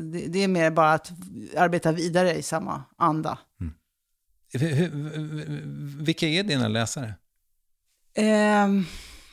det, 0.03 0.27
det, 0.29 0.39
är 0.39 0.49
mer 0.49 0.71
bara 0.71 0.93
att 0.93 1.13
arbeta 1.57 1.93
vidare 1.93 2.35
i 2.35 2.43
samma 2.43 2.85
anda. 2.97 3.39
Mm. 3.61 3.75
Vilka 6.05 6.27
är 6.27 6.43
dina 6.43 6.69
läsare? 6.69 7.15
Eh, 8.15 8.69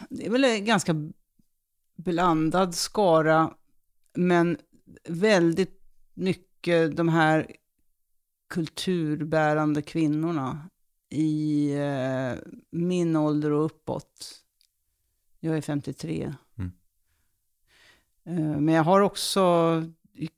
det 0.09 0.25
är 0.25 0.29
väl 0.29 0.43
en 0.43 0.65
ganska 0.65 0.95
blandad 1.95 2.75
skara, 2.75 3.53
men 4.13 4.57
väldigt 5.07 5.81
mycket 6.13 6.97
de 6.97 7.09
här 7.09 7.55
kulturbärande 8.53 9.81
kvinnorna 9.81 10.69
i 11.09 11.73
eh, 11.73 12.33
min 12.71 13.15
ålder 13.15 13.51
och 13.51 13.65
uppåt. 13.65 14.43
Jag 15.39 15.57
är 15.57 15.61
53. 15.61 16.33
Eh, 18.25 18.59
men 18.59 18.67
jag 18.67 18.83
har 18.83 19.01
också, 19.01 19.83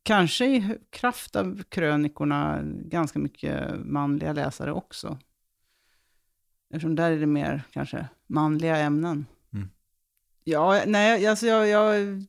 kanske 0.04 0.46
i 0.46 0.78
kraft 0.90 1.36
av 1.36 1.64
krönikorna, 1.64 2.62
ganska 2.64 3.20
mycket 3.20 3.80
manliga 3.86 4.34
läsare 4.34 4.72
också. 4.72 5.18
Eftersom 6.70 6.96
där 6.96 7.12
är 7.12 7.20
det 7.20 7.26
mer 7.26 7.64
kanske 7.72 8.08
manliga 8.28 8.78
ämnen. 8.78 9.26
Mm. 9.54 9.70
Ja, 10.44 10.84
nej, 10.88 11.28
alltså 11.28 11.46
jag, 11.46 11.68
jag, 11.68 12.24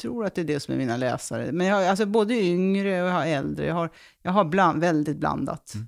tror 0.00 0.24
att 0.24 0.34
det 0.34 0.40
är 0.40 0.44
det 0.44 0.60
som 0.60 0.74
är 0.74 0.78
mina 0.78 0.96
läsare. 0.96 1.52
Men 1.52 1.66
jag 1.66 1.74
har 1.74 1.84
alltså 1.84 2.06
både 2.06 2.34
yngre 2.34 3.02
och 3.02 3.08
jag 3.08 3.14
har 3.14 3.26
äldre. 3.26 3.66
Jag 3.66 3.74
har, 3.74 3.90
jag 4.22 4.32
har 4.32 4.44
bland, 4.44 4.80
väldigt 4.80 5.16
blandat. 5.16 5.74
Mm. 5.74 5.86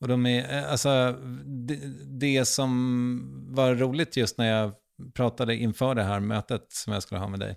Och 0.00 0.08
de 0.08 0.26
är, 0.26 0.58
eh, 0.58 0.70
alltså, 0.70 1.18
det, 1.44 1.80
det 2.04 2.44
som 2.44 3.46
var 3.48 3.74
roligt 3.74 4.16
just 4.16 4.38
när 4.38 4.46
jag 4.46 4.72
pratade 5.14 5.56
inför 5.56 5.94
det 5.94 6.02
här 6.02 6.20
mötet 6.20 6.72
som 6.72 6.92
jag 6.92 7.02
skulle 7.02 7.20
ha 7.20 7.28
med 7.28 7.40
dig, 7.40 7.56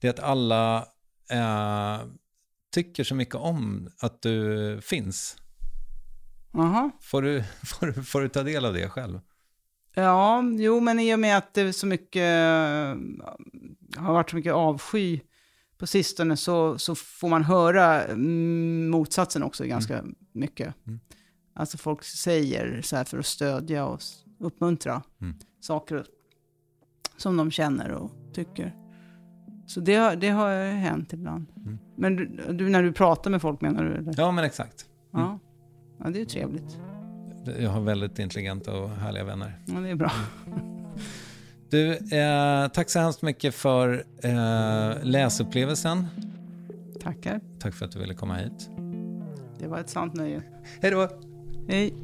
det 0.00 0.06
är 0.06 0.10
att 0.10 0.20
alla 0.20 0.86
eh, 1.30 2.00
tycker 2.72 3.04
så 3.04 3.14
mycket 3.14 3.34
om 3.34 3.90
att 4.00 4.22
du 4.22 4.80
finns. 4.82 5.36
Aha. 6.54 6.90
Får, 7.00 7.22
du, 7.22 7.42
får, 7.64 8.02
får 8.02 8.20
du 8.20 8.28
ta 8.28 8.42
del 8.42 8.64
av 8.64 8.74
det 8.74 8.88
själv? 8.88 9.20
Ja, 9.98 10.42
jo, 10.42 10.80
men 10.80 11.00
i 11.00 11.14
och 11.14 11.18
med 11.18 11.36
att 11.36 11.54
det 11.54 11.60
är 11.60 11.72
så 11.72 11.86
mycket, 11.86 12.24
har 13.96 14.12
varit 14.12 14.30
så 14.30 14.36
mycket 14.36 14.52
avsky 14.52 15.20
på 15.78 15.86
sistone 15.86 16.36
så, 16.36 16.78
så 16.78 16.94
får 16.94 17.28
man 17.28 17.44
höra 17.44 18.16
motsatsen 18.90 19.42
också 19.42 19.64
ganska 19.64 19.98
mm. 19.98 20.14
mycket. 20.32 20.74
Mm. 20.86 21.00
Alltså 21.54 21.78
folk 21.78 22.04
säger 22.04 22.82
så 22.82 22.96
här 22.96 23.04
för 23.04 23.18
att 23.18 23.26
stödja 23.26 23.86
och 23.86 24.00
uppmuntra 24.40 25.02
mm. 25.20 25.34
saker 25.60 26.04
som 27.16 27.36
de 27.36 27.50
känner 27.50 27.92
och 27.92 28.10
tycker. 28.34 28.74
Så 29.66 29.80
det, 29.80 30.14
det 30.14 30.28
har 30.28 30.70
hänt 30.70 31.12
ibland. 31.12 31.46
Mm. 31.56 31.78
Men 31.96 32.16
du, 32.16 32.52
du, 32.52 32.68
när 32.68 32.82
du 32.82 32.92
pratar 32.92 33.30
med 33.30 33.42
folk 33.42 33.60
menar 33.60 33.84
du? 33.84 33.94
Eller? 33.94 34.14
Ja, 34.16 34.32
men 34.32 34.44
exakt. 34.44 34.86
Mm. 35.14 35.26
Ja. 35.26 35.38
ja, 35.98 36.10
det 36.10 36.18
är 36.18 36.20
ju 36.20 36.26
trevligt. 36.26 36.78
Jag 37.60 37.70
har 37.70 37.80
väldigt 37.80 38.18
intelligenta 38.18 38.72
och 38.72 38.90
härliga 38.90 39.24
vänner. 39.24 39.58
Ja, 39.66 39.74
det 39.80 39.88
är 39.90 39.94
bra. 39.94 40.12
Du, 41.70 41.92
eh, 41.92 42.68
tack 42.68 42.90
så 42.90 42.98
hemskt 42.98 43.22
mycket 43.22 43.54
för 43.54 44.04
eh, 44.22 45.04
läsupplevelsen. 45.04 46.06
Tackar. 47.00 47.40
Tack 47.58 47.74
för 47.74 47.84
att 47.84 47.92
du 47.92 47.98
ville 47.98 48.14
komma 48.14 48.34
hit. 48.34 48.70
Det 49.58 49.66
var 49.66 49.78
ett 49.78 49.90
sant 49.90 50.14
nöje. 50.14 50.42
Hej 50.80 50.90
då! 50.90 51.08
Hej. 51.68 51.94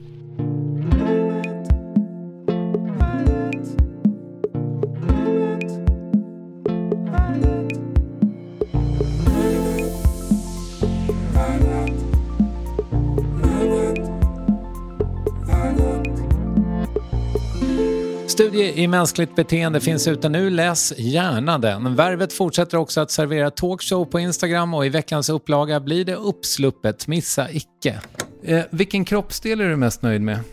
Studie 18.55 18.83
i 18.83 18.87
mänskligt 18.87 19.37
beteende 19.37 19.81
finns 19.81 20.09
ute 20.09 20.29
nu. 20.29 20.51
Läs 20.51 20.93
gärna 20.99 21.59
den. 21.59 21.95
Värvet 21.95 22.33
fortsätter 22.33 22.79
också 22.79 23.01
att 23.01 23.11
servera 23.11 23.51
talkshow 23.51 24.05
på 24.05 24.21
Instagram 24.21 24.75
och 24.75 24.87
i 24.87 24.89
veckans 24.89 25.29
upplaga 25.29 25.81
blir 25.81 26.05
det 26.05 26.15
uppsluppet. 26.15 27.07
Missa 27.07 27.51
icke. 27.51 28.01
Eh, 28.45 28.61
vilken 28.71 29.05
kroppsdel 29.05 29.61
är 29.61 29.69
du 29.69 29.77
mest 29.77 30.03
nöjd 30.03 30.21
med? 30.23 30.39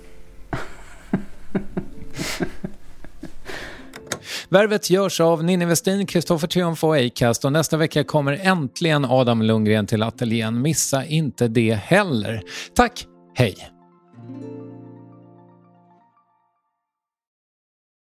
Värvet 4.49 4.89
görs 4.89 5.19
av 5.19 5.43
Ninni 5.43 5.65
Westin, 5.65 6.05
Kristoffer 6.05 6.47
Triumf 6.47 6.83
och 6.83 6.97
Acast 6.97 7.45
och 7.45 7.51
nästa 7.51 7.77
vecka 7.77 8.03
kommer 8.03 8.39
äntligen 8.41 9.05
Adam 9.05 9.41
Lundgren 9.41 9.87
till 9.87 10.03
ateljén. 10.03 10.61
Missa 10.61 11.05
inte 11.05 11.47
det 11.47 11.73
heller. 11.73 12.41
Tack, 12.75 13.05
hej! 13.35 13.71